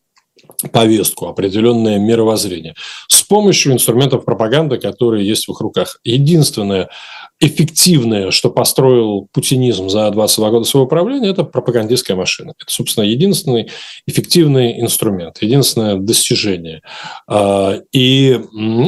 повестку, 0.73 1.27
определенное 1.27 1.99
мировоззрение 1.99 2.75
с 3.09 3.23
помощью 3.23 3.73
инструментов 3.73 4.25
пропаганды, 4.25 4.79
которые 4.79 5.27
есть 5.27 5.49
в 5.49 5.53
их 5.53 5.61
руках. 5.61 5.99
Единственное 6.05 6.89
эффективное, 7.41 8.31
что 8.31 8.51
построил 8.51 9.29
путинизм 9.33 9.89
за 9.89 10.11
22 10.11 10.51
года 10.51 10.65
своего 10.65 10.87
правления, 10.87 11.31
это 11.31 11.43
пропагандистская 11.43 12.17
машина. 12.17 12.53
Это, 12.59 12.71
собственно, 12.71 13.05
единственный 13.05 13.71
эффективный 14.07 14.79
инструмент, 14.81 15.39
единственное 15.41 15.97
достижение. 15.97 16.83
А, 17.27 17.79
и 17.93 18.39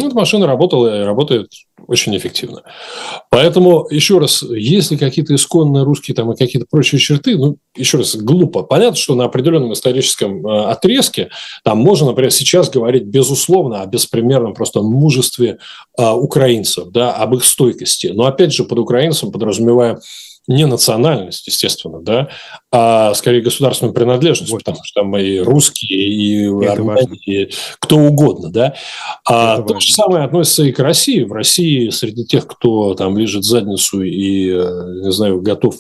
эта 0.05 0.15
машина 0.15 0.47
работала 0.47 1.03
и 1.03 1.05
работает 1.05 1.49
очень 1.89 2.17
эффективно. 2.17 2.63
Поэтому, 3.31 3.87
еще 3.91 4.19
раз, 4.19 4.43
если 4.43 4.97
какие-то 4.97 5.35
исконные 5.35 5.85
русские 5.85 6.15
там 6.15 6.33
и 6.33 6.37
какие-то 6.37 6.67
прочие 6.71 7.01
черты, 7.01 7.37
ну, 7.37 7.57
еще 7.77 7.99
раз, 7.99 8.17
глупо. 8.17 8.63
Понятно, 8.63 8.97
что 8.97 9.15
на 9.15 9.25
определенном 9.25 9.73
историческом 9.73 10.47
э, 10.47 10.65
отрезке 10.67 11.31
там 11.65 11.79
можно, 11.79 12.07
например, 12.07 12.31
сейчас 12.31 12.71
говорить 12.71 13.05
безусловно 13.05 13.83
о 13.83 13.87
беспримерном 13.87 14.55
просто 14.55 14.83
мужестве 14.83 15.59
э, 15.99 16.11
украинцев, 16.11 16.89
да, 16.91 17.13
об 17.13 17.35
их 17.35 17.45
стойкости. 17.45 18.09
Но, 18.09 18.27
опять 18.27 18.53
же, 18.53 18.65
под 18.65 18.79
украинцем 18.79 19.33
подразумевая 19.33 20.01
не 20.49 20.67
национальность, 20.67 21.47
естественно, 21.47 22.01
да, 22.01 22.29
а 22.73 23.15
скорее 23.15 23.43
государственную 23.43 23.95
принадлежность, 23.95 24.51
вот. 24.51 24.65
потому 24.65 24.79
что 24.83 25.03
там 25.03 25.17
и 25.17 25.39
русские, 25.39 26.09
и 26.09 26.67
армяне, 26.67 27.17
и 27.27 27.53
кто 27.79 27.97
угодно, 27.99 28.51
да. 28.51 28.75
А 29.25 29.55
Это 29.55 29.63
то 29.63 29.75
важно. 29.75 29.81
же 29.81 29.93
самое 29.93 30.25
относится 30.25 30.65
и 30.65 30.73
к 30.73 30.81
России. 30.81 31.23
В 31.23 31.33
России 31.33 31.91
среди 31.91 32.25
тех, 32.25 32.47
кто 32.47 32.95
там 32.95 33.17
лежит 33.17 33.45
задницу 33.45 34.03
и, 34.03 34.51
э, 34.51 35.03
не 35.05 35.13
знаю, 35.13 35.41
готов 35.41 35.77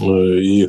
э, 0.00 0.04
и 0.04 0.68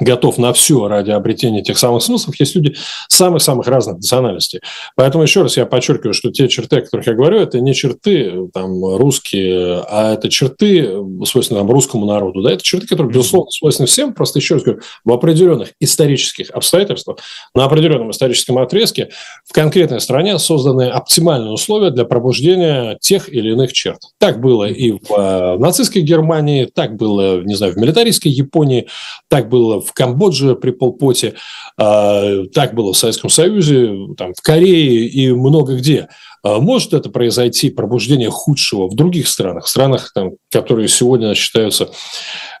готов 0.00 0.38
на 0.38 0.52
все 0.52 0.88
ради 0.88 1.10
обретения 1.10 1.62
тех 1.62 1.78
самых 1.78 2.02
смыслов, 2.02 2.38
есть 2.38 2.54
люди 2.54 2.76
самых-самых 3.08 3.66
разных 3.66 3.96
национальностей. 3.96 4.60
Поэтому 4.96 5.24
еще 5.24 5.42
раз 5.42 5.56
я 5.56 5.66
подчеркиваю, 5.66 6.14
что 6.14 6.30
те 6.30 6.48
черты, 6.48 6.76
о 6.76 6.80
которых 6.82 7.06
я 7.06 7.14
говорю, 7.14 7.38
это 7.38 7.60
не 7.60 7.74
черты 7.74 8.48
там, 8.52 8.96
русские, 8.96 9.84
а 9.88 10.14
это 10.14 10.28
черты, 10.28 10.88
свойственные 11.24 11.62
там, 11.62 11.70
русскому 11.70 12.06
народу. 12.06 12.42
Да? 12.42 12.52
Это 12.52 12.62
черты, 12.62 12.86
которые, 12.86 13.12
безусловно, 13.12 13.50
свойственны 13.50 13.86
всем. 13.86 14.14
Просто 14.14 14.38
еще 14.38 14.54
раз 14.54 14.62
говорю, 14.62 14.82
в 15.04 15.12
определенных 15.12 15.72
исторических 15.80 16.50
обстоятельствах, 16.50 17.18
на 17.54 17.64
определенном 17.64 18.10
историческом 18.10 18.58
отрезке 18.58 19.10
в 19.44 19.52
конкретной 19.52 20.00
стране 20.00 20.38
созданы 20.38 20.88
оптимальные 20.88 21.52
условия 21.52 21.90
для 21.90 22.04
пробуждения 22.04 22.96
тех 23.00 23.28
или 23.28 23.52
иных 23.52 23.72
черт. 23.72 24.00
Так 24.18 24.40
было 24.40 24.64
и 24.64 24.92
в 24.92 25.12
э, 25.12 25.58
нацистской 25.58 26.02
Германии, 26.02 26.66
так 26.66 26.96
было, 26.96 27.40
не 27.42 27.54
знаю, 27.54 27.72
в 27.72 27.76
милитаристской 27.76 28.30
Японии, 28.30 28.88
так 29.28 29.48
было 29.48 29.80
в 29.80 29.87
в 29.88 29.92
Камбодже 29.92 30.54
при 30.54 30.70
Полпоте, 30.70 31.34
а, 31.76 32.44
так 32.54 32.74
было 32.74 32.92
в 32.92 32.96
Советском 32.96 33.30
Союзе, 33.30 33.90
там, 34.16 34.34
в 34.34 34.42
Корее 34.42 35.06
и 35.06 35.32
много 35.32 35.76
где. 35.76 36.08
А 36.42 36.60
может 36.60 36.94
это 36.94 37.10
произойти, 37.10 37.70
пробуждение 37.70 38.30
худшего 38.30 38.88
в 38.88 38.94
других 38.94 39.28
странах, 39.28 39.66
странах, 39.66 40.12
там, 40.14 40.32
которые 40.50 40.88
сегодня 40.88 41.34
считаются 41.34 41.90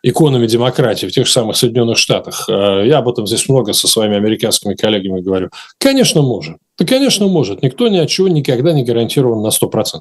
иконами 0.02 0.46
демократии, 0.46 1.06
в 1.06 1.12
тех 1.12 1.26
же 1.26 1.32
самых 1.32 1.56
Соединенных 1.56 1.96
Штатах. 1.96 2.48
А 2.48 2.82
я 2.82 2.98
об 2.98 3.08
этом 3.08 3.26
здесь 3.26 3.48
много 3.48 3.72
со 3.72 3.86
своими 3.86 4.16
американскими 4.16 4.74
коллегами 4.74 5.20
говорю. 5.20 5.50
Конечно, 5.78 6.22
может. 6.22 6.56
Да, 6.78 6.84
конечно, 6.84 7.28
может. 7.28 7.62
Никто 7.62 7.88
ни 7.88 7.98
от 7.98 8.08
чего 8.08 8.28
никогда 8.28 8.72
не 8.72 8.84
гарантирован 8.84 9.42
на 9.42 9.48
100%. 9.48 10.00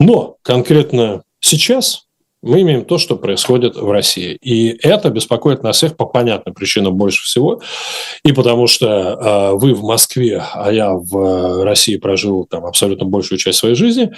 Но 0.00 0.36
конкретно 0.42 1.22
сейчас 1.40 2.04
мы 2.42 2.62
имеем 2.62 2.84
то, 2.84 2.98
что 2.98 3.16
происходит 3.16 3.76
в 3.76 3.88
России. 3.90 4.36
И 4.42 4.76
это 4.82 5.10
беспокоит 5.10 5.62
нас 5.62 5.76
всех 5.76 5.96
по 5.96 6.06
понятным 6.06 6.54
причинам 6.54 6.94
больше 6.94 7.22
всего. 7.24 7.62
И 8.24 8.32
потому 8.32 8.66
что 8.66 8.86
э, 8.86 9.56
вы 9.56 9.74
в 9.74 9.84
Москве, 9.84 10.42
а 10.52 10.72
я 10.72 10.92
в 10.92 11.64
России 11.64 11.96
прожил 11.96 12.44
там 12.44 12.66
абсолютно 12.66 13.06
большую 13.06 13.38
часть 13.38 13.58
своей 13.58 13.76
жизни. 13.76 14.12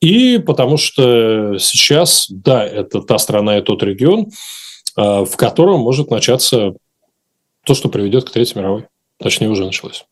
И 0.00 0.38
потому 0.38 0.76
что 0.76 1.56
сейчас, 1.58 2.26
да, 2.28 2.66
это 2.66 3.00
та 3.00 3.16
страна 3.18 3.58
и 3.58 3.62
тот 3.62 3.82
регион, 3.84 4.26
э, 4.96 5.24
в 5.24 5.36
котором 5.36 5.80
может 5.80 6.10
начаться 6.10 6.74
то, 7.64 7.74
что 7.74 7.88
приведет 7.88 8.24
к 8.24 8.32
Третьей 8.32 8.58
мировой. 8.58 8.86
Точнее, 9.18 9.48
уже 9.48 9.64
началось. 9.64 10.04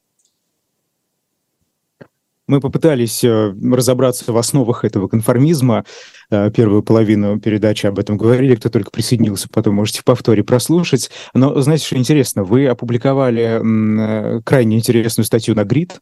Мы 2.48 2.60
попытались 2.60 3.24
э, 3.24 3.54
разобраться 3.72 4.32
в 4.32 4.36
основах 4.36 4.84
этого 4.84 5.08
конформизма. 5.08 5.84
Э, 6.30 6.50
первую 6.50 6.84
половину 6.84 7.40
передачи 7.40 7.86
об 7.86 7.98
этом 7.98 8.16
говорили. 8.16 8.54
Кто 8.54 8.68
только 8.68 8.90
присоединился, 8.90 9.48
потом 9.48 9.74
можете 9.74 10.00
в 10.00 10.04
повторе 10.04 10.44
прослушать. 10.44 11.10
Но 11.34 11.60
знаете, 11.60 11.86
что 11.86 11.96
интересно? 11.96 12.44
Вы 12.44 12.68
опубликовали 12.68 14.38
э, 14.38 14.40
крайне 14.42 14.76
интересную 14.76 15.26
статью 15.26 15.54
на 15.56 15.64
ГРИД 15.64 16.00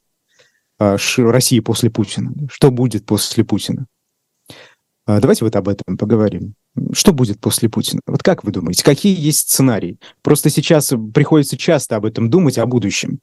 «Россия 0.79 1.63
после 1.63 1.89
Путина». 1.89 2.33
Что 2.51 2.71
будет 2.71 3.07
после 3.07 3.45
Путина? 3.45 3.87
Давайте 5.07 5.45
вот 5.45 5.55
об 5.55 5.69
этом 5.69 5.99
поговорим. 5.99 6.55
Что 6.93 7.13
будет 7.13 7.39
после 7.39 7.69
Путина? 7.69 8.01
Вот 8.07 8.23
как 8.23 8.43
вы 8.43 8.51
думаете, 8.51 8.83
какие 8.83 9.19
есть 9.19 9.51
сценарии? 9.51 9.99
Просто 10.23 10.51
сейчас 10.51 10.93
приходится 11.13 11.57
часто 11.57 11.97
об 11.97 12.07
этом 12.07 12.31
думать, 12.31 12.59
о 12.59 12.67
будущем. 12.67 13.21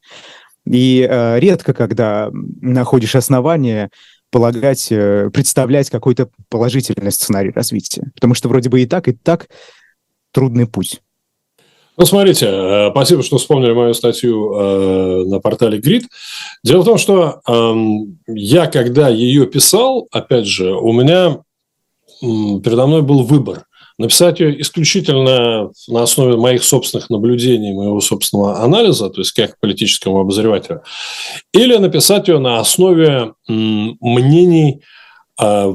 И 0.65 1.07
э, 1.09 1.39
редко, 1.39 1.73
когда 1.73 2.29
находишь 2.61 3.15
основания 3.15 3.89
полагать, 4.31 4.87
э, 4.91 5.29
представлять 5.33 5.89
какой-то 5.89 6.29
положительный 6.49 7.11
сценарий 7.11 7.51
развития. 7.51 8.11
Потому 8.15 8.33
что 8.33 8.47
вроде 8.47 8.69
бы 8.69 8.81
и 8.81 8.85
так, 8.85 9.07
и 9.07 9.13
так 9.13 9.47
трудный 10.31 10.67
путь. 10.67 11.01
Ну, 11.97 12.05
смотрите, 12.05 12.47
э, 12.47 12.91
спасибо, 12.91 13.21
что 13.21 13.37
вспомнили 13.37 13.73
мою 13.73 13.93
статью 13.93 14.53
э, 14.53 15.23
на 15.25 15.39
портале 15.39 15.79
Grid. 15.79 16.03
Дело 16.63 16.81
в 16.81 16.85
том, 16.85 16.97
что 16.97 17.41
э, 17.45 17.75
я, 18.27 18.67
когда 18.67 19.09
ее 19.09 19.45
писал, 19.45 20.07
опять 20.11 20.47
же, 20.47 20.73
у 20.73 20.93
меня 20.93 21.39
э, 22.21 22.25
передо 22.63 22.87
мной 22.87 23.01
был 23.01 23.23
выбор 23.23 23.65
написать 24.01 24.39
ее 24.39 24.59
исключительно 24.61 25.71
на 25.87 26.03
основе 26.03 26.35
моих 26.35 26.63
собственных 26.63 27.09
наблюдений, 27.09 27.73
моего 27.73 28.01
собственного 28.01 28.61
анализа, 28.61 29.09
то 29.09 29.21
есть 29.21 29.31
как 29.31 29.59
политическому 29.59 30.19
обозревателю, 30.19 30.81
или 31.53 31.77
написать 31.77 32.27
ее 32.27 32.39
на 32.39 32.59
основе 32.59 33.33
мнений 33.47 34.81
а, 35.39 35.73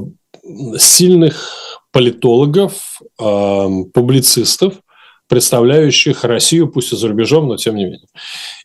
сильных 0.77 1.51
политологов, 1.91 3.01
а, 3.19 3.67
публицистов, 3.93 4.75
представляющих 5.27 6.23
Россию, 6.23 6.69
пусть 6.69 6.93
и 6.93 6.95
за 6.95 7.07
рубежом, 7.07 7.47
но 7.47 7.57
тем 7.57 7.75
не 7.75 7.85
менее. 7.85 8.07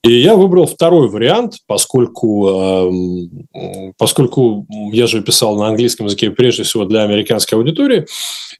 И 0.02 0.12
я 0.12 0.36
выбрал 0.36 0.66
второй 0.66 1.08
вариант, 1.08 1.58
поскольку, 1.66 2.48
эм, 2.48 3.94
поскольку 3.98 4.66
я 4.92 5.06
же 5.06 5.22
писал 5.22 5.56
на 5.56 5.68
английском 5.68 6.06
языке 6.06 6.30
прежде 6.30 6.62
всего 6.62 6.84
для 6.84 7.02
американской 7.02 7.58
аудитории, 7.58 8.06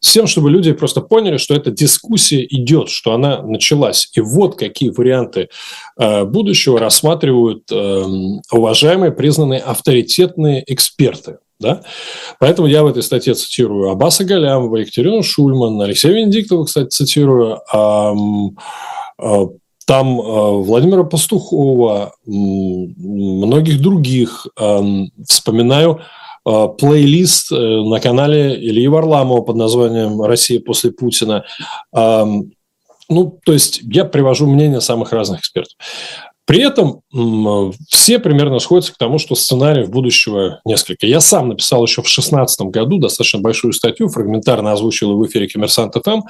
с 0.00 0.12
тем, 0.12 0.26
чтобы 0.26 0.50
люди 0.50 0.72
просто 0.72 1.00
поняли, 1.00 1.36
что 1.36 1.55
эта 1.55 1.70
дискуссия 1.70 2.44
идет, 2.44 2.88
что 2.88 3.12
она 3.12 3.42
началась. 3.42 4.11
И 4.14 4.20
вот 4.20 4.59
какие 4.59 4.90
варианты 4.90 5.48
э, 5.98 6.24
будущего 6.24 6.80
рассматривают 6.80 7.70
эм, 7.70 8.42
уважаемые, 8.50 9.12
признанные 9.12 9.61
авторитетные 9.61 10.64
эксперты. 10.66 11.38
Да? 11.62 11.80
Поэтому 12.38 12.68
я 12.68 12.82
в 12.82 12.86
этой 12.86 13.02
статье 13.02 13.34
цитирую 13.34 13.90
Аббаса 13.90 14.24
Галямова, 14.24 14.76
Екатерину 14.76 15.22
Шульман, 15.22 15.80
Алексея 15.80 16.12
Венедиктова, 16.12 16.64
кстати, 16.64 16.88
цитирую, 16.88 17.60
а, 17.72 18.12
а, 19.18 19.46
там 19.86 20.20
а, 20.20 20.50
Владимира 20.58 21.04
Пастухова, 21.04 22.12
многих 22.26 23.80
других. 23.80 24.46
Вспоминаю 25.26 26.00
плейлист 26.44 27.52
э, 27.52 27.56
на 27.56 28.00
канале 28.00 28.56
Ильи 28.56 28.88
Варламова 28.88 29.42
под 29.42 29.54
названием 29.54 30.20
«Россия 30.22 30.58
после 30.58 30.90
Путина». 30.90 31.44
Ну, 33.12 33.38
то 33.44 33.52
есть 33.52 33.80
я 33.84 34.04
привожу 34.04 34.48
мнение 34.48 34.80
самых 34.80 35.12
разных 35.12 35.40
экспертов. 35.40 35.76
При 36.45 36.61
этом 36.61 37.03
все 37.88 38.18
примерно 38.18 38.59
сходятся 38.59 38.93
к 38.93 38.99
тому, 38.99 39.18
что 39.18 39.34
сценариев 39.34 39.90
будущего 39.90 40.61
несколько. 40.64 41.07
Я 41.07 41.20
сам 41.20 41.49
написал 41.49 41.84
еще 41.84 42.03
в 42.03 42.07
2016 42.07 42.62
году 42.62 42.99
достаточно 42.99 43.40
большую 43.40 43.72
статью, 43.72 44.09
фрагментарно 44.09 44.72
озвучил 44.72 45.16
в 45.16 45.26
эфире 45.26 45.49
«Коммерсант 45.49 45.95
ФМ» 45.95 46.22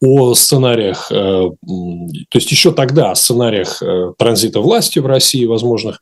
о 0.00 0.34
сценариях, 0.34 1.10
э, 1.10 1.50
то 1.60 2.38
есть 2.38 2.50
еще 2.52 2.72
тогда 2.72 3.10
о 3.10 3.14
сценариях 3.16 3.82
э, 3.82 4.12
транзита 4.16 4.60
власти 4.60 5.00
в 5.00 5.06
России 5.06 5.44
возможных. 5.44 6.00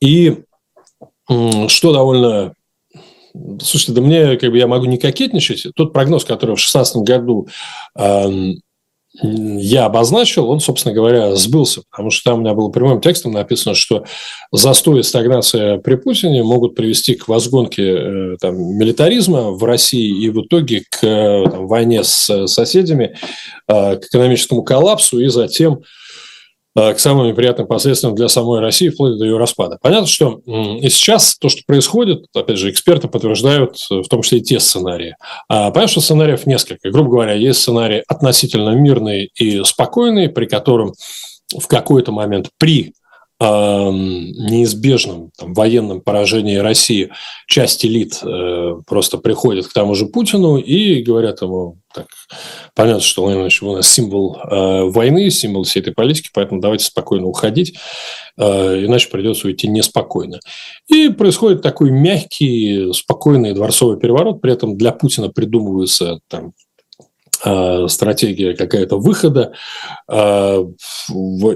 И 0.00 0.38
что 1.68 1.92
довольно 1.92 2.54
Слушайте, 3.62 3.92
да 3.92 4.00
мне, 4.00 4.36
как 4.36 4.50
бы, 4.50 4.58
я 4.58 4.66
могу 4.66 4.86
не 4.86 4.98
кокетничать. 4.98 5.68
Тот 5.76 5.92
прогноз, 5.92 6.24
который 6.24 6.56
в 6.56 6.58
2016 6.58 6.96
году 6.96 7.46
я 9.22 9.84
обозначил, 9.84 10.48
он, 10.50 10.60
собственно 10.60 10.94
говоря, 10.94 11.34
сбылся, 11.36 11.82
потому 11.90 12.10
что 12.10 12.30
там 12.30 12.38
у 12.38 12.42
меня 12.42 12.54
было 12.54 12.70
прямым 12.70 13.00
текстом 13.00 13.32
написано, 13.32 13.74
что 13.74 14.04
застой 14.52 15.00
и 15.00 15.02
стагнация 15.02 15.78
при 15.78 15.96
Путине 15.96 16.42
могут 16.42 16.74
привести 16.74 17.14
к 17.14 17.28
возгонке 17.28 17.82
э, 17.82 18.36
там, 18.40 18.56
милитаризма 18.56 19.50
в 19.50 19.62
России 19.64 20.24
и 20.24 20.30
в 20.30 20.42
итоге 20.42 20.84
к 20.88 21.00
там, 21.00 21.66
войне 21.66 22.04
с 22.04 22.46
соседями, 22.46 23.16
э, 23.68 23.96
к 23.96 24.06
экономическому 24.06 24.62
коллапсу 24.62 25.20
и 25.20 25.28
затем 25.28 25.82
Э, 25.82 25.99
к 26.94 26.98
самым 26.98 27.26
неприятным 27.28 27.66
последствиям 27.66 28.14
для 28.14 28.28
самой 28.28 28.60
России 28.60 28.88
вплоть 28.88 29.18
до 29.18 29.24
ее 29.24 29.36
распада. 29.36 29.78
Понятно, 29.80 30.06
что 30.06 30.40
и 30.46 30.88
сейчас 30.88 31.36
то, 31.38 31.48
что 31.48 31.62
происходит, 31.66 32.26
опять 32.34 32.58
же, 32.58 32.70
эксперты 32.70 33.08
подтверждают 33.08 33.76
в 33.90 34.08
том 34.08 34.22
числе 34.22 34.38
и 34.38 34.42
те 34.42 34.60
сценарии. 34.60 35.16
А, 35.48 35.70
понятно, 35.70 35.92
что 35.92 36.00
сценариев 36.00 36.46
несколько. 36.46 36.90
Грубо 36.90 37.10
говоря, 37.10 37.32
есть 37.34 37.60
сценарий 37.60 38.02
относительно 38.08 38.70
мирный 38.70 39.30
и 39.34 39.62
спокойный, 39.64 40.28
при 40.28 40.46
котором 40.46 40.92
в 41.58 41.66
какой-то 41.66 42.12
момент 42.12 42.48
при 42.58 42.94
неизбежном 43.42 45.30
там, 45.36 45.54
военном 45.54 46.02
поражении 46.02 46.56
России 46.56 47.10
часть 47.46 47.86
элит 47.86 48.20
э, 48.22 48.74
просто 48.86 49.16
приходит 49.16 49.66
к 49.66 49.72
тому 49.72 49.94
же 49.94 50.06
Путину 50.06 50.58
и 50.58 51.02
говорят 51.02 51.40
ему, 51.40 51.78
так, 51.94 52.06
понятно, 52.74 53.00
что 53.00 53.24
он 53.24 53.36
у 53.36 53.76
нас 53.76 53.88
символ 53.88 54.36
э, 54.36 54.82
войны, 54.90 55.30
символ 55.30 55.64
всей 55.64 55.80
этой 55.80 55.94
политики, 55.94 56.28
поэтому 56.34 56.60
давайте 56.60 56.84
спокойно 56.84 57.26
уходить, 57.26 57.78
э, 58.36 58.84
иначе 58.84 59.08
придется 59.08 59.46
уйти 59.46 59.68
неспокойно. 59.68 60.38
И 60.88 61.08
происходит 61.08 61.62
такой 61.62 61.90
мягкий, 61.90 62.92
спокойный 62.92 63.54
дворцовый 63.54 63.98
переворот, 63.98 64.42
при 64.42 64.52
этом 64.52 64.76
для 64.76 64.92
Путина 64.92 65.30
придумываются 65.30 66.20
там 66.28 66.52
Э, 67.42 67.86
стратегия 67.88 68.54
какая-то 68.54 68.98
выхода. 68.98 69.52
Э, 70.08 70.62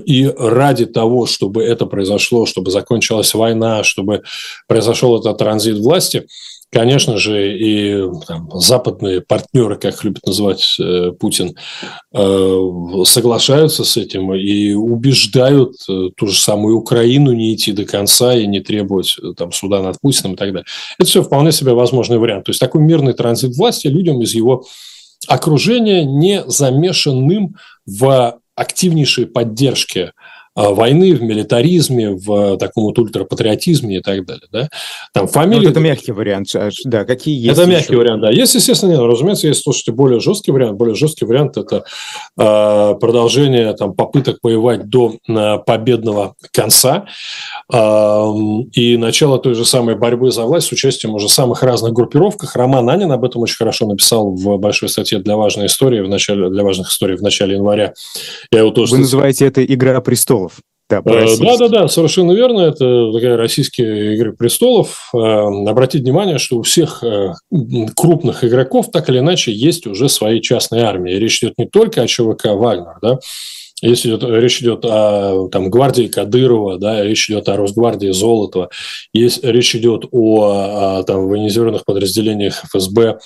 и 0.06 0.32
ради 0.38 0.86
того, 0.86 1.26
чтобы 1.26 1.62
это 1.62 1.84
произошло, 1.84 2.46
чтобы 2.46 2.70
закончилась 2.70 3.34
война, 3.34 3.84
чтобы 3.84 4.22
произошел 4.66 5.20
этот 5.20 5.36
транзит 5.36 5.76
власти, 5.78 6.26
конечно 6.72 7.18
же, 7.18 7.58
и 7.58 8.02
там, 8.26 8.48
западные 8.54 9.20
партнеры, 9.20 9.76
как 9.76 10.02
любит 10.04 10.24
называть 10.26 10.76
э, 10.80 11.12
Путин, 11.20 11.54
соглашаются 13.04 13.84
с 13.84 13.96
этим 13.96 14.32
и 14.34 14.72
убеждают 14.72 15.74
ту 16.16 16.26
же 16.26 16.40
самую 16.40 16.78
Украину 16.78 17.32
не 17.32 17.54
идти 17.54 17.72
до 17.72 17.84
конца 17.84 18.34
и 18.34 18.46
не 18.46 18.60
требовать 18.60 19.16
там, 19.36 19.52
суда 19.52 19.82
над 19.82 20.00
Путиным 20.00 20.34
и 20.34 20.36
так 20.36 20.48
далее. 20.48 20.66
Это 20.98 21.08
все 21.08 21.22
вполне 21.22 21.52
себе 21.52 21.74
возможный 21.74 22.18
вариант. 22.18 22.46
То 22.46 22.50
есть 22.50 22.60
такой 22.60 22.80
мирный 22.80 23.12
транзит 23.12 23.54
власти 23.56 23.88
людям 23.88 24.22
из 24.22 24.34
его 24.34 24.64
окружение 25.28 26.04
не 26.04 26.44
замешанным 26.46 27.56
в 27.86 28.40
активнейшей 28.54 29.26
поддержке 29.26 30.12
войны, 30.54 31.14
в 31.14 31.22
милитаризме, 31.22 32.10
в 32.10 32.56
таком 32.58 32.84
вот 32.84 32.98
ультрапатриотизме 32.98 33.98
и 33.98 34.00
так 34.00 34.24
далее. 34.24 34.46
Да? 34.52 34.68
Там 35.12 35.26
фамилии... 35.26 35.64
Ну, 35.64 35.70
это 35.70 35.80
мягкий 35.80 36.12
вариант. 36.12 36.48
Да, 36.84 37.04
какие 37.04 37.36
есть? 37.36 37.58
Это 37.58 37.62
еще? 37.62 37.70
мягкий 37.70 37.96
вариант, 37.96 38.22
да. 38.22 38.30
Есть, 38.30 38.54
естественно, 38.54 38.90
нет. 38.90 39.00
Разумеется, 39.00 39.48
есть, 39.48 39.62
слушайте, 39.62 39.92
более 39.92 40.20
жесткий 40.20 40.52
вариант. 40.52 40.76
Более 40.76 40.94
жесткий 40.94 41.24
вариант– 41.24 41.56
это 41.56 41.84
э, 42.38 42.94
продолжение 43.00 43.72
там, 43.74 43.94
попыток 43.94 44.38
воевать 44.42 44.88
до 44.88 45.16
э, 45.28 45.58
победного 45.66 46.34
конца 46.52 47.06
э, 47.72 47.76
и 48.72 48.96
начало 48.96 49.38
той 49.38 49.54
же 49.54 49.64
самой 49.64 49.96
борьбы 49.96 50.30
за 50.30 50.44
власть 50.44 50.68
с 50.68 50.72
участием 50.72 51.14
уже 51.14 51.28
самых 51.28 51.62
разных 51.62 51.92
группировках. 51.92 52.54
Роман 52.56 52.88
Анин 52.90 53.10
об 53.12 53.24
этом 53.24 53.42
очень 53.42 53.56
хорошо 53.56 53.86
написал 53.86 54.30
в 54.30 54.58
большой 54.58 54.88
статье 54.88 55.18
для 55.18 55.36
важной 55.36 55.66
истории 55.66 56.00
в 56.00 56.08
начале, 56.08 56.48
для 56.50 56.62
важных 56.62 56.90
историй 56.90 57.16
в 57.16 57.22
начале 57.22 57.54
января. 57.54 57.94
Я 58.50 58.60
его 58.60 58.70
тоже 58.70 58.92
Вы 58.92 58.98
называете 58.98 59.46
это 59.46 59.64
«Игра 59.64 60.00
престолов». 60.00 60.43
Да, 60.90 61.02
э, 61.04 61.36
да, 61.40 61.56
да, 61.56 61.68
да, 61.68 61.88
совершенно 61.88 62.32
верно. 62.32 62.60
Это 62.60 63.10
такая 63.12 63.36
российские 63.36 64.14
игры 64.14 64.34
престолов. 64.34 65.10
Э, 65.14 65.18
обратите 65.18 66.04
внимание, 66.04 66.38
что 66.38 66.58
у 66.58 66.62
всех 66.62 67.02
э, 67.02 67.32
крупных 67.96 68.44
игроков 68.44 68.90
так 68.92 69.08
или 69.08 69.18
иначе 69.18 69.52
есть 69.52 69.86
уже 69.86 70.08
свои 70.08 70.40
частные 70.40 70.84
армии. 70.84 71.12
речь 71.12 71.42
идет 71.42 71.54
не 71.56 71.66
только 71.66 72.02
о 72.02 72.06
ЧВК 72.06 72.46
Вагнер, 72.48 72.98
да, 73.00 73.18
если 73.80 74.08
идет, 74.08 74.24
речь 74.24 74.60
идет 74.60 74.84
о 74.84 75.48
там, 75.50 75.70
гвардии 75.70 76.06
Кадырова, 76.06 76.78
да, 76.78 77.02
речь 77.02 77.28
идет 77.30 77.48
о 77.48 77.56
Росгвардии 77.56 78.12
Золотого, 78.12 78.70
есть, 79.12 79.42
речь 79.42 79.74
идет 79.74 80.04
о, 80.10 80.98
о 80.98 81.02
там, 81.02 81.28
военизированных 81.28 81.84
подразделениях 81.84 82.62
ФСБ, 82.66 83.18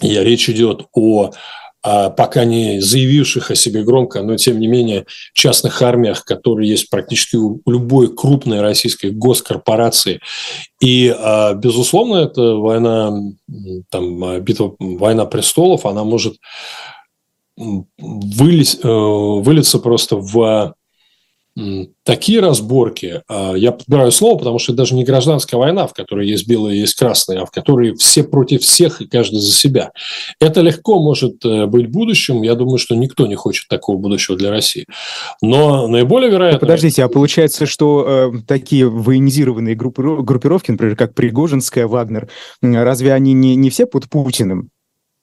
и 0.00 0.18
речь 0.18 0.48
идет 0.48 0.86
о 0.92 1.32
пока 1.84 2.44
не 2.44 2.80
заявивших 2.80 3.50
о 3.50 3.54
себе 3.54 3.82
громко, 3.82 4.22
но 4.22 4.36
тем 4.36 4.58
не 4.58 4.66
менее 4.66 5.04
частных 5.34 5.82
армиях, 5.82 6.24
которые 6.24 6.70
есть 6.70 6.88
практически 6.88 7.36
у 7.36 7.60
любой 7.66 8.14
крупной 8.14 8.62
российской 8.62 9.10
госкорпорации. 9.10 10.20
И, 10.80 11.14
а, 11.16 11.52
безусловно, 11.52 12.16
это 12.16 12.54
война, 12.56 13.12
там, 13.90 14.40
битва, 14.40 14.74
война 14.78 15.26
престолов, 15.26 15.84
она 15.84 16.04
может 16.04 16.36
э, 17.58 17.62
вылиться 17.98 19.78
просто 19.78 20.16
в 20.16 20.74
такие 22.02 22.40
разборки, 22.40 23.22
а, 23.28 23.54
я 23.54 23.72
подбираю 23.72 24.10
слово, 24.10 24.38
потому 24.38 24.58
что 24.58 24.72
это 24.72 24.78
даже 24.78 24.94
не 24.94 25.04
гражданская 25.04 25.58
война, 25.58 25.86
в 25.86 25.92
которой 25.92 26.26
есть 26.26 26.48
белые 26.48 26.80
есть 26.80 26.94
красные, 26.94 27.40
а 27.40 27.46
в 27.46 27.50
которой 27.50 27.94
все 27.94 28.24
против 28.24 28.62
всех 28.62 29.00
и 29.00 29.06
каждый 29.06 29.40
за 29.40 29.52
себя. 29.52 29.92
Это 30.40 30.60
легко 30.60 31.00
может 31.00 31.44
э, 31.44 31.66
быть 31.66 31.90
будущим. 31.90 32.42
Я 32.42 32.54
думаю, 32.56 32.78
что 32.78 32.96
никто 32.96 33.26
не 33.26 33.36
хочет 33.36 33.68
такого 33.68 33.98
будущего 33.98 34.36
для 34.36 34.50
России. 34.50 34.86
Но 35.40 35.86
наиболее 35.86 36.30
вероятно... 36.30 36.58
Подождите, 36.58 37.04
а 37.04 37.08
получается, 37.08 37.66
что 37.66 38.32
э, 38.34 38.38
такие 38.46 38.88
военизированные 38.88 39.76
группировки, 39.76 40.72
например, 40.72 40.96
как 40.96 41.14
Пригожинская, 41.14 41.86
Вагнер, 41.86 42.28
разве 42.62 43.12
они 43.12 43.32
не, 43.32 43.54
не 43.54 43.70
все 43.70 43.86
под 43.86 44.08
Путиным? 44.08 44.70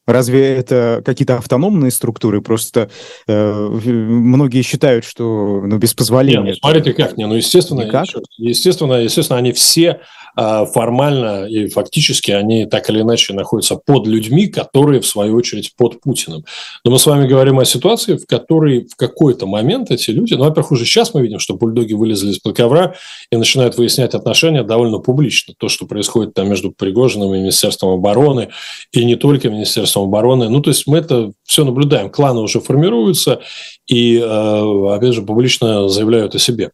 Разве 0.07 0.55
это 0.55 1.01
какие-то 1.05 1.37
автономные 1.37 1.91
структуры? 1.91 2.41
Просто 2.41 2.89
э, 3.27 3.53
многие 3.53 4.63
считают, 4.63 5.05
что 5.05 5.61
ну, 5.63 5.77
без 5.77 5.93
позволения. 5.93 6.43
Нет, 6.43 6.57
ну, 6.61 6.69
смотрите, 6.69 6.93
как 6.93 7.17
не, 7.17 7.27
ну 7.27 7.35
естественно, 7.35 7.81
Никак? 7.81 8.07
естественно, 8.37 8.93
естественно, 8.93 9.37
они 9.37 9.51
все 9.51 10.01
формально 10.35 11.45
и 11.45 11.67
фактически 11.67 12.31
они 12.31 12.65
так 12.65 12.89
или 12.89 13.01
иначе 13.01 13.33
находятся 13.33 13.75
под 13.75 14.07
людьми, 14.07 14.47
которые, 14.47 15.01
в 15.01 15.07
свою 15.07 15.35
очередь, 15.35 15.73
под 15.75 16.01
Путиным. 16.01 16.45
Но 16.83 16.91
мы 16.91 16.99
с 16.99 17.05
вами 17.05 17.27
говорим 17.27 17.59
о 17.59 17.65
ситуации, 17.65 18.15
в 18.15 18.25
которой 18.25 18.87
в 18.87 18.95
какой-то 18.95 19.45
момент 19.45 19.91
эти 19.91 20.11
люди, 20.11 20.33
ну, 20.33 20.45
во-первых, 20.45 20.71
уже 20.71 20.85
сейчас 20.85 21.13
мы 21.13 21.21
видим, 21.21 21.39
что 21.39 21.55
бульдоги 21.55 21.93
вылезли 21.93 22.31
из-под 22.31 22.55
ковра 22.55 22.95
и 23.31 23.37
начинают 23.37 23.77
выяснять 23.77 24.13
отношения 24.13 24.63
довольно 24.63 24.99
публично. 24.99 25.53
То, 25.57 25.69
что 25.69 25.85
происходит 25.85 26.33
там 26.33 26.49
между 26.49 26.71
Пригожиным 26.71 27.33
и 27.33 27.39
Министерством 27.39 27.91
обороны, 27.91 28.49
и 28.91 29.03
не 29.05 29.15
только 29.15 29.49
Министерством 29.49 30.03
обороны. 30.03 30.49
Ну, 30.49 30.61
то 30.61 30.69
есть 30.69 30.87
мы 30.87 30.99
это 30.99 31.31
все 31.43 31.63
наблюдаем. 31.63 32.09
Кланы 32.09 32.41
уже 32.41 32.59
формируются 32.59 33.41
и, 33.87 34.17
э, 34.17 34.95
опять 34.95 35.13
же, 35.13 35.21
публично 35.21 35.89
заявляют 35.89 36.35
о 36.35 36.39
себе 36.39 36.71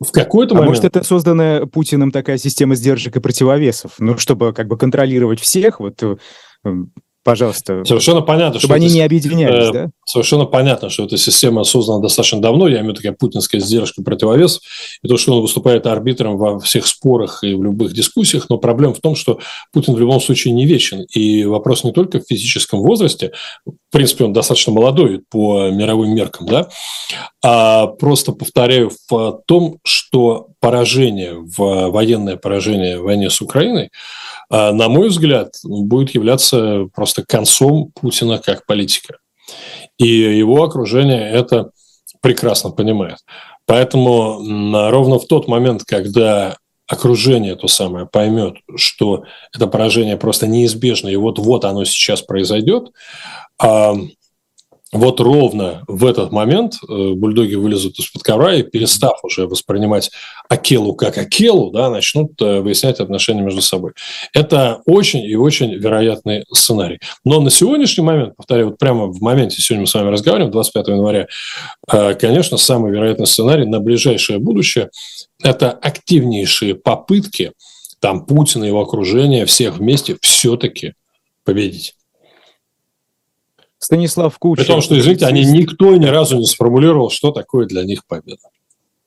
в 0.00 0.12
какой-то 0.12 0.54
а 0.54 0.58
момент... 0.58 0.68
может, 0.70 0.84
это 0.84 1.02
созданная 1.02 1.66
Путиным 1.66 2.10
такая 2.10 2.38
система 2.38 2.74
сдержек 2.74 3.16
и 3.16 3.20
противовесов? 3.20 3.92
Ну, 3.98 4.18
чтобы 4.18 4.52
как 4.52 4.68
бы 4.68 4.76
контролировать 4.76 5.40
всех, 5.40 5.80
вот 5.80 6.02
э, 6.02 6.16
пожалуйста. 7.28 7.84
Совершенно 7.84 8.22
понятно, 8.22 8.58
чтобы 8.58 8.72
что 8.72 8.74
они 8.76 8.86
это, 8.86 8.94
не 8.94 9.00
объединялись, 9.02 9.68
э, 9.68 9.72
да? 9.72 9.90
Совершенно 10.06 10.46
понятно, 10.46 10.88
что 10.88 11.04
эта 11.04 11.18
система 11.18 11.62
создана 11.64 12.00
достаточно 12.00 12.40
давно, 12.40 12.68
я 12.68 12.76
имею 12.76 12.84
в 12.84 12.88
виду 12.88 12.96
такая 12.96 13.12
путинская 13.12 13.60
сдержка, 13.60 14.02
противовес, 14.02 14.62
и 15.02 15.08
то, 15.08 15.18
что 15.18 15.34
он 15.34 15.42
выступает 15.42 15.86
арбитром 15.86 16.38
во 16.38 16.58
всех 16.58 16.86
спорах 16.86 17.44
и 17.44 17.52
в 17.52 17.62
любых 17.62 17.92
дискуссиях, 17.92 18.46
но 18.48 18.56
проблема 18.56 18.94
в 18.94 19.00
том, 19.00 19.14
что 19.14 19.40
Путин 19.74 19.92
в 19.92 20.00
любом 20.00 20.22
случае 20.22 20.54
не 20.54 20.64
вечен, 20.64 21.02
и 21.14 21.44
вопрос 21.44 21.84
не 21.84 21.92
только 21.92 22.20
в 22.20 22.24
физическом 22.26 22.80
возрасте, 22.80 23.32
в 23.66 23.72
принципе, 23.92 24.24
он 24.24 24.32
достаточно 24.32 24.72
молодой 24.72 25.20
по 25.30 25.68
мировым 25.68 26.14
меркам, 26.14 26.46
да, 26.46 26.68
а 27.44 27.88
просто 27.88 28.32
повторяю 28.32 28.90
в 29.10 29.42
том, 29.46 29.80
что 29.84 30.48
поражение, 30.60 31.34
в 31.34 31.90
военное 31.90 32.36
поражение 32.36 32.98
в 32.98 33.02
войне 33.02 33.28
с 33.28 33.42
Украиной– 33.42 33.90
а, 34.50 34.72
на 34.72 34.88
мой 34.88 35.08
взгляд, 35.08 35.54
будет 35.62 36.14
являться 36.14 36.86
просто 36.94 37.17
концом 37.24 37.92
Путина 37.94 38.38
как 38.38 38.66
политика. 38.66 39.18
И 39.98 40.06
его 40.06 40.62
окружение 40.62 41.30
это 41.30 41.70
прекрасно 42.20 42.70
понимает. 42.70 43.18
Поэтому 43.66 44.40
ровно 44.90 45.18
в 45.18 45.26
тот 45.26 45.48
момент, 45.48 45.84
когда 45.84 46.56
окружение 46.86 47.54
то 47.54 47.68
самое 47.68 48.06
поймет, 48.06 48.56
что 48.76 49.24
это 49.54 49.66
поражение 49.66 50.16
просто 50.16 50.46
неизбежно, 50.46 51.08
и 51.08 51.16
вот-вот 51.16 51.64
оно 51.64 51.84
сейчас 51.84 52.22
произойдет, 52.22 52.90
а, 53.60 53.94
вот 54.92 55.20
ровно 55.20 55.84
в 55.86 56.06
этот 56.06 56.32
момент 56.32 56.74
э, 56.88 57.12
бульдоги 57.12 57.56
вылезут 57.56 57.98
из-под 57.98 58.22
ковра 58.22 58.54
и, 58.54 58.62
перестав 58.62 59.22
уже 59.22 59.46
воспринимать 59.46 60.10
Акелу 60.48 60.94
как 60.94 61.18
Акелу, 61.18 61.70
да, 61.70 61.90
начнут 61.90 62.40
э, 62.40 62.60
выяснять 62.60 62.98
отношения 62.98 63.42
между 63.42 63.60
собой. 63.60 63.92
Это 64.32 64.80
очень 64.86 65.22
и 65.22 65.36
очень 65.36 65.74
вероятный 65.74 66.44
сценарий. 66.50 67.00
Но 67.22 67.40
на 67.40 67.50
сегодняшний 67.50 68.02
момент, 68.02 68.36
повторяю, 68.36 68.68
вот 68.68 68.78
прямо 68.78 69.06
в 69.06 69.20
моменте, 69.20 69.60
сегодня 69.60 69.82
мы 69.82 69.86
с 69.86 69.94
вами 69.94 70.08
разговариваем, 70.08 70.52
25 70.52 70.88
января, 70.88 71.26
э, 71.92 72.14
конечно, 72.14 72.56
самый 72.56 72.90
вероятный 72.90 73.26
сценарий 73.26 73.66
на 73.66 73.80
ближайшее 73.80 74.38
будущее– 74.38 74.88
это 75.42 75.70
активнейшие 75.70 76.74
попытки 76.74 77.52
там 78.00 78.24
Путина 78.24 78.64
и 78.64 78.68
его 78.68 78.80
окружения 78.80 79.44
всех 79.44 79.78
вместе 79.78 80.16
все-таки 80.22 80.94
победить. 81.44 81.94
Станислав 83.78 84.38
Кучер. 84.38 84.64
При 84.64 84.72
том, 84.72 84.80
что, 84.80 84.98
извините, 84.98 85.26
они 85.26 85.44
никто 85.44 85.96
ни 85.96 86.06
разу 86.06 86.38
не 86.38 86.46
сформулировал, 86.46 87.10
что 87.10 87.30
такое 87.30 87.66
для 87.66 87.84
них 87.84 88.06
победа. 88.06 88.48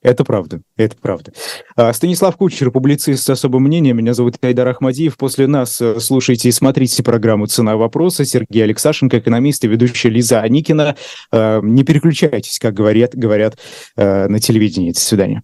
Это 0.02 0.24
правда, 0.24 0.62
это 0.78 0.96
правда. 1.00 1.32
А, 1.76 1.94
Станислав 1.94 2.36
Кучер, 2.36 2.72
публицист 2.72 3.24
с 3.24 3.30
особым 3.30 3.64
мнением. 3.64 3.98
Меня 3.98 4.16
зовут 4.16 4.36
Айдар 4.42 4.68
Ахмадиев. 4.68 5.16
После 5.16 5.46
нас 5.46 5.80
э, 5.80 6.00
слушайте 6.00 6.50
и 6.50 6.52
смотрите 6.52 7.04
программу 7.04 7.46
«Цена 7.46 7.78
вопроса». 7.78 8.26
Сергей 8.26 8.64
Алексашенко, 8.64 9.20
экономист 9.20 9.64
и 9.64 9.68
ведущая 9.68 10.10
Лиза 10.10 10.42
Аникина. 10.42 10.96
А, 11.32 11.62
не 11.62 11.84
переключайтесь, 11.84 12.58
как 12.58 12.74
говорят, 12.74 13.16
говорят 13.16 13.60
э, 13.96 14.28
на 14.28 14.40
телевидении. 14.40 14.92
До 14.92 15.00
свидания. 15.00 15.44